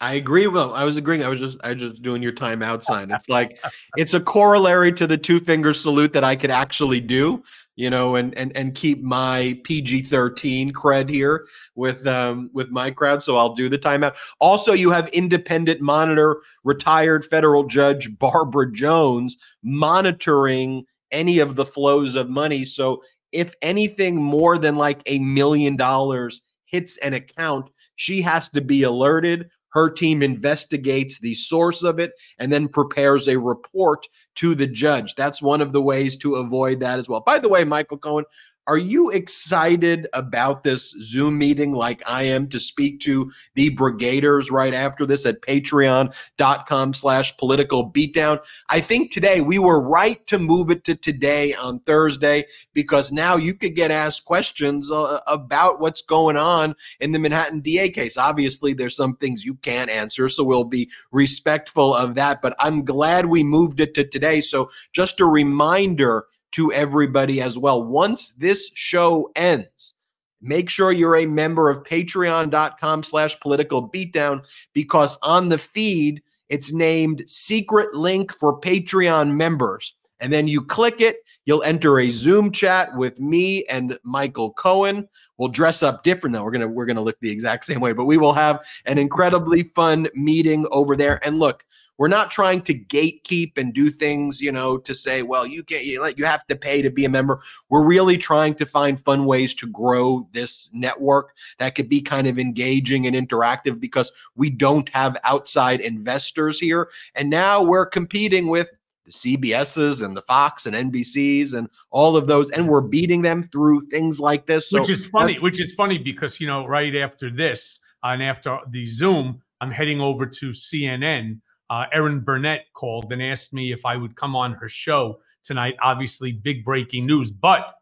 I 0.00 0.14
agree. 0.14 0.46
Well, 0.46 0.74
I 0.74 0.84
was 0.84 0.96
agreeing. 0.96 1.24
I 1.24 1.28
was 1.28 1.40
just 1.40 1.58
I 1.64 1.72
was 1.72 1.82
just 1.82 2.02
doing 2.02 2.22
your 2.22 2.32
timeout 2.32 2.84
sign. 2.84 3.10
It's 3.10 3.28
like 3.28 3.58
it's 3.96 4.14
a 4.14 4.20
corollary 4.20 4.92
to 4.92 5.06
the 5.06 5.18
two 5.18 5.40
finger 5.40 5.74
salute 5.74 6.12
that 6.12 6.24
I 6.24 6.36
could 6.36 6.50
actually 6.50 7.00
do 7.00 7.42
you 7.78 7.88
know, 7.88 8.16
and 8.16 8.36
and 8.36 8.54
and 8.56 8.74
keep 8.74 9.04
my 9.04 9.56
PG 9.62 10.02
thirteen 10.02 10.72
cred 10.72 11.08
here 11.08 11.46
with 11.76 12.04
um 12.08 12.50
with 12.52 12.70
my 12.70 12.90
crowd. 12.90 13.22
So 13.22 13.36
I'll 13.36 13.54
do 13.54 13.68
the 13.68 13.78
timeout. 13.78 14.16
Also, 14.40 14.72
you 14.72 14.90
have 14.90 15.08
independent 15.10 15.80
monitor, 15.80 16.42
retired 16.64 17.24
federal 17.24 17.62
judge 17.62 18.18
Barbara 18.18 18.72
Jones 18.72 19.36
monitoring 19.62 20.86
any 21.12 21.38
of 21.38 21.54
the 21.54 21.64
flows 21.64 22.16
of 22.16 22.28
money. 22.28 22.64
So 22.64 23.00
if 23.30 23.54
anything 23.62 24.16
more 24.16 24.58
than 24.58 24.74
like 24.74 25.00
a 25.06 25.20
million 25.20 25.76
dollars 25.76 26.42
hits 26.64 26.98
an 26.98 27.14
account, 27.14 27.70
she 27.94 28.22
has 28.22 28.48
to 28.48 28.60
be 28.60 28.82
alerted. 28.82 29.50
Her 29.70 29.90
team 29.90 30.22
investigates 30.22 31.18
the 31.18 31.34
source 31.34 31.82
of 31.82 31.98
it 31.98 32.12
and 32.38 32.52
then 32.52 32.68
prepares 32.68 33.28
a 33.28 33.38
report 33.38 34.06
to 34.36 34.54
the 34.54 34.66
judge. 34.66 35.14
That's 35.14 35.42
one 35.42 35.60
of 35.60 35.72
the 35.72 35.82
ways 35.82 36.16
to 36.18 36.36
avoid 36.36 36.80
that 36.80 36.98
as 36.98 37.08
well. 37.08 37.20
By 37.20 37.38
the 37.38 37.48
way, 37.48 37.64
Michael 37.64 37.98
Cohen, 37.98 38.24
are 38.68 38.76
you 38.76 39.08
excited 39.08 40.06
about 40.12 40.62
this 40.62 40.90
Zoom 41.00 41.38
meeting 41.38 41.72
like 41.72 42.02
I 42.06 42.24
am 42.24 42.48
to 42.50 42.60
speak 42.60 43.00
to 43.00 43.30
the 43.54 43.74
brigaders 43.74 44.50
right 44.50 44.74
after 44.74 45.06
this 45.06 45.24
at 45.24 45.40
patreon.com 45.40 46.92
slash 46.92 47.34
political 47.38 47.90
beatdown? 47.90 48.44
I 48.68 48.80
think 48.80 49.10
today 49.10 49.40
we 49.40 49.58
were 49.58 49.80
right 49.80 50.24
to 50.26 50.38
move 50.38 50.70
it 50.70 50.84
to 50.84 50.94
today 50.94 51.54
on 51.54 51.80
Thursday 51.80 52.44
because 52.74 53.10
now 53.10 53.36
you 53.36 53.54
could 53.54 53.74
get 53.74 53.90
asked 53.90 54.26
questions 54.26 54.92
uh, 54.92 55.20
about 55.26 55.80
what's 55.80 56.02
going 56.02 56.36
on 56.36 56.76
in 57.00 57.12
the 57.12 57.18
Manhattan 57.18 57.60
DA 57.60 57.88
case. 57.88 58.18
Obviously, 58.18 58.74
there's 58.74 58.96
some 58.96 59.16
things 59.16 59.46
you 59.46 59.54
can't 59.54 59.90
answer, 59.90 60.28
so 60.28 60.44
we'll 60.44 60.64
be 60.64 60.90
respectful 61.10 61.94
of 61.94 62.16
that. 62.16 62.42
But 62.42 62.54
I'm 62.60 62.84
glad 62.84 63.26
we 63.26 63.42
moved 63.42 63.80
it 63.80 63.94
to 63.94 64.04
today. 64.04 64.42
So 64.42 64.68
just 64.92 65.20
a 65.20 65.26
reminder 65.26 66.26
to 66.52 66.72
everybody 66.72 67.40
as 67.40 67.58
well. 67.58 67.82
Once 67.82 68.32
this 68.32 68.70
show 68.74 69.30
ends, 69.36 69.94
make 70.40 70.70
sure 70.70 70.92
you're 70.92 71.16
a 71.16 71.26
member 71.26 71.68
of 71.68 71.82
patreon.com 71.84 73.02
slash 73.02 73.38
political 73.40 73.88
beatdown 73.88 74.44
because 74.72 75.18
on 75.22 75.48
the 75.48 75.58
feed, 75.58 76.22
it's 76.48 76.72
named 76.72 77.22
secret 77.26 77.94
link 77.94 78.32
for 78.32 78.58
Patreon 78.58 79.34
members. 79.34 79.94
And 80.20 80.32
then 80.32 80.48
you 80.48 80.62
click 80.64 81.00
it, 81.00 81.18
you'll 81.48 81.62
enter 81.62 81.98
a 81.98 82.10
Zoom 82.10 82.52
chat 82.52 82.94
with 82.94 83.18
me 83.20 83.64
and 83.64 83.98
Michael 84.04 84.52
Cohen. 84.52 85.08
We'll 85.38 85.48
dress 85.48 85.82
up 85.82 86.02
different 86.02 86.34
though. 86.34 86.44
We're 86.44 86.50
gonna 86.50 86.68
we're 86.68 86.84
gonna 86.84 87.00
look 87.00 87.18
the 87.20 87.30
exact 87.30 87.64
same 87.64 87.80
way, 87.80 87.94
but 87.94 88.04
we 88.04 88.18
will 88.18 88.34
have 88.34 88.66
an 88.84 88.98
incredibly 88.98 89.62
fun 89.62 90.08
meeting 90.14 90.66
over 90.70 90.94
there. 90.94 91.24
And 91.26 91.38
look, 91.38 91.64
we're 91.96 92.08
not 92.08 92.30
trying 92.30 92.62
to 92.62 92.74
gatekeep 92.74 93.56
and 93.56 93.72
do 93.72 93.90
things, 93.90 94.42
you 94.42 94.52
know, 94.52 94.76
to 94.76 94.94
say, 94.94 95.22
well, 95.22 95.46
you 95.46 95.64
can't, 95.64 95.84
you, 95.84 96.06
you 96.16 96.26
have 96.26 96.46
to 96.46 96.54
pay 96.54 96.82
to 96.82 96.90
be 96.90 97.06
a 97.06 97.08
member. 97.08 97.40
We're 97.70 97.84
really 97.84 98.18
trying 98.18 98.54
to 98.56 98.66
find 98.66 99.00
fun 99.00 99.24
ways 99.24 99.54
to 99.54 99.66
grow 99.66 100.28
this 100.32 100.70
network 100.72 101.34
that 101.58 101.74
could 101.74 101.88
be 101.88 102.00
kind 102.00 102.26
of 102.28 102.38
engaging 102.38 103.06
and 103.06 103.16
interactive 103.16 103.80
because 103.80 104.12
we 104.36 104.50
don't 104.50 104.88
have 104.90 105.16
outside 105.24 105.80
investors 105.80 106.60
here. 106.60 106.88
And 107.16 107.30
now 107.30 107.64
we're 107.64 107.86
competing 107.86 108.48
with 108.48 108.70
the 109.08 109.36
CBSs 109.36 110.04
and 110.04 110.16
the 110.16 110.22
Fox 110.22 110.66
and 110.66 110.76
NBCs 110.76 111.54
and 111.54 111.68
all 111.90 112.16
of 112.16 112.26
those, 112.26 112.50
and 112.50 112.68
we're 112.68 112.80
beating 112.80 113.22
them 113.22 113.42
through 113.42 113.86
things 113.88 114.20
like 114.20 114.46
this. 114.46 114.70
So, 114.70 114.80
which 114.80 114.90
is 114.90 115.06
funny. 115.06 115.38
Which 115.38 115.60
is 115.60 115.74
funny 115.74 115.98
because 115.98 116.40
you 116.40 116.46
know, 116.46 116.66
right 116.66 116.94
after 116.96 117.30
this 117.30 117.80
and 118.02 118.22
after 118.22 118.58
the 118.70 118.86
Zoom, 118.86 119.42
I'm 119.60 119.70
heading 119.70 120.00
over 120.00 120.26
to 120.26 120.50
CNN 120.50 121.40
uh, 121.70 121.86
Erin 121.92 122.20
Burnett 122.20 122.66
called 122.72 123.12
and 123.12 123.22
asked 123.22 123.52
me 123.52 123.72
if 123.72 123.84
I 123.84 123.96
would 123.96 124.16
come 124.16 124.34
on 124.34 124.52
her 124.54 124.68
show 124.68 125.20
tonight. 125.44 125.76
Obviously, 125.82 126.32
big 126.32 126.64
breaking 126.64 127.06
news. 127.06 127.30
But 127.30 127.74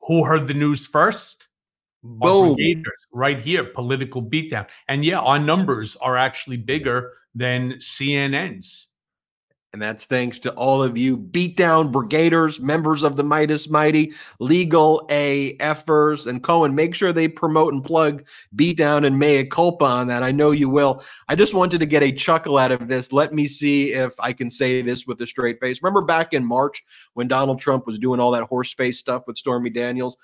who 0.00 0.24
heard 0.24 0.48
the 0.48 0.54
news 0.54 0.86
first? 0.86 1.48
Boom. 2.02 2.56
Right 3.12 3.40
here, 3.40 3.64
political 3.64 4.22
beatdown. 4.22 4.66
And 4.88 5.04
yeah, 5.04 5.18
our 5.18 5.38
numbers 5.38 5.96
are 6.00 6.16
actually 6.16 6.56
bigger 6.56 7.12
than 7.34 7.74
CNN's. 7.74 8.88
And 9.72 9.80
that's 9.80 10.04
thanks 10.04 10.40
to 10.40 10.52
all 10.54 10.82
of 10.82 10.98
you 10.98 11.16
beatdown 11.16 11.92
brigaders, 11.92 12.58
members 12.58 13.04
of 13.04 13.16
the 13.16 13.22
Meidas 13.22 13.70
Mighty, 13.70 14.12
legal 14.40 15.06
A 15.10 15.56
AFers, 15.58 16.26
and 16.26 16.42
Cohen. 16.42 16.74
Make 16.74 16.92
sure 16.92 17.12
they 17.12 17.28
promote 17.28 17.72
and 17.72 17.84
plug 17.84 18.26
beatdown 18.56 19.06
and 19.06 19.16
mea 19.16 19.44
culpa 19.44 19.84
on 19.84 20.08
that. 20.08 20.24
I 20.24 20.32
know 20.32 20.50
you 20.50 20.68
will. 20.68 21.04
I 21.28 21.36
just 21.36 21.54
wanted 21.54 21.78
to 21.78 21.86
get 21.86 22.02
a 22.02 22.10
chuckle 22.10 22.58
out 22.58 22.72
of 22.72 22.88
this. 22.88 23.12
Let 23.12 23.32
me 23.32 23.46
see 23.46 23.92
if 23.92 24.12
I 24.18 24.32
can 24.32 24.50
say 24.50 24.82
this 24.82 25.06
with 25.06 25.20
a 25.20 25.26
straight 25.26 25.60
face. 25.60 25.80
Remember 25.82 26.02
back 26.02 26.32
in 26.32 26.44
March 26.44 26.82
when 27.14 27.28
Donald 27.28 27.60
Trump 27.60 27.86
was 27.86 28.00
doing 28.00 28.18
all 28.18 28.32
that 28.32 28.48
horse 28.48 28.72
face 28.72 28.98
stuff 28.98 29.22
with 29.28 29.38
Stormy 29.38 29.70
Daniels? 29.70 30.18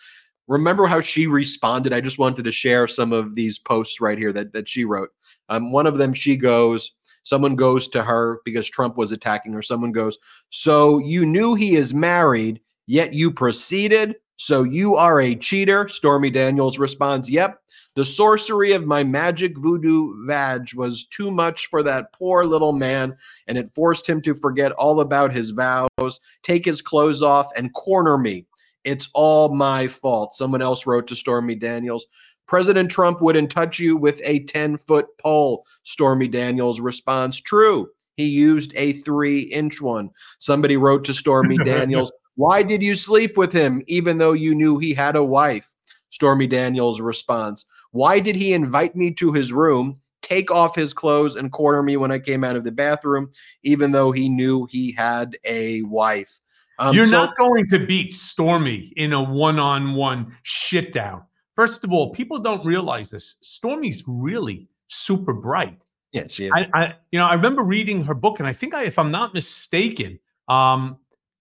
Remember 0.48 0.86
how 0.86 1.00
she 1.00 1.28
responded? 1.28 1.92
I 1.92 2.00
just 2.00 2.18
wanted 2.18 2.44
to 2.44 2.52
share 2.52 2.88
some 2.88 3.12
of 3.12 3.36
these 3.36 3.58
posts 3.60 4.00
right 4.00 4.18
here 4.18 4.32
that, 4.32 4.52
that 4.54 4.68
she 4.68 4.84
wrote. 4.84 5.10
Um, 5.48 5.70
one 5.70 5.86
of 5.86 5.98
them, 5.98 6.12
she 6.12 6.36
goes, 6.36 6.92
Someone 7.26 7.56
goes 7.56 7.88
to 7.88 8.04
her 8.04 8.38
because 8.44 8.68
Trump 8.68 8.96
was 8.96 9.10
attacking 9.10 9.52
her. 9.52 9.60
Someone 9.60 9.90
goes, 9.90 10.16
So 10.50 10.98
you 10.98 11.26
knew 11.26 11.56
he 11.56 11.74
is 11.74 11.92
married, 11.92 12.60
yet 12.86 13.14
you 13.14 13.32
proceeded? 13.32 14.14
So 14.36 14.62
you 14.62 14.94
are 14.94 15.20
a 15.20 15.34
cheater? 15.34 15.88
Stormy 15.88 16.30
Daniels 16.30 16.78
responds, 16.78 17.28
Yep. 17.28 17.58
The 17.96 18.04
sorcery 18.04 18.72
of 18.72 18.86
my 18.86 19.02
magic 19.02 19.58
voodoo 19.58 20.24
vag 20.24 20.72
was 20.76 21.06
too 21.06 21.32
much 21.32 21.66
for 21.66 21.82
that 21.82 22.12
poor 22.12 22.44
little 22.44 22.72
man, 22.72 23.16
and 23.48 23.58
it 23.58 23.74
forced 23.74 24.08
him 24.08 24.22
to 24.22 24.34
forget 24.34 24.70
all 24.72 25.00
about 25.00 25.34
his 25.34 25.50
vows, 25.50 26.20
take 26.44 26.64
his 26.64 26.80
clothes 26.80 27.22
off, 27.22 27.50
and 27.56 27.74
corner 27.74 28.18
me. 28.18 28.46
It's 28.84 29.08
all 29.14 29.52
my 29.52 29.88
fault. 29.88 30.34
Someone 30.34 30.62
else 30.62 30.86
wrote 30.86 31.08
to 31.08 31.16
Stormy 31.16 31.56
Daniels. 31.56 32.06
President 32.46 32.90
Trump 32.90 33.20
wouldn't 33.20 33.50
touch 33.50 33.78
you 33.78 33.96
with 33.96 34.20
a 34.24 34.40
10 34.44 34.78
foot 34.78 35.06
pole. 35.18 35.64
Stormy 35.82 36.28
Daniels 36.28 36.80
responds, 36.80 37.40
True. 37.40 37.88
He 38.16 38.26
used 38.26 38.72
a 38.76 38.94
three 38.94 39.40
inch 39.40 39.80
one. 39.80 40.10
Somebody 40.38 40.76
wrote 40.76 41.04
to 41.04 41.14
Stormy 41.14 41.58
Daniels, 41.64 42.12
Why 42.36 42.62
did 42.62 42.82
you 42.82 42.94
sleep 42.94 43.36
with 43.36 43.52
him 43.52 43.82
even 43.86 44.18
though 44.18 44.32
you 44.32 44.54
knew 44.54 44.78
he 44.78 44.94
had 44.94 45.16
a 45.16 45.24
wife? 45.24 45.72
Stormy 46.10 46.46
Daniels 46.46 47.00
responds, 47.00 47.66
Why 47.90 48.20
did 48.20 48.36
he 48.36 48.52
invite 48.54 48.96
me 48.96 49.10
to 49.14 49.32
his 49.32 49.52
room, 49.52 49.94
take 50.22 50.50
off 50.50 50.74
his 50.74 50.94
clothes, 50.94 51.36
and 51.36 51.52
corner 51.52 51.82
me 51.82 51.96
when 51.96 52.10
I 52.10 52.18
came 52.18 52.42
out 52.42 52.56
of 52.56 52.64
the 52.64 52.72
bathroom, 52.72 53.30
even 53.64 53.90
though 53.90 54.12
he 54.12 54.28
knew 54.28 54.66
he 54.70 54.92
had 54.92 55.36
a 55.44 55.82
wife? 55.82 56.40
Um, 56.78 56.94
You're 56.94 57.06
so- 57.06 57.24
not 57.24 57.36
going 57.36 57.66
to 57.68 57.84
beat 57.84 58.14
Stormy 58.14 58.92
in 58.96 59.12
a 59.12 59.22
one 59.22 59.58
on 59.58 59.94
one 59.94 60.34
shit 60.42 60.92
down. 60.92 61.22
First 61.56 61.84
of 61.84 61.92
all, 61.92 62.10
people 62.10 62.38
don't 62.38 62.64
realize 62.64 63.10
this. 63.10 63.36
Stormy's 63.40 64.04
really 64.06 64.68
super 64.88 65.32
bright. 65.32 65.78
Yeah, 66.12 66.26
she 66.28 66.46
is. 66.46 66.52
I, 66.54 66.68
I, 66.74 66.94
you 67.10 67.18
know, 67.18 67.26
I 67.26 67.34
remember 67.34 67.62
reading 67.62 68.04
her 68.04 68.14
book, 68.14 68.38
and 68.38 68.46
I 68.46 68.52
think 68.52 68.74
I, 68.74 68.84
if 68.84 68.98
I'm 68.98 69.10
not 69.10 69.34
mistaken, 69.34 70.18
um, 70.48 70.98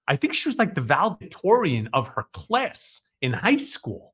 I 0.08 0.16
think 0.16 0.34
she 0.34 0.48
was 0.48 0.58
like 0.58 0.74
the 0.74 0.82
valedictorian 0.82 1.90
of 1.94 2.08
her 2.10 2.26
class 2.34 3.02
in 3.22 3.34
high 3.34 3.58
school. 3.58 4.14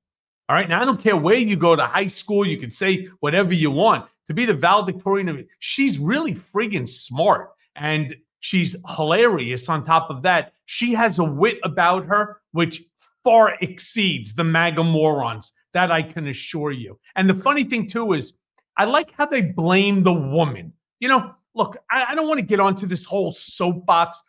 All 0.49 0.55
right. 0.55 0.67
Now, 0.67 0.81
I 0.81 0.85
don't 0.85 0.99
care 0.99 1.15
where 1.15 1.35
you 1.35 1.55
go 1.55 1.75
to 1.75 1.85
high 1.85 2.07
school, 2.07 2.45
you 2.45 2.57
can 2.57 2.71
say 2.71 3.07
whatever 3.19 3.53
you 3.53 3.71
want. 3.71 4.07
To 4.27 4.33
be 4.33 4.45
the 4.45 4.53
valedictorian 4.53 5.29
of 5.29 5.37
it, 5.37 5.47
she's 5.59 5.97
really 5.97 6.33
friggin' 6.33 6.87
smart 6.87 7.51
and 7.75 8.15
she's 8.39 8.75
hilarious 8.95 9.67
on 9.69 9.83
top 9.83 10.09
of 10.09 10.21
that. 10.23 10.53
She 10.65 10.93
has 10.93 11.19
a 11.19 11.23
wit 11.23 11.57
about 11.63 12.05
her, 12.05 12.41
which 12.51 12.81
far 13.23 13.55
exceeds 13.61 14.33
the 14.33 14.43
MAGA 14.43 14.83
morons. 14.83 15.53
That 15.73 15.91
I 15.91 16.01
can 16.01 16.27
assure 16.27 16.71
you. 16.71 16.99
And 17.15 17.29
the 17.29 17.33
funny 17.33 17.63
thing, 17.63 17.87
too, 17.87 18.13
is 18.13 18.33
I 18.77 18.85
like 18.85 19.11
how 19.11 19.25
they 19.25 19.41
blame 19.41 20.03
the 20.03 20.13
woman. 20.13 20.73
You 20.99 21.07
know, 21.07 21.33
look, 21.55 21.77
I, 21.89 22.05
I 22.09 22.15
don't 22.15 22.27
want 22.27 22.39
to 22.39 22.45
get 22.45 22.59
onto 22.59 22.87
this 22.87 23.05
whole 23.05 23.31
soapbox. 23.31 24.21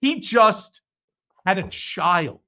He 0.00 0.20
just 0.20 0.80
had 1.44 1.58
a 1.58 1.68
child. 1.68 2.40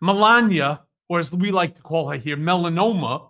Melania 0.00 0.82
or 1.08 1.18
as 1.18 1.32
we 1.32 1.50
like 1.50 1.74
to 1.76 1.82
call 1.82 2.10
her 2.10 2.18
here, 2.18 2.36
melanoma, 2.36 3.28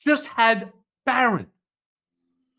just 0.00 0.26
had 0.26 0.72
Barron. 1.04 1.46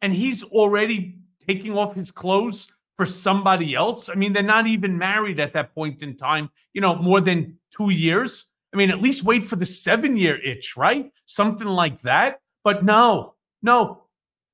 And 0.02 0.14
he's 0.14 0.44
already 0.44 1.18
taking 1.48 1.78
off 1.78 1.96
his 1.96 2.12
clothes 2.12 2.68
for 2.96 3.06
somebody 3.06 3.76
else. 3.76 4.10
I 4.10 4.16
mean, 4.16 4.34
they're 4.34 4.44
not 4.44 4.68
even 4.68 4.98
married 4.98 5.40
at 5.40 5.54
that 5.54 5.74
point 5.74 6.04
in 6.04 6.16
time, 6.16 6.50
you 6.74 6.82
know, 6.82 6.96
more 6.96 7.22
than 7.22 7.58
two 7.76 7.90
years. 7.90 8.46
I 8.76 8.78
mean, 8.78 8.92
at 8.92 9.02
least 9.02 9.24
wait 9.24 9.46
for 9.46 9.56
the 9.56 9.66
seven 9.66 10.18
year 10.18 10.38
itch, 10.44 10.76
right? 10.76 11.10
Something 11.28 11.70
like 11.70 12.02
that. 12.02 12.42
But 12.62 12.84
no, 12.84 13.36
no, 13.62 14.04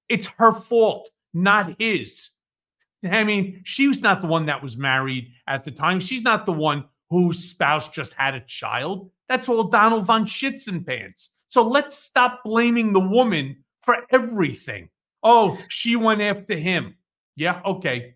it's 0.10 0.28
her 0.38 0.52
fault, 0.52 1.10
not 1.34 1.76
his. 1.80 2.30
I 3.04 3.24
mean, 3.24 3.62
she 3.64 3.88
was 3.88 4.04
not 4.04 4.22
the 4.22 4.28
one 4.28 4.46
that 4.46 4.62
was 4.62 4.78
married 4.78 5.32
at 5.48 5.64
the 5.64 5.72
time. 5.72 6.00
She's 6.00 6.22
not 6.22 6.46
the 6.46 6.52
one 6.52 6.86
whose 7.10 7.44
spouse 7.44 7.90
just 7.90 8.14
had 8.14 8.36
a 8.36 8.42
child. 8.42 9.10
That's 9.28 9.50
all 9.50 9.64
Donald 9.64 10.06
von 10.06 10.26
Schitzenpants. 10.26 11.30
So 11.48 11.68
let's 11.68 11.98
stop 11.98 12.44
blaming 12.44 12.94
the 12.94 13.00
woman 13.00 13.64
for 13.82 13.98
everything. 14.12 14.90
Oh, 15.24 15.58
she 15.68 15.96
went 15.96 16.22
after 16.22 16.56
him. 16.56 16.96
Yeah, 17.36 17.60
okay. 17.66 18.14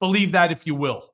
Believe 0.00 0.32
that 0.32 0.50
if 0.50 0.66
you 0.66 0.74
will. 0.74 1.12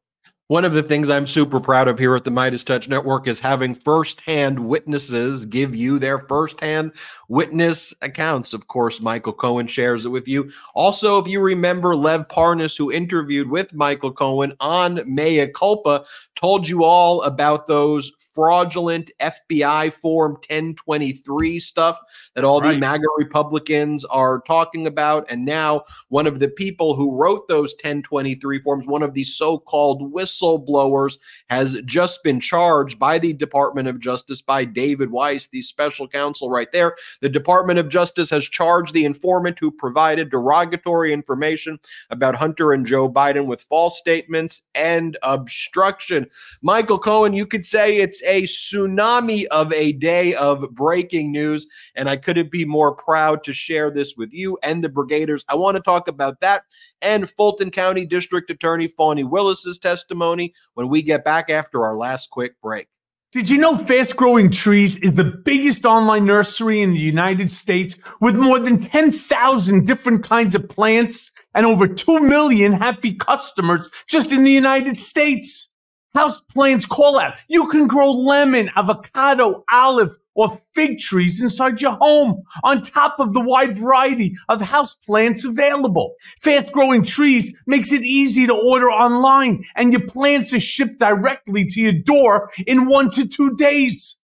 One 0.53 0.67
of 0.67 0.75
the 0.75 0.83
things 0.83 1.09
I'm 1.09 1.27
super 1.27 1.61
proud 1.61 1.89
of 1.89 1.99
here 1.99 2.15
at 2.15 2.25
the 2.25 2.31
MeidasTouch 2.31 2.87
Network 2.87 3.27
is 3.27 3.41
having 3.41 3.75
firsthand 3.75 4.59
witnesses 4.59 5.47
give 5.47 5.75
you 5.75 5.99
their 5.99 6.19
firsthand 6.19 6.93
witness 7.31 7.95
accounts. 8.03 8.53
Of 8.53 8.67
course, 8.67 9.01
Michael 9.01 9.33
Cohen 9.33 9.67
shares 9.67 10.05
it 10.05 10.11
with 10.11 10.29
you. 10.29 10.53
Also, 10.75 11.19
if 11.19 11.27
you 11.27 11.41
remember 11.41 11.97
Lev 11.97 12.29
Parnas, 12.29 12.77
who 12.77 12.93
interviewed 12.93 13.49
with 13.49 13.73
Michael 13.73 14.13
Cohen 14.13 14.53
on 14.61 15.01
Mea 15.07 15.47
Culpa, 15.47 16.05
told 16.35 16.69
you 16.69 16.85
all 16.85 17.23
about 17.23 17.67
those 17.67 18.13
fraudulent 18.35 19.11
FBI 19.21 19.93
Form 19.93 20.33
1023 20.33 21.59
stuff 21.59 21.99
that 22.35 22.45
all 22.45 22.61
right. 22.61 22.73
the 22.73 22.79
MAGA 22.79 23.07
Republicans 23.17 24.05
are 24.07 24.41
talking 24.47 24.87
about. 24.87 25.31
And 25.31 25.45
now, 25.45 25.85
one 26.09 26.27
of 26.27 26.39
the 26.39 26.49
people 26.49 26.95
who 26.95 27.17
wrote 27.17 27.49
those 27.49 27.73
1023 27.75 28.61
forms, 28.61 28.87
one 28.87 29.03
of 29.03 29.15
the 29.15 29.25
so 29.25 29.59
called 29.59 30.13
whistleblowers, 30.43 31.19
has 31.49 31.81
just 31.85 32.23
been 32.23 32.41
charged 32.41 32.99
by 32.99 33.19
the 33.19 33.33
Department 33.33 33.89
of 33.89 34.01
Justice 34.01 34.43
by 34.43 34.65
David 34.65 35.11
Weiss, 35.11 35.49
the 35.49 35.63
special 35.63 36.09
counsel 36.09 36.51
right 36.51 36.71
there. 36.73 36.97
The 37.21 37.29
Department 37.29 37.79
of 37.79 37.89
Justice 37.89 38.31
has 38.31 38.45
charged 38.45 38.95
the 38.95 39.05
informant 39.05 39.59
who 39.59 39.71
provided 39.71 40.31
derogatory 40.31 41.13
information 41.13 41.79
about 42.11 42.37
Hunter 42.37 42.73
and 42.73 42.87
Joe 42.87 43.09
Biden 43.09 43.47
with 43.47 43.63
false 43.63 43.99
statements 43.99 44.63
and 44.75 45.17
obstruction. 45.23 46.27
Michael 46.63 46.99
Cohen, 46.99 47.33
you 47.33 47.47
could 47.47 47.65
say 47.65 47.97
it's 47.97 48.23
a 48.25 48.43
tsunami 48.43 49.47
of 49.47 49.73
a 49.73 49.93
day 49.93 50.35
of 50.35 50.75
breaking 50.75 51.33
news, 51.33 51.67
and 51.95 52.09
I 52.09 52.17
couldn't 52.17 52.51
be 52.51 52.65
more 52.65 52.95
proud 52.95 53.45
to 53.45 53.53
share 53.53 53.91
this 53.91 54.15
with 54.17 54.33
you 54.33 54.59
and 54.63 54.83
the 54.83 54.89
Brigaders. 54.89 55.45
I 55.49 55.55
want 55.55 55.77
to 55.77 55.83
talk 55.83 56.09
about 56.09 56.41
that 56.41 56.65
and 57.03 57.29
Fulton 57.29 57.71
County 57.71 58.07
District 58.07 58.51
Attorney 58.51 58.89
Fani 58.89 59.25
Willis's 59.25 59.79
testimony 59.79 60.55
when 60.75 60.89
we 60.89 61.03
get 61.03 61.25
back 61.25 61.51
after 61.51 61.85
our 61.85 61.97
last 61.97 62.31
quick 62.31 62.61
break. 62.61 62.89
Did 63.33 63.49
you 63.49 63.57
know 63.57 63.79
Fast 63.79 64.17
Growing 64.17 64.51
Trees 64.51 64.99
is 64.99 65.15
the 65.15 65.25
biggest 65.25 65.87
online 65.87 66.27
nursery 66.27 66.83
in 66.83 66.93
the 66.93 66.99
United 66.99 67.51
States 67.51 67.97
with 68.21 68.37
more 68.37 68.59
than 68.59 68.79
10,000 68.79 69.87
different 69.87 70.23
kinds 70.23 70.55
of 70.55 70.69
plants 70.69 71.31
and 71.55 71.65
over 71.65 71.89
2 71.89 72.21
million 72.21 72.73
happy 72.73 73.15
customers 73.15 73.89
just 74.07 74.33
in 74.33 74.45
the 74.45 74.51
United 74.51 74.99
States? 74.99 75.71
House 76.15 76.41
plants 76.41 76.85
call 76.85 77.19
out. 77.19 77.33
You 77.49 77.69
can 77.69 77.87
grow 77.87 78.11
lemon, 78.11 78.71
avocado, 78.77 79.65
olive, 79.73 80.15
or 80.35 80.61
fig 80.75 80.99
trees 80.99 81.41
inside 81.41 81.81
your 81.81 81.93
home 82.01 82.43
on 82.65 82.83
top 82.83 83.17
of 83.19 83.35
the 83.35 83.41
wide 83.41 83.77
variety 83.77 84.35
of 84.49 84.61
house 84.61 84.95
plants 84.95 85.45
available. 85.45 86.15
Fast 86.39 86.73
growing 86.73 87.05
trees 87.05 87.53
makes 87.67 87.93
it 87.93 88.03
easy 88.03 88.47
to 88.47 88.55
order 88.55 88.91
online 88.91 89.65
and 89.77 89.93
your 89.93 90.07
plants 90.07 90.55
are 90.55 90.61
shipped 90.61 90.99
directly 90.99 91.67
to 91.67 91.81
your 91.81 91.93
door 91.93 92.51
in 92.67 92.87
one 92.87 93.11
to 93.11 93.27
two 93.27 93.55
days. 93.57 94.17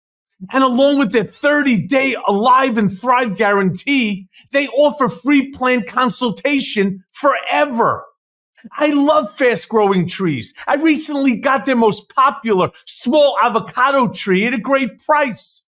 And 0.52 0.64
along 0.64 1.00
with 1.00 1.12
their 1.12 1.24
30 1.24 1.88
day 1.88 2.16
alive 2.28 2.78
and 2.78 2.92
thrive 2.92 3.38
guarantee, 3.38 4.28
they 4.52 4.68
offer 4.68 5.10
free 5.10 5.52
plant 5.52 5.88
consultation 5.88 7.04
forever. 7.10 8.06
I 8.78 8.88
love 8.88 9.32
fast 9.32 9.70
growing 9.70 10.08
trees. 10.08 10.54
I 10.68 10.76
recently 10.76 11.38
got 11.38 11.66
their 11.66 11.76
most 11.76 12.10
popular 12.10 12.72
small 12.86 13.38
avocado 13.42 14.10
tree 14.10 14.46
at 14.46 14.54
a 14.54 14.60
great 14.60 15.04
price. 15.04 15.64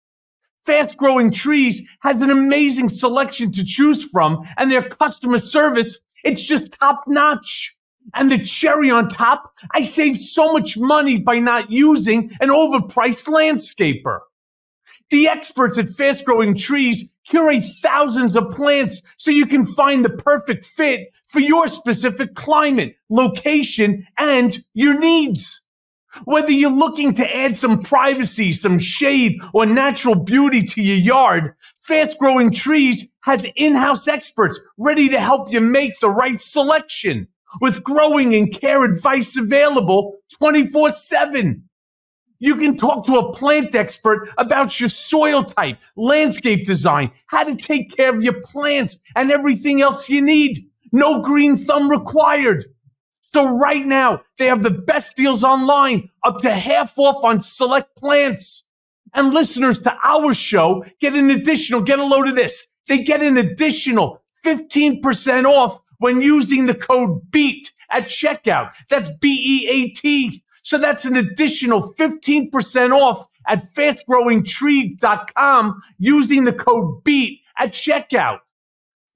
Fast 0.69 0.97
growing 0.97 1.31
trees 1.31 1.81
has 2.01 2.21
an 2.21 2.29
amazing 2.29 2.89
selection 2.89 3.51
to 3.53 3.65
choose 3.65 4.03
from 4.03 4.47
and 4.55 4.69
their 4.69 4.87
customer 4.87 5.39
service, 5.39 5.97
it's 6.23 6.43
just 6.43 6.73
top 6.73 7.05
notch. 7.07 7.75
And 8.13 8.31
the 8.31 8.37
cherry 8.37 8.91
on 8.91 9.09
top, 9.09 9.51
I 9.73 9.81
saved 9.81 10.19
so 10.19 10.53
much 10.53 10.77
money 10.77 11.17
by 11.17 11.39
not 11.39 11.71
using 11.71 12.37
an 12.39 12.49
overpriced 12.49 13.25
landscaper. 13.25 14.19
The 15.09 15.27
experts 15.27 15.79
at 15.79 15.89
Fast 15.89 16.23
Growing 16.23 16.53
Trees 16.53 17.05
curate 17.27 17.63
thousands 17.81 18.35
of 18.35 18.51
plants 18.51 19.01
so 19.17 19.31
you 19.31 19.47
can 19.47 19.65
find 19.65 20.05
the 20.05 20.11
perfect 20.11 20.65
fit 20.65 21.11
for 21.25 21.39
your 21.39 21.67
specific 21.67 22.35
climate, 22.35 22.93
location, 23.09 24.05
and 24.19 24.59
your 24.75 24.99
needs. 24.99 25.65
Whether 26.25 26.51
you're 26.51 26.71
looking 26.71 27.13
to 27.13 27.35
add 27.35 27.55
some 27.55 27.81
privacy, 27.81 28.51
some 28.51 28.79
shade, 28.79 29.39
or 29.53 29.65
natural 29.65 30.15
beauty 30.15 30.61
to 30.61 30.81
your 30.81 30.97
yard, 30.97 31.53
Fast 31.77 32.17
Growing 32.17 32.51
Trees 32.51 33.07
has 33.21 33.45
in-house 33.55 34.07
experts 34.07 34.59
ready 34.77 35.09
to 35.09 35.19
help 35.19 35.51
you 35.51 35.61
make 35.61 35.99
the 35.99 36.09
right 36.09 36.39
selection 36.39 37.27
with 37.61 37.83
growing 37.83 38.35
and 38.35 38.51
care 38.51 38.83
advice 38.83 39.37
available 39.37 40.17
24 40.37 40.91
7. 40.91 41.63
You 42.41 42.55
can 42.55 42.77
talk 42.77 43.05
to 43.05 43.17
a 43.17 43.33
plant 43.33 43.75
expert 43.75 44.29
about 44.37 44.79
your 44.79 44.89
soil 44.89 45.43
type, 45.43 45.77
landscape 45.97 46.65
design, 46.65 47.11
how 47.27 47.43
to 47.43 47.55
take 47.55 47.95
care 47.95 48.15
of 48.15 48.23
your 48.23 48.41
plants, 48.41 48.97
and 49.15 49.29
everything 49.29 49.81
else 49.81 50.09
you 50.09 50.21
need. 50.21 50.65
No 50.91 51.21
green 51.21 51.57
thumb 51.57 51.89
required. 51.89 52.65
So 53.31 53.45
right 53.45 53.85
now, 53.85 54.23
they 54.39 54.47
have 54.47 54.63
the 54.63 54.71
best 54.71 55.15
deals 55.15 55.43
online, 55.43 56.09
up 56.23 56.39
to 56.39 56.51
half 56.51 56.97
off 56.97 57.23
on 57.23 57.41
select 57.41 57.95
plants. 57.95 58.63
And 59.13 59.35
listeners 59.35 59.79
to 59.81 59.93
our 60.03 60.33
show 60.33 60.83
get 60.99 61.13
an 61.13 61.29
additional, 61.29 61.81
get 61.81 61.99
a 61.99 62.03
load 62.03 62.27
of 62.27 62.35
this. 62.35 62.65
They 62.87 63.03
get 63.03 63.21
an 63.21 63.37
additional 63.37 64.23
15% 64.43 65.45
off 65.45 65.79
when 65.99 66.23
using 66.23 66.65
the 66.65 66.73
code 66.73 67.29
BEAT 67.29 67.71
at 67.91 68.05
checkout. 68.05 68.71
That's 68.89 69.11
B-E-A-T. 69.21 70.43
So 70.63 70.79
that's 70.79 71.05
an 71.05 71.15
additional 71.15 71.93
15% 71.99 72.91
off 72.91 73.27
at 73.47 73.71
fastgrowingtree.com 73.75 75.81
using 75.99 76.45
the 76.45 76.53
code 76.53 77.03
BEAT 77.03 77.41
at 77.59 77.73
checkout. 77.73 78.39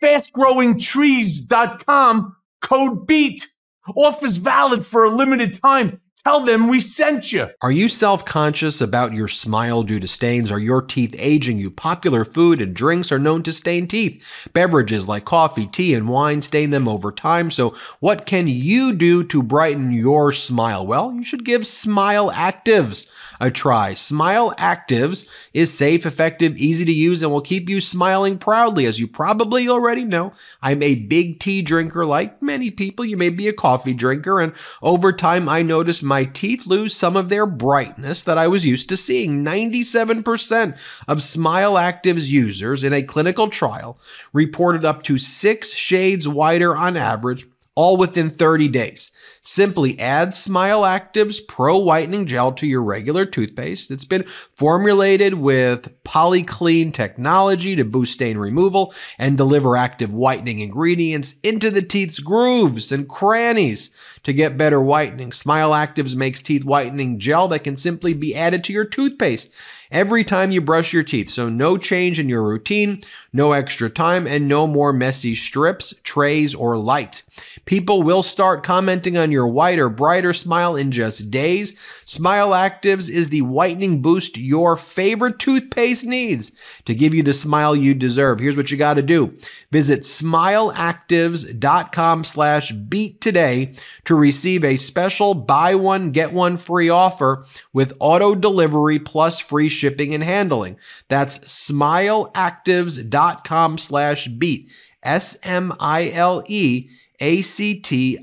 Fastgrowingtrees.com 0.03 2.35
code 2.61 3.07
BEAT. 3.07 3.47
Offers 3.95 4.37
valid 4.37 4.85
for 4.85 5.03
a 5.03 5.09
limited 5.09 5.55
time. 5.55 5.99
Tell 6.25 6.45
them 6.45 6.69
we 6.69 6.79
sent 6.79 7.33
you. 7.33 7.49
Are 7.61 7.71
you 7.71 7.89
self 7.89 8.23
conscious 8.23 8.79
about 8.79 9.11
your 9.11 9.27
smile 9.27 9.83
due 9.83 9.99
to 9.99 10.07
stains? 10.07 10.53
Are 10.53 10.59
your 10.59 10.81
teeth 10.81 11.13
aging 11.19 11.59
you? 11.59 11.69
Popular 11.69 12.23
food 12.23 12.61
and 12.61 12.73
drinks 12.73 13.11
are 13.11 13.19
known 13.19 13.43
to 13.43 13.51
stain 13.51 13.89
teeth. 13.89 14.47
Beverages 14.53 15.05
like 15.05 15.25
coffee, 15.25 15.67
tea, 15.67 15.93
and 15.93 16.07
wine 16.07 16.41
stain 16.41 16.69
them 16.69 16.87
over 16.87 17.11
time. 17.11 17.51
So, 17.51 17.75
what 17.99 18.25
can 18.25 18.47
you 18.47 18.93
do 18.93 19.25
to 19.25 19.43
brighten 19.43 19.91
your 19.91 20.31
smile? 20.31 20.87
Well, 20.87 21.13
you 21.13 21.25
should 21.25 21.43
give 21.43 21.67
Smile 21.67 22.31
Actives 22.31 23.05
a 23.41 23.51
try. 23.51 23.93
Smile 23.93 24.53
Actives 24.57 25.25
is 25.53 25.73
safe, 25.73 26.05
effective, 26.05 26.55
easy 26.55 26.85
to 26.85 26.91
use, 26.93 27.21
and 27.21 27.33
will 27.33 27.41
keep 27.41 27.67
you 27.67 27.81
smiling 27.81 28.37
proudly. 28.37 28.85
As 28.85 28.97
you 28.97 29.07
probably 29.07 29.67
already 29.67 30.05
know, 30.05 30.31
I'm 30.61 30.81
a 30.81 30.95
big 30.95 31.39
tea 31.39 31.61
drinker 31.61 32.05
like 32.05 32.41
many 32.41 32.71
people. 32.71 33.03
You 33.03 33.17
may 33.17 33.29
be 33.29 33.49
a 33.49 33.53
coffee 33.53 33.93
drinker, 33.93 34.39
and 34.39 34.53
over 34.81 35.11
time, 35.11 35.49
I 35.49 35.61
noticed 35.61 36.03
my 36.13 36.25
teeth 36.25 36.67
lose 36.67 36.95
some 36.95 37.17
of 37.17 37.29
their 37.29 37.47
brightness 37.47 38.23
that 38.23 38.37
I 38.37 38.47
was 38.47 38.67
used 38.67 38.87
to 38.89 38.95
seeing. 38.95 39.43
97% 39.43 40.77
of 41.07 41.23
Smile 41.23 41.73
Actives 41.73 42.29
users 42.29 42.83
in 42.83 42.93
a 42.93 43.01
clinical 43.01 43.49
trial 43.49 43.97
reported 44.31 44.85
up 44.85 45.01
to 45.05 45.17
six 45.17 45.73
shades 45.73 46.27
whiter 46.27 46.75
on 46.75 46.97
average 46.97 47.47
all 47.73 47.97
within 47.97 48.29
30 48.29 48.67
days. 48.67 49.09
Simply 49.41 49.99
add 49.99 50.35
Smile 50.35 50.85
Active's 50.85 51.39
Pro 51.39 51.79
Whitening 51.79 52.27
Gel 52.27 52.51
to 52.51 52.67
your 52.67 52.83
regular 52.83 53.25
toothpaste. 53.25 53.89
It's 53.89 54.05
been 54.05 54.25
formulated 54.53 55.33
with 55.33 56.02
polyclean 56.03 56.91
technology 56.91 57.75
to 57.75 57.85
boost 57.85 58.13
stain 58.13 58.37
removal 58.37 58.93
and 59.17 59.37
deliver 59.37 59.75
active 59.75 60.13
whitening 60.13 60.59
ingredients 60.59 61.35
into 61.43 61.71
the 61.71 61.81
teeth's 61.81 62.19
grooves 62.19 62.91
and 62.91 63.07
crannies 63.07 63.89
to 64.23 64.33
get 64.33 64.57
better 64.57 64.81
whitening. 64.81 65.31
Smile 65.31 65.71
Actives 65.71 66.15
makes 66.15 66.41
teeth 66.41 66.63
whitening 66.63 67.19
gel 67.19 67.47
that 67.49 67.63
can 67.63 67.75
simply 67.75 68.13
be 68.13 68.35
added 68.35 68.63
to 68.63 68.73
your 68.73 68.85
toothpaste 68.85 69.51
every 69.91 70.23
time 70.23 70.51
you 70.51 70.59
brush 70.59 70.91
your 70.91 71.03
teeth. 71.03 71.29
So 71.29 71.49
no 71.49 71.77
change 71.77 72.19
in 72.19 72.27
your 72.29 72.43
routine, 72.43 73.01
no 73.31 73.51
extra 73.51 73.89
time, 73.89 74.25
and 74.25 74.47
no 74.47 74.65
more 74.65 74.91
messy 74.91 75.35
strips, 75.35 75.93
trays, 76.03 76.55
or 76.55 76.77
lights. 76.77 77.23
People 77.65 78.01
will 78.01 78.23
start 78.23 78.63
commenting 78.63 79.17
on 79.17 79.31
your 79.31 79.47
whiter, 79.47 79.89
brighter 79.89 80.33
smile 80.33 80.75
in 80.75 80.91
just 80.91 81.29
days. 81.29 81.77
Smile 82.05 82.49
Actives 82.49 83.09
is 83.09 83.29
the 83.29 83.41
whitening 83.41 84.01
boost 84.01 84.37
your 84.37 84.75
favorite 84.75 85.37
toothpaste 85.37 85.92
needs 86.01 86.53
to 86.85 86.95
give 86.95 87.13
you 87.13 87.21
the 87.21 87.33
smile 87.33 87.75
you 87.75 87.93
deserve. 87.93 88.39
Here's 88.39 88.55
what 88.55 88.71
you 88.71 88.77
got 88.77 88.93
to 88.93 89.01
do. 89.01 89.35
Visit 89.69 89.99
smileactives.com 89.99 92.23
slash 92.23 92.71
beat 92.71 93.19
today 93.19 93.75
to 94.05 94.15
receive 94.15 94.63
a 94.63 94.77
special 94.77 95.33
buy 95.33 95.75
one, 95.75 96.11
get 96.11 96.31
one 96.31 96.55
free 96.55 96.87
offer 96.87 97.45
with 97.73 97.91
auto 97.99 98.33
delivery 98.33 98.99
plus 98.99 99.41
free 99.41 99.67
shipping 99.67 100.13
and 100.13 100.23
handling. 100.23 100.79
That's 101.09 101.37
smileactives.com 101.39 103.77
slash 103.77 104.27
beat. 104.27 104.71
S-M-I-L-E 105.03 106.89
A-C-T-I-V-E-S 107.23 108.21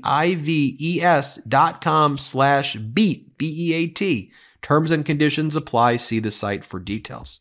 dot 1.47 1.81
com 1.81 2.17
slash 2.17 2.75
beat, 2.75 3.37
B-E-A-T. 3.37 4.31
Terms 4.61 4.91
and 4.91 5.03
conditions 5.03 5.55
apply. 5.55 5.97
See 5.97 6.19
the 6.19 6.31
site 6.31 6.63
for 6.63 6.79
details. 6.79 7.39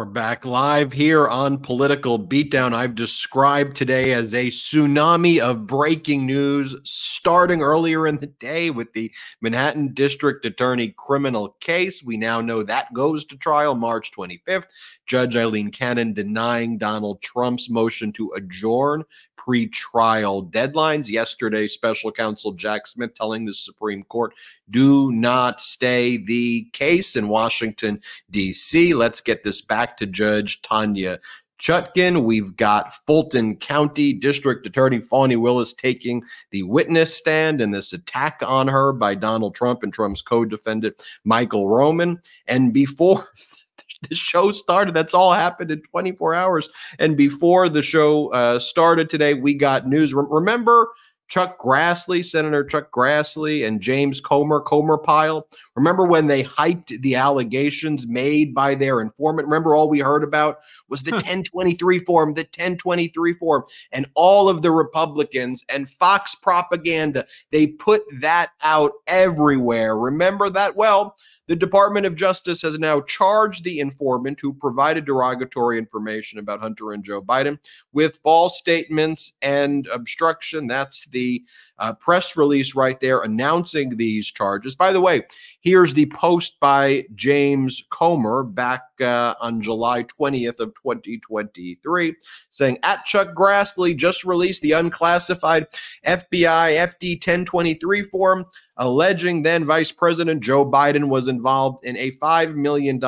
We're 0.00 0.06
back 0.06 0.46
live 0.46 0.94
here 0.94 1.28
on 1.28 1.58
Political 1.58 2.20
Beatdown. 2.20 2.72
I've 2.72 2.94
described 2.94 3.76
today 3.76 4.14
as 4.14 4.32
a 4.32 4.46
tsunami 4.46 5.40
of 5.40 5.66
breaking 5.66 6.24
news 6.24 6.74
starting 6.84 7.60
earlier 7.60 8.06
in 8.06 8.16
the 8.16 8.28
day 8.28 8.70
with 8.70 8.94
the 8.94 9.12
Manhattan 9.42 9.92
District 9.92 10.46
Attorney 10.46 10.94
criminal 10.96 11.54
case. 11.60 12.02
We 12.02 12.16
now 12.16 12.40
know 12.40 12.62
that 12.62 12.94
goes 12.94 13.26
to 13.26 13.36
trial 13.36 13.74
March 13.74 14.10
25th. 14.10 14.68
Judge 15.04 15.36
Aileen 15.36 15.70
Cannon 15.70 16.14
denying 16.14 16.78
Donald 16.78 17.20
Trump's 17.20 17.68
motion 17.68 18.10
to 18.14 18.32
adjourn 18.34 19.04
pre-trial 19.42 20.44
deadlines. 20.44 21.10
Yesterday, 21.10 21.66
special 21.66 22.12
counsel 22.12 22.52
Jack 22.52 22.86
Smith 22.86 23.14
telling 23.14 23.46
the 23.46 23.54
Supreme 23.54 24.02
Court, 24.04 24.34
do 24.68 25.10
not 25.12 25.62
stay 25.62 26.18
the 26.18 26.68
case 26.72 27.16
in 27.16 27.28
Washington, 27.28 28.00
D.C. 28.30 28.92
Let's 28.92 29.22
get 29.22 29.42
this 29.42 29.62
back 29.62 29.96
to 29.96 30.06
Judge 30.06 30.60
Tanya 30.60 31.18
Chutkan. 31.58 32.24
We've 32.24 32.54
got 32.56 32.94
Fulton 33.06 33.56
County 33.56 34.12
District 34.12 34.66
Attorney 34.66 35.00
Fani 35.00 35.36
Willis 35.36 35.72
taking 35.72 36.22
the 36.50 36.62
witness 36.64 37.14
stand 37.14 37.62
in 37.62 37.70
this 37.70 37.94
attack 37.94 38.40
on 38.44 38.68
her 38.68 38.92
by 38.92 39.14
Donald 39.14 39.54
Trump 39.54 39.82
and 39.82 39.92
Trump's 39.92 40.22
co-defendant 40.22 41.02
Michael 41.24 41.68
Roman. 41.68 42.20
And 42.46 42.74
before 42.74 43.28
the 44.08 44.14
show 44.14 44.52
started. 44.52 44.94
That's 44.94 45.14
all 45.14 45.32
happened 45.32 45.70
in 45.70 45.82
24 45.82 46.34
hours. 46.34 46.68
And 46.98 47.16
before 47.16 47.68
the 47.68 47.82
show 47.82 48.32
uh, 48.32 48.58
started 48.58 49.10
today, 49.10 49.34
we 49.34 49.54
got 49.54 49.86
news. 49.86 50.14
Re- 50.14 50.24
remember 50.28 50.88
Chuck 51.30 51.60
Grassley, 51.60 52.24
Senator 52.24 52.64
Chuck 52.64 52.90
Grassley, 52.90 53.64
and 53.66 53.80
James 53.80 54.20
Comer, 54.20 54.60
Comer 54.60 54.98
Pyle? 54.98 55.46
Remember 55.76 56.04
when 56.04 56.26
they 56.26 56.42
hyped 56.42 57.00
the 57.02 57.14
allegations 57.14 58.06
made 58.06 58.52
by 58.52 58.74
their 58.74 59.00
informant? 59.00 59.46
Remember 59.46 59.76
all 59.76 59.88
we 59.88 60.00
heard 60.00 60.24
about 60.24 60.58
was 60.88 61.04
the 61.04 61.12
1023 61.12 62.00
form, 62.00 62.34
the 62.34 62.42
1023 62.42 63.32
form, 63.34 63.62
and 63.92 64.06
all 64.14 64.48
of 64.48 64.62
the 64.62 64.72
Republicans 64.72 65.64
and 65.68 65.88
Fox 65.88 66.34
propaganda. 66.34 67.24
They 67.52 67.68
put 67.68 68.02
that 68.20 68.50
out 68.62 68.92
everywhere. 69.06 69.96
Remember 69.96 70.50
that? 70.50 70.74
Well, 70.74 71.16
the 71.50 71.56
Department 71.56 72.06
of 72.06 72.14
Justice 72.14 72.62
has 72.62 72.78
now 72.78 73.00
charged 73.00 73.64
the 73.64 73.80
informant 73.80 74.38
who 74.38 74.52
provided 74.52 75.04
derogatory 75.04 75.78
information 75.78 76.38
about 76.38 76.60
Hunter 76.60 76.92
and 76.92 77.02
Joe 77.02 77.20
Biden 77.20 77.58
with 77.92 78.20
false 78.22 78.56
statements 78.56 79.32
and 79.42 79.88
obstruction. 79.88 80.68
That's 80.68 81.06
the 81.08 81.42
uh, 81.80 81.94
press 81.94 82.36
release 82.36 82.74
right 82.74 83.00
there 83.00 83.20
announcing 83.20 83.96
these 83.96 84.30
charges. 84.30 84.74
By 84.74 84.92
the 84.92 85.00
way, 85.00 85.22
here's 85.60 85.94
the 85.94 86.06
post 86.06 86.60
by 86.60 87.06
James 87.14 87.82
Comer 87.90 88.44
back 88.44 88.82
uh, 89.00 89.34
on 89.40 89.60
July 89.60 90.04
20th 90.04 90.60
of 90.60 90.74
2023 90.74 92.14
saying 92.50 92.78
at 92.82 93.04
Chuck 93.06 93.34
Grassley 93.34 93.96
just 93.96 94.24
released 94.24 94.62
the 94.62 94.72
unclassified 94.72 95.66
FBI 96.06 96.76
FD 96.76 97.14
1023 97.14 98.04
form 98.04 98.44
alleging 98.80 99.42
then 99.42 99.64
Vice 99.64 99.92
President 99.92 100.42
Joe 100.42 100.64
Biden 100.64 101.08
was 101.08 101.28
involved 101.28 101.84
in 101.84 101.96
a 101.96 102.10
$5 102.12 102.54
million 102.54 102.98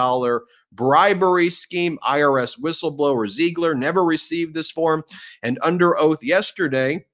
bribery 0.71 1.51
scheme. 1.51 1.99
IRS 2.03 2.61
whistleblower 2.61 3.29
Ziegler 3.29 3.75
never 3.75 4.05
received 4.05 4.55
this 4.55 4.71
form. 4.71 5.03
And 5.43 5.59
under 5.63 5.99
oath 5.99 6.23
yesterday, 6.23 7.07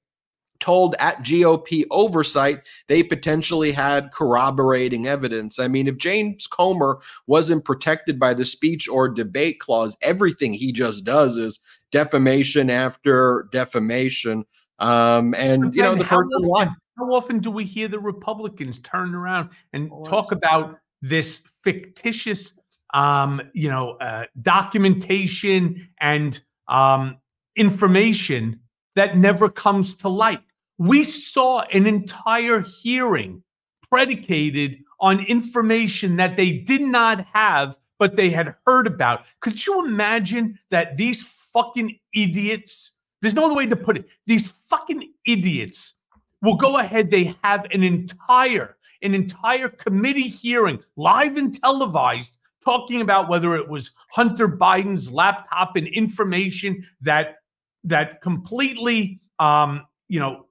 told 0.59 0.95
at 0.99 1.23
GOP 1.23 1.85
oversight 1.91 2.67
they 2.87 3.03
potentially 3.03 3.71
had 3.71 4.11
corroborating 4.11 5.07
evidence. 5.07 5.59
I 5.59 5.67
mean, 5.67 5.87
if 5.87 5.97
James 5.97 6.47
Comer 6.47 6.99
wasn't 7.27 7.65
protected 7.65 8.19
by 8.19 8.33
the 8.33 8.45
speech 8.45 8.87
or 8.87 9.09
debate 9.09 9.59
clause, 9.59 9.97
everything 10.01 10.53
he 10.53 10.71
just 10.71 11.03
does 11.03 11.37
is 11.37 11.59
defamation 11.91 12.69
after 12.69 13.47
defamation. 13.51 14.45
Um, 14.79 15.33
and 15.35 15.73
you 15.75 15.81
know, 15.81 15.95
the 15.95 16.05
person 16.05 16.29
often, 16.45 16.75
how 16.97 17.13
often 17.13 17.39
do 17.39 17.51
we 17.51 17.65
hear 17.65 17.87
the 17.87 17.99
Republicans 17.99 18.79
turn 18.79 19.15
around 19.15 19.49
and 19.73 19.89
oh, 19.91 20.03
talk 20.03 20.31
about 20.31 20.79
this 21.01 21.41
fictitious, 21.63 22.53
um, 22.93 23.41
you 23.53 23.69
know, 23.69 23.91
uh, 23.91 24.25
documentation 24.41 25.89
and 25.99 26.41
um, 26.67 27.17
information 27.55 28.59
that 28.95 29.17
never 29.17 29.49
comes 29.49 29.95
to 29.95 30.09
light? 30.09 30.41
We 30.79 31.03
saw 31.03 31.59
an 31.73 31.85
entire 31.85 32.61
hearing 32.61 33.43
predicated 33.91 34.77
on 34.99 35.25
information 35.25 36.15
that 36.15 36.35
they 36.35 36.51
did 36.51 36.81
not 36.81 37.25
have, 37.33 37.77
but 37.99 38.15
they 38.15 38.29
had 38.29 38.55
heard 38.65 38.87
about. 38.87 39.25
Could 39.41 39.65
you 39.65 39.85
imagine 39.85 40.57
that 40.71 40.97
these 40.97 41.21
fucking 41.21 41.99
idiots 42.13 42.93
There's 43.21 43.35
no 43.35 43.45
other 43.45 43.55
way 43.55 43.65
to 43.67 43.75
put 43.75 43.97
it. 43.97 44.05
These 44.25 44.47
fucking 44.69 45.11
idiots 45.25 45.93
will 46.41 46.55
go 46.55 46.77
ahead. 46.77 47.09
They 47.09 47.35
have 47.43 47.65
an 47.71 47.83
entire, 47.83 48.77
an 49.01 49.13
entire 49.13 49.67
committee 49.69 50.29
hearing, 50.29 50.79
live 50.95 51.35
and 51.35 51.53
televised, 51.53 52.37
talking 52.63 53.01
about 53.01 53.29
whether 53.29 53.55
it 53.55 53.67
was 53.67 53.91
Hunter 54.11 54.47
Biden's 54.47 55.11
laptop 55.11 55.75
and 55.75 55.87
information 55.87 56.85
that 57.01 57.37
that 57.83 58.21
completely, 58.21 59.19
um, 59.39 59.85
you 60.07 60.19
know, 60.19 60.45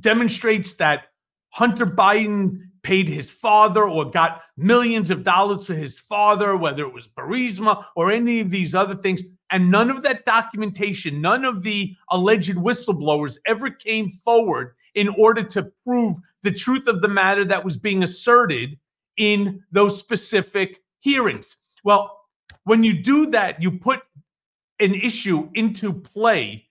demonstrates 0.00 0.74
that 0.74 1.04
Hunter 1.50 1.86
Biden 1.86 2.60
paid 2.82 3.08
his 3.08 3.30
father 3.30 3.88
or 3.88 4.10
got 4.10 4.42
millions 4.56 5.10
of 5.10 5.24
dollars 5.24 5.66
for 5.66 5.74
his 5.74 5.98
father, 5.98 6.56
whether 6.56 6.84
it 6.84 6.92
was 6.92 7.08
Burisma 7.08 7.84
or 7.96 8.12
any 8.12 8.40
of 8.40 8.50
these 8.50 8.74
other 8.74 8.94
things. 8.94 9.22
And 9.50 9.70
none 9.70 9.90
of 9.90 10.02
that 10.02 10.24
documentation, 10.24 11.20
none 11.20 11.44
of 11.44 11.62
the 11.62 11.96
alleged 12.10 12.56
whistleblowers 12.56 13.38
ever 13.46 13.70
came 13.70 14.10
forward 14.10 14.74
in 14.94 15.08
order 15.08 15.42
to 15.42 15.70
prove 15.84 16.16
the 16.42 16.52
truth 16.52 16.86
of 16.86 17.02
the 17.02 17.08
matter 17.08 17.44
that 17.44 17.64
was 17.64 17.76
being 17.76 18.02
asserted 18.02 18.78
in 19.16 19.62
those 19.72 19.98
specific 19.98 20.82
hearings. 21.00 21.56
Well, 21.84 22.20
when 22.64 22.82
you 22.84 23.02
do 23.02 23.26
that, 23.30 23.62
you 23.62 23.72
put 23.72 24.00
an 24.80 24.94
issue 24.94 25.48
into 25.54 25.92
play 25.92 26.65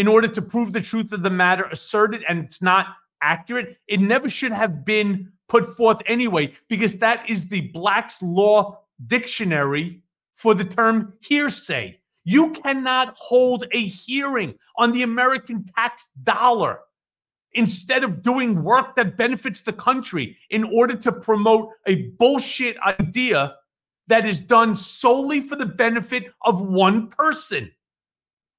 in 0.00 0.08
order 0.08 0.26
to 0.26 0.40
prove 0.40 0.72
the 0.72 0.80
truth 0.80 1.12
of 1.12 1.22
the 1.22 1.28
matter 1.28 1.64
asserted 1.64 2.22
and 2.26 2.38
it's 2.42 2.62
not 2.62 2.86
accurate. 3.20 3.76
It 3.86 4.00
never 4.00 4.30
should 4.30 4.50
have 4.50 4.82
been 4.82 5.30
put 5.46 5.76
forth 5.76 6.00
anyway, 6.06 6.54
because 6.70 6.94
that 6.94 7.28
is 7.28 7.50
the 7.50 7.70
Black's 7.72 8.22
Law 8.22 8.80
Dictionary 9.06 10.02
for 10.34 10.54
the 10.54 10.64
term 10.64 11.12
hearsay. 11.20 11.98
You 12.24 12.52
cannot 12.52 13.14
hold 13.18 13.66
a 13.72 13.84
hearing 13.84 14.54
on 14.76 14.92
the 14.92 15.02
American 15.02 15.66
tax 15.76 16.08
dollar 16.22 16.78
instead 17.52 18.02
of 18.02 18.22
doing 18.22 18.62
work 18.62 18.96
that 18.96 19.18
benefits 19.18 19.60
the 19.60 19.74
country 19.74 20.34
in 20.48 20.64
order 20.64 20.96
to 20.96 21.12
promote 21.12 21.72
a 21.86 22.06
bullshit 22.18 22.76
idea 22.86 23.54
that 24.06 24.24
is 24.24 24.40
done 24.40 24.74
solely 24.74 25.42
for 25.42 25.56
the 25.56 25.66
benefit 25.66 26.32
of 26.46 26.62
one 26.62 27.08
person. 27.08 27.70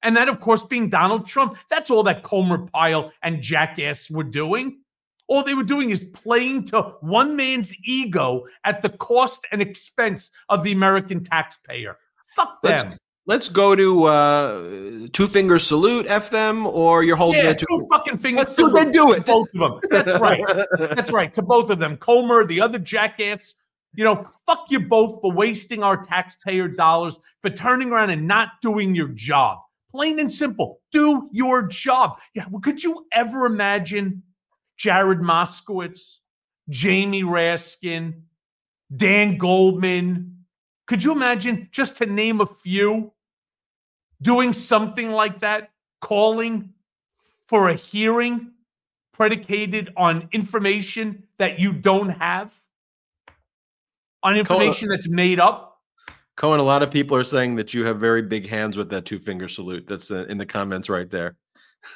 And 0.04 0.18
that, 0.18 0.30
of 0.30 0.40
course, 0.40 0.64
being 0.64 0.90
Donald 0.90 1.28
Trump. 1.28 1.58
That's 1.70 1.90
all 1.90 2.04
that 2.04 2.24
Comer 2.24 2.68
Pyle 2.68 3.12
and 3.22 3.42
Jackass 3.42 4.10
were 4.10 4.24
doing. 4.24 4.80
All 5.28 5.44
they 5.44 5.54
were 5.54 5.64
doing 5.64 5.92
is 5.92 6.04
playing 6.04 6.66
to 6.68 6.82
one 7.02 7.36
man's 7.36 7.74
ego 7.86 8.44
at 8.66 8.82
the 8.82 8.90
cost 8.90 9.46
and 9.52 9.62
expense 9.62 10.32
of 10.50 10.64
the 10.64 10.72
American 10.72 11.24
taxpayer. 11.24 11.98
Fuck 12.36 12.62
them. 12.62 12.72
Let's, 12.72 12.98
let's 13.28 13.50
go 13.50 13.76
to 13.76 14.04
uh, 14.06 15.08
two 15.14 15.28
finger 15.28 15.60
salute, 15.60 16.06
F 16.10 16.30
them, 16.30 16.66
or 16.68 17.04
you're 17.04 17.16
holding 17.16 17.46
yeah, 17.46 17.52
it 17.52 17.60
to 17.60 17.66
two 17.70 17.88
fucking 17.90 18.18
fingers. 18.18 18.46
Let's 18.46 18.56
do, 18.56 18.72
then 18.72 18.92
do 18.92 19.14
it. 19.14 19.26
Both 19.26 19.50
of 19.56 19.60
them. 19.60 19.80
That's 19.90 20.20
right. 20.20 20.44
That's 20.78 21.12
right. 21.12 21.34
To 21.34 21.42
both 21.42 21.70
of 21.70 21.80
them. 21.80 21.96
Comer, 21.98 22.46
the 22.46 22.60
other 22.60 22.80
jackass. 22.80 23.54
You 23.94 24.06
know, 24.06 24.28
fuck 24.46 24.66
you 24.70 24.80
both 24.80 25.22
for 25.22 25.32
wasting 25.32 25.84
our 25.84 26.02
taxpayer 26.04 26.68
dollars, 26.70 27.20
for 27.42 27.50
turning 27.50 27.92
around 27.92 28.10
and 28.10 28.26
not 28.28 28.50
doing 28.62 28.96
your 28.96 29.10
job. 29.10 29.60
Plain 29.92 30.20
and 30.20 30.32
simple. 30.32 30.80
Do 30.92 31.30
your 31.32 31.64
job. 31.64 32.20
Yeah. 32.34 32.46
Well, 32.50 32.62
could 32.62 32.82
you 32.82 33.06
ever 33.12 33.46
imagine 33.46 34.24
Jared 34.78 35.20
Moskowitz, 35.20 36.20
Jamie 36.70 37.24
Raskin, 37.24 38.22
Dan 38.96 39.38
Goldman? 39.38 40.46
Could 40.88 41.04
you 41.04 41.12
imagine, 41.12 41.68
just 41.72 41.98
to 41.98 42.06
name 42.06 42.42
a 42.42 42.46
few, 42.46 43.12
doing 44.22 44.54
something 44.54 45.12
like 45.12 45.42
that, 45.42 45.72
calling 46.00 46.74
for 47.46 47.70
a 47.70 47.76
hearing 47.76 48.52
predicated 49.14 49.92
on 49.98 50.30
information 50.32 51.24
that 51.38 51.60
you 51.60 51.74
don't 51.74 52.10
have, 52.10 52.52
on 54.24 54.38
information 54.38 54.90
that's 54.90 55.10
made 55.10 55.40
up? 55.40 55.71
Cohen, 56.38 56.60
a 56.60 56.64
lot 56.64 56.84
of 56.84 56.92
people 56.92 57.18
are 57.18 57.24
saying 57.24 57.56
that 57.56 57.74
you 57.74 57.86
have 57.86 58.00
very 58.00 58.22
big 58.22 58.48
hands 58.48 58.78
with 58.78 58.90
that 58.90 59.06
two 59.06 59.20
finger 59.20 59.48
salute. 59.48 59.86
That's 59.88 60.12
uh, 60.12 60.26
in 60.30 60.38
the 60.38 60.46
comments 60.46 60.90
right 60.90 61.10
there. 61.10 61.36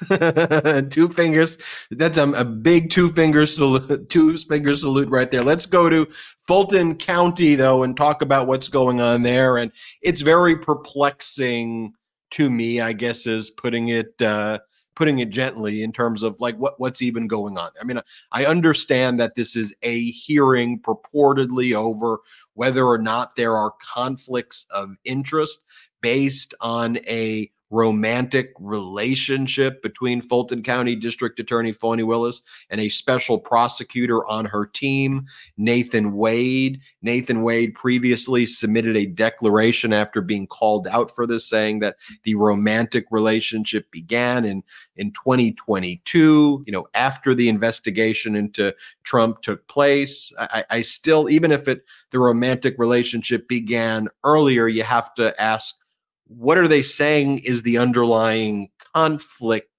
two 0.90 1.08
fingers. 1.10 1.58
That's 1.92 2.18
a, 2.18 2.30
a 2.32 2.44
big 2.44 2.90
two 2.90 3.12
finger 3.12 3.46
salute. 3.46 4.10
Two 4.10 4.38
finger 4.38 4.76
salute 4.76 5.10
right 5.10 5.30
there. 5.30 5.44
Let's 5.44 5.66
go 5.66 5.90
to 5.90 6.08
Fulton 6.48 6.96
County 6.96 7.56
though 7.56 7.84
and 7.84 7.96
talk 7.96 8.22
about 8.22 8.48
what's 8.48 8.68
going 8.68 9.00
on 9.00 9.22
there. 9.22 9.58
And 9.58 9.72
it's 10.02 10.22
very 10.22 10.58
perplexing 10.58 11.94
to 12.32 12.50
me. 12.50 12.82
I 12.82 12.94
guess 12.94 13.28
is 13.28 13.52
putting 13.52 13.90
it 13.90 14.20
uh, 14.22 14.60
putting 14.96 15.20
it 15.20 15.30
gently 15.30 15.84
in 15.84 15.92
terms 15.92 16.24
of 16.24 16.40
like 16.40 16.56
what 16.58 16.80
what's 16.80 17.02
even 17.02 17.28
going 17.28 17.58
on. 17.58 17.72
I 17.80 17.84
mean, 17.84 18.00
I 18.32 18.46
understand 18.46 19.20
that 19.20 19.36
this 19.36 19.56
is 19.56 19.76
a 19.84 20.02
hearing 20.12 20.80
purportedly 20.80 21.74
over 21.74 22.20
whether 22.54 22.86
or 22.86 22.98
not 22.98 23.36
there 23.36 23.56
are 23.56 23.74
conflicts 23.94 24.66
of 24.72 24.96
interest 25.04 25.66
based 26.02 26.54
on 26.62 26.98
a 27.08 27.52
romantic 27.76 28.54
relationship 28.58 29.84
between 29.84 30.22
Fulton 30.22 30.64
County 30.64 30.96
District 30.96 31.38
Attorney 31.42 31.74
Fani 31.74 32.04
Willis 32.04 32.42
and 32.70 32.80
a 32.80 32.88
special 32.88 33.38
prosecutor 33.38 34.26
on 34.28 34.46
her 34.46 34.66
team, 34.66 35.26
Nathan 35.58 36.16
Wade. 36.16 36.80
Nathan 37.02 37.44
Wade 37.44 37.74
previously 37.76 38.46
submitted 38.46 38.96
a 38.96 39.06
declaration 39.06 39.92
after 39.92 40.22
being 40.22 40.48
called 40.48 40.88
out 40.88 41.14
for 41.14 41.28
this, 41.28 41.50
saying 41.50 41.80
that 41.80 41.98
the 42.24 42.36
romantic 42.36 43.08
relationship 43.12 43.92
began 43.92 44.46
in, 44.46 44.64
in 44.96 45.12
2022, 45.12 46.64
you 46.66 46.72
know, 46.72 46.88
after 46.94 47.36
the 47.36 47.50
investigation 47.50 48.38
into 48.38 48.74
Trump 49.04 49.42
took 49.42 49.68
place. 49.68 50.32
I, 50.40 50.64
I 50.70 50.82
still, 50.82 51.30
even 51.30 51.52
if 51.52 51.68
it 51.68 51.84
the 52.12 52.20
romantic 52.20 52.76
relationship 52.78 53.50
began 53.50 54.08
earlier, 54.24 54.70
you 54.70 54.84
have 54.84 55.14
to 55.16 55.40
ask 55.42 55.85
what 56.28 56.58
are 56.58 56.68
they 56.68 56.82
saying 56.82 57.40
is 57.40 57.62
the 57.62 57.78
underlying 57.78 58.70
conflict 58.94 59.70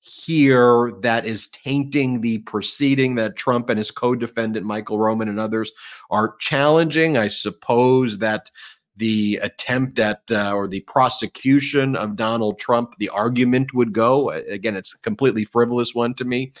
here 0.00 0.92
that 1.00 1.26
is 1.26 1.48
tainting 1.48 2.20
the 2.20 2.38
proceeding 2.38 3.16
that 3.16 3.36
Trump 3.36 3.68
and 3.68 3.78
his 3.78 3.90
co-defendant 3.90 4.64
Michael 4.64 4.98
Roman 4.98 5.28
and 5.28 5.40
others 5.40 5.72
are 6.10 6.36
challenging. 6.38 7.16
I 7.16 7.28
suppose 7.28 8.18
that 8.18 8.50
the 8.96 9.38
attempt 9.42 9.98
at 9.98 10.22
uh, 10.30 10.52
or 10.54 10.68
the 10.68 10.80
prosecution 10.80 11.96
of 11.96 12.16
Donald 12.16 12.58
Trump, 12.58 12.94
the 12.98 13.08
argument 13.10 13.74
would 13.74 13.92
go 13.92 14.30
again, 14.30 14.76
it's 14.76 14.94
a 14.94 14.98
completely 14.98 15.44
frivolous 15.44 15.94
one 15.94 16.14
to 16.14 16.24
me, 16.24 16.52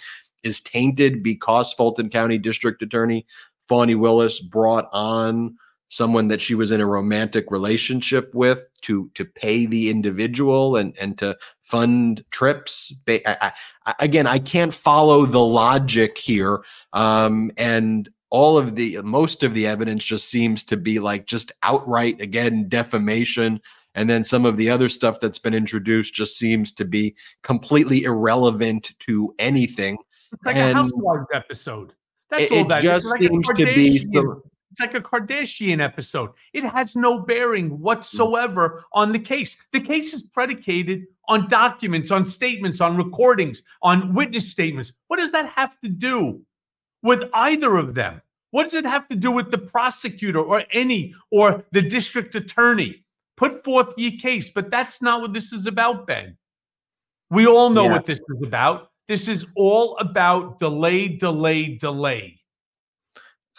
is 0.42 0.60
tainted 0.60 1.22
because 1.22 1.72
Fulton 1.72 2.10
County 2.10 2.38
District 2.38 2.82
Attorney 2.82 3.26
Fani 3.68 3.94
Willis 3.94 4.40
brought 4.40 4.88
on 4.92 5.56
someone 5.88 6.28
that 6.28 6.40
she 6.40 6.54
was 6.54 6.72
in 6.72 6.80
a 6.80 6.86
romantic 6.86 7.50
relationship 7.50 8.34
with 8.34 8.66
to 8.82 9.10
to 9.14 9.24
pay 9.24 9.66
the 9.66 9.90
individual 9.90 10.76
and 10.76 10.96
and 10.98 11.18
to 11.18 11.36
fund 11.62 12.24
trips. 12.30 12.94
I, 13.08 13.52
I, 13.86 13.94
again 14.00 14.26
i 14.26 14.38
can't 14.38 14.74
follow 14.74 15.26
the 15.26 15.42
logic 15.42 16.18
here 16.18 16.62
um, 16.92 17.50
and 17.56 18.08
all 18.30 18.58
of 18.58 18.74
the 18.74 18.98
most 19.02 19.42
of 19.42 19.54
the 19.54 19.66
evidence 19.66 20.04
just 20.04 20.28
seems 20.28 20.62
to 20.64 20.76
be 20.76 20.98
like 20.98 21.26
just 21.26 21.52
outright 21.62 22.20
again 22.20 22.68
defamation. 22.68 23.60
And 23.94 24.10
then 24.10 24.24
some 24.24 24.44
of 24.44 24.58
the 24.58 24.68
other 24.68 24.90
stuff 24.90 25.20
that's 25.20 25.38
been 25.38 25.54
introduced 25.54 26.12
just 26.12 26.36
seems 26.36 26.72
to 26.72 26.84
be 26.84 27.14
completely 27.42 28.04
irrelevant 28.04 28.92
to 29.00 29.34
anything. 29.38 29.96
It's 30.32 30.44
like 30.44 30.56
and 30.56 30.72
a 30.72 30.74
housewives 30.74 31.26
episode. 31.32 31.92
That's 32.28 32.44
it, 32.44 32.52
all 32.52 32.58
it 32.58 32.68
that 32.68 32.82
just 32.82 33.06
like 33.10 33.22
seems 33.22 33.46
to 33.48 33.64
be 33.64 33.98
some, 33.98 34.42
it's 34.78 34.80
like 34.80 34.94
a 34.94 35.00
Kardashian 35.00 35.82
episode. 35.82 36.30
It 36.52 36.64
has 36.64 36.96
no 36.96 37.20
bearing 37.20 37.70
mm. 37.70 37.78
whatsoever 37.78 38.84
on 38.92 39.12
the 39.12 39.18
case. 39.18 39.56
The 39.72 39.80
case 39.80 40.12
is 40.12 40.24
predicated 40.24 41.06
on 41.28 41.48
documents, 41.48 42.10
on 42.10 42.26
statements, 42.26 42.80
on 42.80 42.96
recordings, 42.96 43.62
on 43.82 44.12
witness 44.12 44.50
statements. 44.50 44.92
What 45.08 45.16
does 45.16 45.32
that 45.32 45.48
have 45.48 45.80
to 45.80 45.88
do 45.88 46.42
with 47.02 47.24
either 47.32 47.76
of 47.76 47.94
them? 47.94 48.20
What 48.50 48.64
does 48.64 48.74
it 48.74 48.84
have 48.84 49.08
to 49.08 49.16
do 49.16 49.30
with 49.30 49.50
the 49.50 49.58
prosecutor 49.58 50.40
or 50.40 50.64
any 50.72 51.14
or 51.30 51.64
the 51.72 51.82
district 51.82 52.34
attorney? 52.34 53.02
Put 53.36 53.64
forth 53.64 53.94
ye 53.96 54.18
case, 54.18 54.50
but 54.50 54.70
that's 54.70 55.00
not 55.00 55.22
what 55.22 55.32
this 55.32 55.52
is 55.52 55.66
about, 55.66 56.06
Ben. 56.06 56.36
We 57.30 57.46
all 57.46 57.70
know 57.70 57.84
Yeah. 57.84 57.92
what 57.92 58.06
this 58.06 58.18
is 58.18 58.42
about. 58.46 58.90
This 59.08 59.28
is 59.28 59.46
all 59.56 59.96
about 59.98 60.58
delay, 60.58 61.08
delay, 61.08 61.76
delay. 61.76 62.40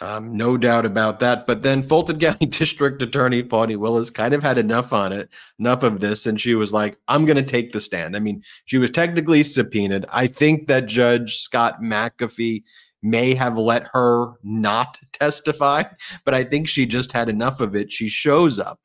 Um, 0.00 0.36
no 0.36 0.56
doubt 0.56 0.86
about 0.86 1.18
that. 1.20 1.46
But 1.46 1.62
then 1.62 1.82
Fulton 1.82 2.18
County 2.20 2.46
District 2.46 3.02
Attorney 3.02 3.42
Fani 3.42 3.76
Willis 3.76 4.10
kind 4.10 4.34
of 4.34 4.42
had 4.42 4.58
enough 4.58 4.92
on 4.92 5.12
it, 5.12 5.28
enough 5.58 5.82
of 5.82 6.00
this, 6.00 6.26
and 6.26 6.40
she 6.40 6.54
was 6.54 6.72
like, 6.72 6.98
"I'm 7.08 7.24
going 7.24 7.36
to 7.36 7.42
take 7.42 7.72
the 7.72 7.80
stand." 7.80 8.16
I 8.16 8.20
mean, 8.20 8.42
she 8.64 8.78
was 8.78 8.90
technically 8.90 9.42
subpoenaed. 9.42 10.06
I 10.12 10.26
think 10.26 10.68
that 10.68 10.86
Judge 10.86 11.38
Scott 11.38 11.80
McAfee 11.82 12.62
may 13.02 13.34
have 13.34 13.56
let 13.56 13.88
her 13.92 14.32
not 14.42 14.98
testify, 15.12 15.84
but 16.24 16.34
I 16.34 16.44
think 16.44 16.68
she 16.68 16.86
just 16.86 17.12
had 17.12 17.28
enough 17.28 17.60
of 17.60 17.74
it. 17.74 17.92
She 17.92 18.08
shows 18.08 18.58
up, 18.58 18.80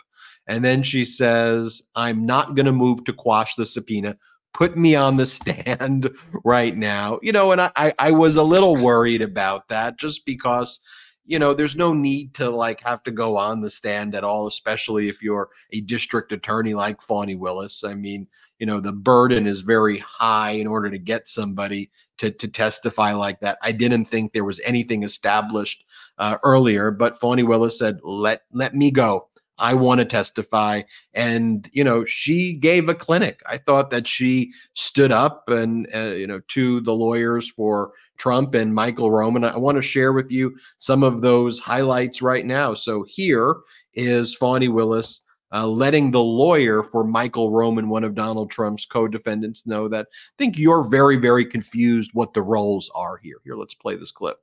and 0.47 0.65
then 0.65 0.81
she 0.83 1.05
says, 1.05 1.83
"I'm 1.95 2.25
not 2.25 2.55
going 2.55 2.65
to 2.65 2.71
move 2.71 3.03
to 3.05 3.13
quash 3.13 3.55
the 3.55 3.65
subpoena." 3.65 4.17
put 4.53 4.77
me 4.77 4.95
on 4.95 5.15
the 5.15 5.25
stand 5.25 6.09
right 6.43 6.77
now. 6.77 7.19
You 7.21 7.31
know, 7.31 7.51
and 7.51 7.61
I, 7.61 7.93
I 7.99 8.11
was 8.11 8.35
a 8.35 8.43
little 8.43 8.75
worried 8.75 9.21
about 9.21 9.67
that 9.69 9.97
just 9.97 10.25
because, 10.25 10.79
you 11.25 11.39
know, 11.39 11.53
there's 11.53 11.75
no 11.75 11.93
need 11.93 12.33
to 12.35 12.49
like 12.49 12.81
have 12.83 13.03
to 13.03 13.11
go 13.11 13.37
on 13.37 13.61
the 13.61 13.69
stand 13.69 14.15
at 14.15 14.23
all, 14.23 14.47
especially 14.47 15.09
if 15.09 15.23
you're 15.23 15.49
a 15.71 15.81
district 15.81 16.31
attorney 16.31 16.73
like 16.73 17.01
Fani 17.01 17.35
Willis. 17.35 17.83
I 17.83 17.93
mean, 17.93 18.27
you 18.59 18.65
know, 18.65 18.79
the 18.79 18.91
burden 18.93 19.47
is 19.47 19.61
very 19.61 19.99
high 19.99 20.51
in 20.51 20.67
order 20.67 20.89
to 20.89 20.97
get 20.97 21.27
somebody 21.27 21.91
to, 22.17 22.29
to 22.31 22.47
testify 22.47 23.13
like 23.13 23.39
that. 23.39 23.57
I 23.61 23.71
didn't 23.71 24.05
think 24.05 24.31
there 24.31 24.45
was 24.45 24.61
anything 24.65 25.03
established 25.03 25.85
uh, 26.17 26.37
earlier, 26.43 26.91
but 26.91 27.19
Fani 27.19 27.43
Willis 27.43 27.79
said, 27.79 27.99
let, 28.03 28.43
let 28.51 28.75
me 28.75 28.91
go. 28.91 29.27
I 29.57 29.73
want 29.75 29.99
to 29.99 30.05
testify. 30.05 30.81
And, 31.13 31.69
you 31.73 31.83
know, 31.83 32.05
she 32.05 32.53
gave 32.53 32.89
a 32.89 32.95
clinic. 32.95 33.41
I 33.47 33.57
thought 33.57 33.91
that 33.91 34.07
she 34.07 34.51
stood 34.73 35.11
up 35.11 35.49
and, 35.49 35.87
uh, 35.93 36.15
you 36.15 36.27
know, 36.27 36.41
to 36.49 36.81
the 36.81 36.93
lawyers 36.93 37.47
for 37.47 37.91
Trump 38.17 38.55
and 38.55 38.73
Michael 38.73 39.11
Roman. 39.11 39.43
I 39.43 39.57
want 39.57 39.77
to 39.77 39.81
share 39.81 40.13
with 40.13 40.31
you 40.31 40.55
some 40.79 41.03
of 41.03 41.21
those 41.21 41.59
highlights 41.59 42.21
right 42.21 42.45
now. 42.45 42.73
So 42.73 43.03
here 43.07 43.57
is 43.93 44.35
Fani 44.35 44.67
Willis. 44.67 45.21
Uh, 45.55 45.67
letting 45.67 46.09
the 46.09 46.19
lawyer 46.19 46.81
for 46.81 47.03
Michael 47.03 47.51
Roman, 47.51 47.87
one 47.87 48.03
of 48.03 48.15
Donald 48.15 48.49
Trump's 48.49 48.87
co 48.87 49.07
defendants, 49.07 49.67
know 49.67 49.87
that 49.87 50.07
I 50.11 50.35
think 50.39 50.57
you're 50.57 50.81
very, 50.81 51.15
very 51.15 51.45
confused 51.45 52.09
what 52.13 52.33
the 52.33 52.41
roles 52.41 52.89
are 52.95 53.17
here. 53.17 53.37
Here, 53.43 53.55
let's 53.55 53.75
play 53.75 53.95
this 53.95 54.11
clip. 54.11 54.39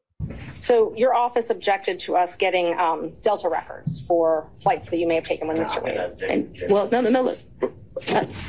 So 0.60 0.94
your 0.94 1.14
office 1.14 1.50
objected 1.50 1.98
to 2.00 2.16
us 2.16 2.36
getting 2.36 2.78
um, 2.78 3.12
Delta 3.22 3.48
records 3.48 4.04
for 4.06 4.48
flights 4.56 4.90
that 4.90 4.98
you 4.98 5.06
may 5.06 5.14
have 5.16 5.24
taken 5.24 5.48
when 5.48 5.56
Mr. 5.56 5.82
Wade. 5.82 6.30
And, 6.30 6.56
well, 6.68 6.88
no, 6.90 7.00
no, 7.00 7.10
no, 7.10 7.22
look. 7.22 7.38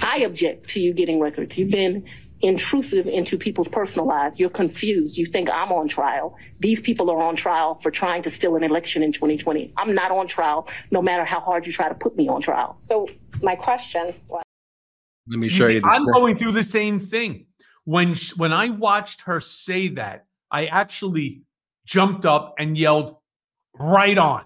I 0.02 0.20
object 0.20 0.70
to 0.70 0.80
you 0.80 0.94
getting 0.94 1.20
records. 1.20 1.58
You've 1.58 1.72
been 1.72 2.06
intrusive 2.42 3.08
into 3.08 3.38
people's 3.38 3.68
personal 3.68 4.08
lives. 4.08 4.40
You're 4.40 4.50
confused. 4.50 5.18
You 5.18 5.26
think 5.26 5.50
I'm 5.52 5.72
on 5.72 5.88
trial. 5.88 6.38
These 6.60 6.82
people 6.82 7.10
are 7.10 7.22
on 7.22 7.36
trial 7.36 7.76
for 7.76 7.92
trying 7.92 8.22
to 8.24 8.30
steal 8.30 8.56
an 8.56 8.64
election 8.64 9.04
in 9.04 9.12
2020. 9.12 9.74
I'm 9.78 9.94
not 9.94 10.12
on 10.12 10.28
trial, 10.28 10.68
no 10.92 11.02
matter 11.02 11.24
how 11.24 11.40
hard 11.40 11.66
you 11.66 11.74
try 11.74 11.90
to 11.90 11.96
put 11.96 12.16
me 12.16 12.28
on 12.28 12.42
trial. 12.42 12.76
So 12.80 13.08
my 13.42 13.56
question 13.56 14.14
was. 14.28 14.44
Let 15.28 15.40
me 15.40 15.50
show 15.50 15.68
you. 15.68 15.76
you, 15.76 15.82
See, 15.82 15.88
I'm 15.88 16.06
going 16.06 16.38
through 16.38 16.54
the 16.54 16.64
same 16.64 17.00
thing. 17.00 17.46
When 17.86 18.16
when 18.38 18.54
I 18.54 18.70
watched 18.70 19.22
her 19.22 19.40
say 19.40 19.90
that, 19.90 20.26
I 20.52 20.66
actually 20.66 21.42
jumped 21.86 22.26
up 22.26 22.56
and 22.58 22.78
yelled, 22.78 23.18
right 23.74 24.18
on. 24.18 24.44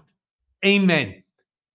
Amen. 0.64 1.22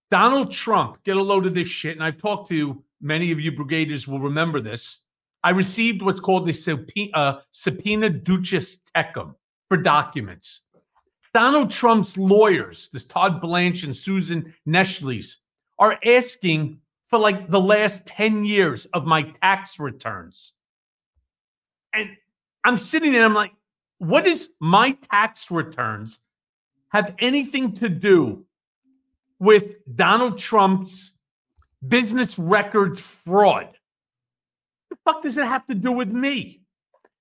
Donald 0.09 0.51
Trump, 0.51 1.03
get 1.03 1.17
a 1.17 1.23
load 1.23 1.45
of 1.45 1.53
this 1.53 1.69
shit. 1.69 1.95
And 1.95 2.03
I've 2.03 2.17
talked 2.17 2.49
to 2.49 2.83
many 3.01 3.31
of 3.31 3.39
you 3.39 3.51
brigaders 3.51 4.07
will 4.07 4.19
remember 4.19 4.59
this. 4.59 4.99
I 5.43 5.51
received 5.51 6.01
what's 6.01 6.19
called 6.19 6.45
the 6.45 6.53
subpoena, 6.53 7.11
uh, 7.13 7.39
subpoena 7.51 8.09
duces 8.09 8.79
tecum 8.95 9.35
for 9.69 9.77
documents. 9.77 10.61
Donald 11.33 11.71
Trump's 11.71 12.17
lawyers, 12.17 12.89
this 12.91 13.05
Todd 13.05 13.41
Blanche 13.41 13.83
and 13.83 13.95
Susan 13.95 14.53
Necheles, 14.67 15.37
are 15.79 15.97
asking 16.05 16.79
for 17.07 17.17
like 17.17 17.49
the 17.49 17.59
last 17.59 18.05
10 18.05 18.43
years 18.43 18.85
of 18.87 19.05
my 19.05 19.23
tax 19.23 19.79
returns. 19.79 20.53
And 21.93 22.09
I'm 22.63 22.77
sitting 22.77 23.13
there, 23.13 23.25
I'm 23.25 23.33
like, 23.33 23.53
what 24.01 24.25
does 24.25 24.49
my 24.59 24.93
tax 24.93 25.51
returns 25.51 26.17
have 26.89 27.13
anything 27.19 27.75
to 27.75 27.87
do 27.87 28.45
with 29.37 29.75
Donald 29.93 30.39
Trump's 30.39 31.11
business 31.87 32.39
records 32.39 32.99
fraud? 32.99 33.67
The 34.89 34.97
fuck 35.05 35.21
does 35.21 35.37
it 35.37 35.45
have 35.45 35.67
to 35.67 35.75
do 35.75 35.91
with 35.91 36.09
me? 36.09 36.63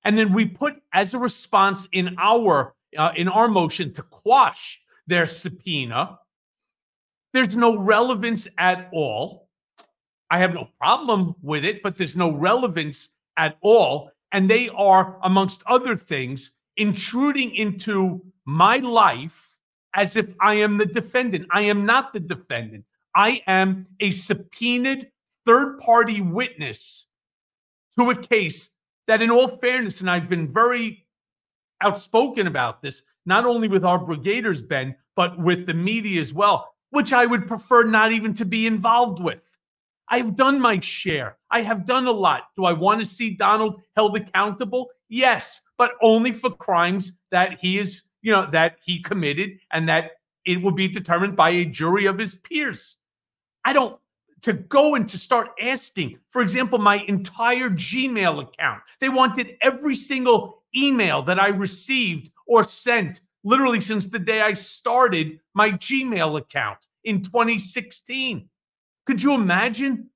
And 0.07 0.17
then 0.17 0.33
we 0.33 0.47
put 0.47 0.77
as 0.91 1.13
a 1.13 1.19
response 1.19 1.87
in 1.93 2.17
our 2.19 2.75
uh, 2.97 3.13
in 3.15 3.29
our 3.29 3.47
motion 3.47 3.93
to 3.93 4.03
quash 4.03 4.81
their 5.07 5.27
subpoena. 5.27 6.19
There's 7.35 7.55
no 7.55 7.77
relevance 7.77 8.49
at 8.57 8.89
all. 8.91 9.51
I 10.31 10.39
have 10.39 10.55
no 10.55 10.71
problem 10.81 11.35
with 11.43 11.67
it, 11.67 11.83
but 11.83 11.99
there's 11.99 12.17
no 12.17 12.33
relevance 12.33 13.11
at 13.37 13.59
all. 13.61 14.13
And 14.33 14.49
they 14.49 14.71
are, 14.71 15.19
amongst 15.23 15.63
other 15.67 15.95
things, 15.95 16.53
intruding 16.77 17.55
into 17.55 18.25
my 18.45 18.79
life 18.79 19.59
as 19.95 20.17
if 20.17 20.27
I 20.41 20.55
am 20.55 20.79
the 20.79 20.87
defendant. 20.87 21.47
I 21.51 21.63
am 21.63 21.85
not 21.85 22.13
the 22.13 22.21
defendant. 22.21 22.85
I 23.15 23.43
am 23.47 23.87
a 24.01 24.11
subpoenaed 24.11 25.11
third 25.47 25.79
party 25.81 26.21
witness 26.21 27.07
to 27.99 28.11
a 28.11 28.17
case 28.17 28.71
that, 29.09 29.21
in 29.21 29.31
all 29.31 29.49
fairness, 29.59 30.01
and 30.01 30.11
I've 30.11 30.29
been 30.29 30.53
very 30.53 31.07
outspoken 31.81 32.47
about 32.47 32.83
this, 32.83 33.03
not 33.27 33.45
only 33.47 33.67
with 33.69 33.85
our 33.85 33.99
brigaders, 33.99 34.67
Ben, 34.67 34.95
but 35.17 35.39
with 35.39 35.67
the 35.67 35.75
media 35.75 36.21
as 36.21 36.33
well, 36.33 36.73
which 36.91 37.13
I 37.13 37.27
would 37.27 37.49
prefer 37.49 37.85
not 37.85 38.13
even 38.13 38.35
to 38.35 38.45
be 38.45 38.67
involved 38.67 39.21
with. 39.21 39.43
I've 40.09 40.37
done 40.37 40.61
my 40.61 40.81
share. 40.81 41.37
I 41.51 41.63
have 41.63 41.85
done 41.85 42.07
a 42.07 42.13
lot. 42.13 42.49
Do 42.57 42.65
I 42.65 42.73
want 42.73 43.01
to 43.01 43.07
see 43.07 43.31
Donald 43.31 43.81
held 43.97 44.17
accountable? 44.17 44.89
Yes, 45.11 45.61
but 45.77 45.93
only 46.01 46.33
for 46.33 46.51
crimes 46.51 47.13
that 47.33 47.59
he 47.61 47.79
is, 47.79 48.05
you 48.23 48.31
know, 48.33 48.49
that 48.53 48.79
he 48.83 49.03
committed 49.03 49.59
and 49.73 49.89
that 49.89 50.13
it 50.47 50.63
will 50.63 50.73
be 50.73 50.89
determined 50.89 51.37
by 51.37 51.51
a 51.51 51.65
jury 51.65 52.07
of 52.07 52.17
his 52.17 52.37
peers. 52.37 52.97
I 53.65 53.73
don't 53.73 53.99
to 54.43 54.55
go 54.55 54.95
and 54.95 55.07
to 55.09 55.19
start 55.19 55.49
asking, 55.61 56.19
for 56.31 56.41
example, 56.41 56.79
my 56.79 57.05
entire 57.09 57.69
Gmail 57.69 58.43
account. 58.43 58.83
They 59.01 59.11
wanted 59.11 59.57
every 59.61 59.95
single 59.95 60.63
email 60.75 61.23
that 61.25 61.39
I 61.39 61.49
received 61.49 62.31
or 62.47 62.65
sent 62.65 63.21
literally 63.45 63.81
since 63.81 64.07
the 64.07 64.19
day 64.19 64.41
I 64.41 64.55
started 64.55 65.41
my 65.55 65.73
Gmail 65.73 66.39
account 66.39 66.79
in 67.05 67.23
2016. 67.23 68.49
Could 69.07 69.23
you 69.23 69.35
imagine 69.35 70.09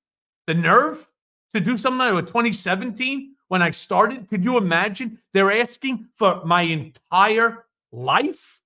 the 0.47 0.55
nerve 0.55 1.07
to 1.53 1.61
do 1.61 1.77
something 1.77 2.15
like 2.15 2.27
2017 2.27 3.34
when 3.49 3.63
I 3.63 3.71
started? 3.71 4.29
Could 4.29 4.45
you 4.45 4.57
imagine 4.57 5.19
they're 5.33 5.53
asking 5.53 6.09
for 6.15 6.45
my 6.45 6.63
entire 6.63 7.67
life? 7.93 8.61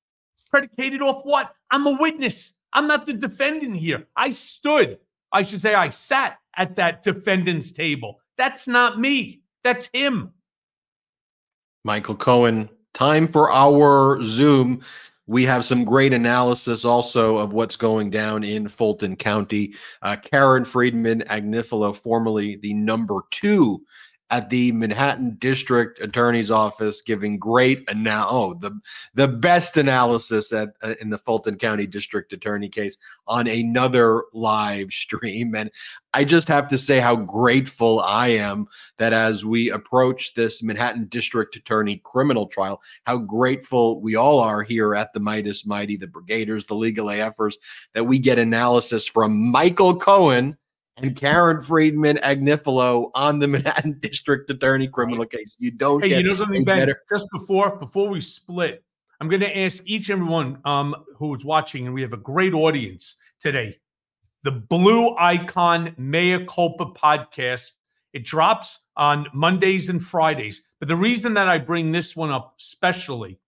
Predicated 0.51 1.03
off 1.03 1.22
what? 1.24 1.55
I'm 1.70 1.87
a 1.87 1.93
witness. 1.93 2.55
I'm 2.72 2.87
not 2.87 3.07
the 3.07 3.12
defendant 3.12 3.76
here. 3.76 4.07
I 4.16 4.31
stood, 4.31 4.99
I 5.33 5.43
should 5.43 5.61
say, 5.61 5.74
I 5.74 5.89
sat 5.91 6.39
at 6.57 6.76
that 6.76 7.03
defendant's 7.03 7.72
table. 7.72 8.20
That's 8.37 8.68
not 8.68 9.01
me. 9.01 9.43
That's 9.64 9.89
him. 9.93 10.33
Michael 11.85 12.16
Cohen, 12.16 12.68
time 12.95 13.26
for 13.26 13.51
our 13.51 14.22
Zoom. 14.22 14.81
We 15.26 15.45
have 15.45 15.64
some 15.64 15.85
great 15.85 16.14
analysis 16.14 16.85
also 16.87 17.37
of 17.37 17.53
what's 17.53 17.76
going 17.76 18.11
down 18.11 18.45
in 18.45 18.66
Fulton 18.66 19.14
County. 19.14 19.74
Uh, 20.01 20.16
Karen 20.16 20.64
Friedman 20.64 21.22
Agnifilo, 21.29 21.95
formerly 21.95 22.57
the 22.57 22.72
number 22.72 23.20
two 23.31 23.83
at 24.31 24.51
the 24.51 24.72
Manhattan 24.72 25.37
District 25.39 26.01
Attorney's 26.01 26.51
Office, 26.51 27.01
giving 27.01 27.39
great 27.39 27.89
and 27.89 28.05
now 28.05 28.26
oh 28.31 28.55
the 28.55 28.79
the 29.14 29.29
best 29.29 29.76
analysis 29.76 30.53
at 30.53 30.70
uh, 30.83 30.95
in 31.01 31.11
the 31.11 31.18
Fulton 31.18 31.57
County 31.57 31.87
District 31.87 32.33
Attorney 32.33 32.68
case 32.68 32.99
on 33.26 33.47
another 33.47 34.24
live 34.33 34.93
stream, 34.93 35.55
and 35.55 35.70
I 36.14 36.24
just 36.24 36.49
have 36.49 36.68
to 36.68 36.79
say 36.79 37.01
how 37.01 37.16
grateful 37.16 38.01
I 38.01 38.29
am 38.29 38.66
that 38.99 39.12
as 39.12 39.45
we 39.45 39.70
approach 39.70 40.35
this 40.35 40.62
Manhattan 40.62 41.07
District 41.07 41.55
Attorney 41.57 42.01
criminal 42.05 42.47
trial, 42.47 42.83
how 43.05 43.18
grateful 43.18 44.01
we 44.01 44.16
all 44.16 44.41
are 44.41 44.62
here 44.62 44.95
at 44.95 45.12
the 45.12 45.20
Meidas 45.20 45.66
Mighty, 45.66 45.97
the 45.97 46.07
Brigaders, 46.07 46.66
the 46.66 46.74
Legal 46.74 47.07
AFers, 47.07 47.55
that 47.95 48.05
we 48.05 48.18
get 48.18 48.39
analysis 48.39 49.07
from 49.07 49.51
Michael 49.51 49.97
Cohen 49.97 50.57
and 50.99 51.16
Karen 51.16 51.61
Friedman 51.61 52.18
Agnifilo 52.18 53.11
on 53.14 53.38
the 53.38 53.49
Manhattan 53.49 53.99
District 54.01 54.51
Attorney 54.51 54.88
criminal 54.88 55.24
case. 55.24 55.57
You 55.61 55.70
don't 55.70 56.03
hey, 56.03 56.11
get 56.11 56.18
you 56.18 56.24
know 56.24 56.34
something, 56.34 56.64
Ben? 56.64 56.78
Better. 56.78 57.03
Just 57.09 57.26
before 57.32 57.76
before 57.76 58.09
we 58.09 58.20
split, 58.20 58.84
I'm 59.20 59.28
going 59.28 59.40
to 59.40 59.59
ask 59.59 59.82
each 59.86 60.11
and 60.11 60.20
everyone 60.20 60.61
um, 60.64 60.94
who 61.16 61.34
is 61.34 61.44
watching, 61.44 61.86
and 61.86 61.94
we 61.94 62.03
have 62.03 62.12
a 62.12 62.18
great 62.18 62.55
audience 62.55 63.16
today. 63.40 63.78
The 64.44 64.53
Blue 64.53 65.16
Icon 65.16 65.94
Mea 65.99 66.46
Culpa 66.49 66.86
podcast. 66.86 67.72
It 68.14 68.24
drops 68.24 68.80
on 68.96 69.26
Mondays 69.34 69.90
and 69.90 70.03
Fridays. 70.03 70.62
But 70.78 70.88
the 70.88 70.96
reason 70.96 71.34
that 71.34 71.49
I 71.49 71.59
bring 71.59 71.92
this 71.92 72.16
one 72.16 72.30
up 72.30 72.55
specially 72.57 73.38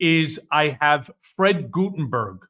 is 0.00 0.40
I 0.50 0.78
have 0.80 1.10
Fred 1.20 1.70
Guttenberg 1.70 2.46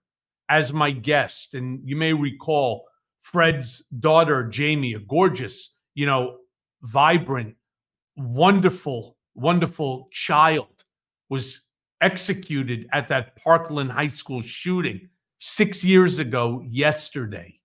as 0.48 0.72
my 0.72 0.90
guest, 0.90 1.54
and 1.54 1.80
you 1.84 1.96
may 1.96 2.12
recall 2.12 2.86
Fred's 3.32 3.82
daughter, 3.98 4.44
Jamie, 4.44 4.94
a 4.94 4.98
gorgeous, 4.98 5.74
you 5.94 6.06
know, 6.06 6.36
vibrant, 6.82 7.56
wonderful, 8.16 9.16
wonderful 9.34 10.08
child, 10.12 10.84
was 11.28 11.60
executed 12.00 12.86
at 12.92 13.08
that 13.08 13.36
Parkland 13.36 13.90
High 13.90 14.08
School 14.08 14.42
shooting 14.42 15.08
six 15.38 15.82
years 15.82 16.18
ago 16.18 16.64
yesterday. 16.68 17.58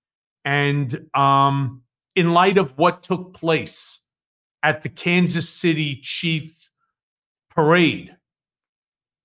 And 0.46 1.08
um, 1.14 1.84
in 2.16 2.34
light 2.34 2.58
of 2.58 2.78
what 2.78 3.04
took 3.04 3.34
place, 3.34 4.00
at 4.64 4.82
the 4.84 4.90
Kansas 4.90 5.50
City 5.50 6.00
Chiefs 6.02 6.72
parade. 7.50 8.16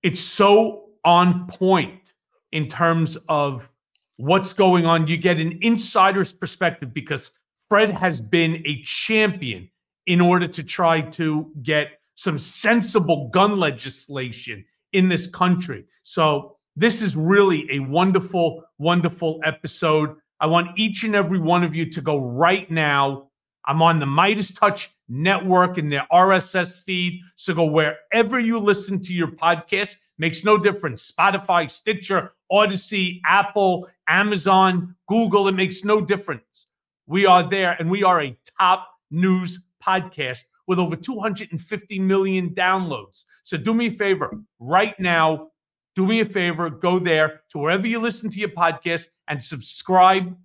It's 0.03 0.19
so 0.19 0.89
on 1.05 1.47
point 1.47 2.13
in 2.51 2.67
terms 2.67 3.17
of 3.29 3.69
what's 4.17 4.53
going 4.53 4.85
on. 4.85 5.07
You 5.07 5.17
get 5.17 5.37
an 5.37 5.59
insider's 5.61 6.31
perspective 6.31 6.93
because 6.93 7.31
Fred 7.69 7.91
has 7.91 8.19
been 8.21 8.63
a 8.65 8.81
champion 8.83 9.69
in 10.05 10.21
order 10.21 10.47
to 10.47 10.63
try 10.63 11.01
to 11.01 11.51
get 11.63 11.99
some 12.15 12.37
sensible 12.39 13.29
gun 13.29 13.59
legislation 13.59 14.65
in 14.93 15.09
this 15.09 15.27
country. 15.27 15.85
So, 16.03 16.57
this 16.79 17.01
is 17.01 17.17
really 17.17 17.67
a 17.71 17.79
wonderful, 17.79 18.63
wonderful 18.77 19.39
episode. 19.43 20.15
I 20.39 20.45
want 20.45 20.77
each 20.77 21.03
and 21.03 21.15
every 21.15 21.39
one 21.39 21.63
of 21.63 21.73
you 21.73 21.89
to 21.89 22.01
go 22.01 22.19
right 22.19 22.69
now. 22.69 23.29
I'm 23.65 23.81
on 23.81 23.97
the 23.99 24.05
MeidasTouch 24.05 24.87
network 25.09 25.79
in 25.79 25.89
their 25.89 26.05
RSS 26.11 26.79
feed. 26.83 27.21
So 27.35 27.55
go 27.55 27.65
wherever 27.65 28.39
you 28.39 28.59
listen 28.59 29.01
to 29.01 29.13
your 29.13 29.29
podcast. 29.29 29.95
Makes 30.17 30.43
no 30.43 30.57
difference. 30.57 31.11
Spotify, 31.11 31.69
Stitcher, 31.69 32.33
Audacy, 32.51 33.21
Apple, 33.25 33.87
Amazon, 34.07 34.95
Google. 35.07 35.47
It 35.47 35.55
makes 35.55 35.83
no 35.83 36.01
difference. 36.01 36.67
We 37.05 37.25
are 37.25 37.47
there 37.47 37.75
and 37.79 37.89
we 37.89 38.03
are 38.03 38.21
a 38.21 38.37
top 38.59 38.87
news 39.11 39.59
podcast 39.83 40.43
with 40.67 40.79
over 40.79 40.95
250 40.95 41.99
million 41.99 42.49
downloads. 42.49 43.23
So 43.43 43.57
do 43.57 43.73
me 43.73 43.87
a 43.87 43.91
favor 43.91 44.39
right 44.59 44.99
now. 44.99 45.49
Do 45.95 46.05
me 46.05 46.19
a 46.19 46.25
favor, 46.25 46.69
go 46.69 46.99
there 46.99 47.41
to 47.49 47.57
wherever 47.57 47.87
you 47.87 47.99
listen 47.99 48.29
to 48.29 48.39
your 48.39 48.49
podcast 48.49 49.07
and 49.27 49.43
subscribe, 49.43 50.37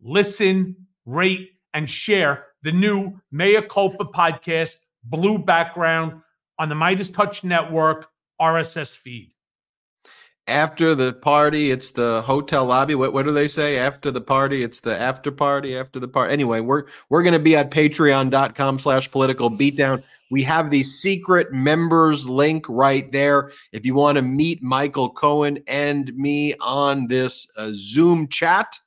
listen, 0.00 0.74
rate, 1.04 1.50
and 1.74 1.88
share 1.88 2.46
the 2.62 2.72
new 2.72 3.12
Mea 3.30 3.62
Culpa 3.70 4.04
podcast, 4.06 4.74
blue 5.04 5.38
background 5.38 6.22
on 6.58 6.68
the 6.68 6.74
MeidasTouch 6.74 7.44
Network 7.44 8.08
RSS 8.40 8.96
feed. 8.96 9.32
After 10.48 10.94
the 10.94 11.12
party 11.12 11.72
it's 11.72 11.90
the 11.90 12.22
hotel 12.22 12.66
lobby. 12.66 12.94
What, 12.94 13.12
what 13.12 13.24
do 13.24 13.32
they 13.32 13.48
say? 13.48 13.78
After 13.78 14.12
the 14.12 14.20
party 14.20 14.62
it's 14.62 14.78
the 14.78 14.96
after 14.96 15.32
party 15.32 15.76
after 15.76 15.98
the 15.98 16.06
party 16.06 16.32
anyway 16.32 16.60
we're 16.60 16.84
we're 17.08 17.24
going 17.24 17.32
to 17.32 17.40
be 17.40 17.56
at 17.56 17.72
patreon.com 17.72 18.78
slash 18.78 19.10
political 19.10 19.50
beatdown. 19.50 20.04
We 20.30 20.44
have 20.44 20.70
the 20.70 20.84
secret 20.84 21.52
members 21.52 22.28
link 22.28 22.64
right 22.68 23.10
there. 23.10 23.50
If 23.72 23.84
you 23.84 23.94
want 23.94 24.16
to 24.16 24.22
meet 24.22 24.62
michael 24.62 25.10
cohen 25.10 25.58
and 25.66 26.14
me 26.14 26.54
on 26.60 27.08
this 27.08 27.48
uh, 27.56 27.70
zoom 27.72 28.28
chat 28.28 28.78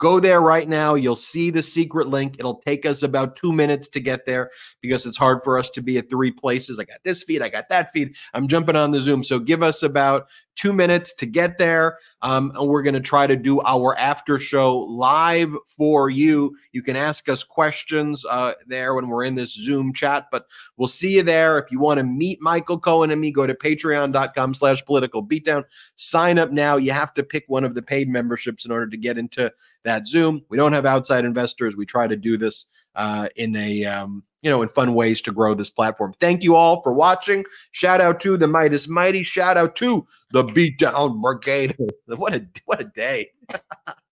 Go 0.00 0.18
there 0.18 0.40
right 0.40 0.66
now. 0.66 0.94
You'll 0.94 1.14
see 1.14 1.50
the 1.50 1.60
secret 1.60 2.08
link. 2.08 2.36
It'll 2.38 2.56
take 2.56 2.86
us 2.86 3.02
about 3.02 3.36
two 3.36 3.52
minutes 3.52 3.86
to 3.88 4.00
get 4.00 4.24
there 4.24 4.50
because 4.80 5.04
it's 5.04 5.18
hard 5.18 5.44
for 5.44 5.58
us 5.58 5.68
to 5.70 5.82
be 5.82 5.98
at 5.98 6.08
three 6.08 6.30
places. 6.30 6.78
I 6.78 6.84
got 6.84 7.04
this 7.04 7.22
feed, 7.22 7.42
I 7.42 7.50
got 7.50 7.68
that 7.68 7.92
feed. 7.92 8.16
I'm 8.32 8.48
jumping 8.48 8.76
on 8.76 8.92
the 8.92 9.00
Zoom. 9.02 9.22
So 9.22 9.38
give 9.38 9.62
us 9.62 9.82
about 9.82 10.28
two 10.60 10.72
minutes 10.74 11.14
to 11.14 11.24
get 11.24 11.56
there. 11.56 11.96
Um, 12.20 12.52
and 12.54 12.68
we're 12.68 12.82
going 12.82 12.94
to 12.94 13.00
try 13.00 13.26
to 13.26 13.34
do 13.34 13.62
our 13.62 13.98
after 13.98 14.38
show 14.38 14.76
live 14.80 15.56
for 15.64 16.10
you. 16.10 16.54
You 16.72 16.82
can 16.82 16.96
ask 16.96 17.30
us 17.30 17.42
questions 17.42 18.26
uh, 18.28 18.52
there 18.66 18.94
when 18.94 19.08
we're 19.08 19.24
in 19.24 19.36
this 19.36 19.54
Zoom 19.54 19.94
chat, 19.94 20.26
but 20.30 20.44
we'll 20.76 20.86
see 20.86 21.16
you 21.16 21.22
there. 21.22 21.58
If 21.58 21.72
you 21.72 21.80
want 21.80 21.96
to 21.96 22.04
meet 22.04 22.42
Michael 22.42 22.78
Cohen 22.78 23.10
and 23.10 23.18
me, 23.18 23.30
go 23.30 23.46
to 23.46 23.54
patreon.com 23.54 24.52
slash 24.52 24.84
political 24.84 25.24
beatdown. 25.26 25.64
Sign 25.96 26.38
up 26.38 26.50
now. 26.50 26.76
You 26.76 26.92
have 26.92 27.14
to 27.14 27.22
pick 27.22 27.44
one 27.46 27.64
of 27.64 27.74
the 27.74 27.80
paid 27.80 28.10
memberships 28.10 28.66
in 28.66 28.70
order 28.70 28.88
to 28.88 28.98
get 28.98 29.16
into 29.16 29.50
that 29.84 30.06
Zoom. 30.06 30.42
We 30.50 30.58
don't 30.58 30.74
have 30.74 30.84
outside 30.84 31.24
investors. 31.24 31.74
We 31.74 31.86
try 31.86 32.06
to 32.06 32.16
do 32.16 32.36
this 32.36 32.66
uh, 32.94 33.28
in 33.36 33.56
a 33.56 33.84
um, 33.84 34.22
you 34.42 34.50
know 34.50 34.62
in 34.62 34.68
fun 34.68 34.94
ways 34.94 35.20
to 35.22 35.32
grow 35.32 35.54
this 35.54 35.70
platform. 35.70 36.14
Thank 36.20 36.42
you 36.42 36.54
all 36.54 36.82
for 36.82 36.92
watching. 36.92 37.44
Shout 37.72 38.00
out 38.00 38.20
to 38.20 38.36
the 38.36 38.46
Meidas 38.46 38.88
Mighty. 38.88 39.22
Shout 39.22 39.56
out 39.56 39.76
to 39.76 40.06
the 40.30 40.44
Beatdown 40.44 41.20
Brigade. 41.20 41.76
what 42.06 42.34
a 42.34 42.46
what 42.64 42.80
a 42.80 42.84
day. 42.84 43.30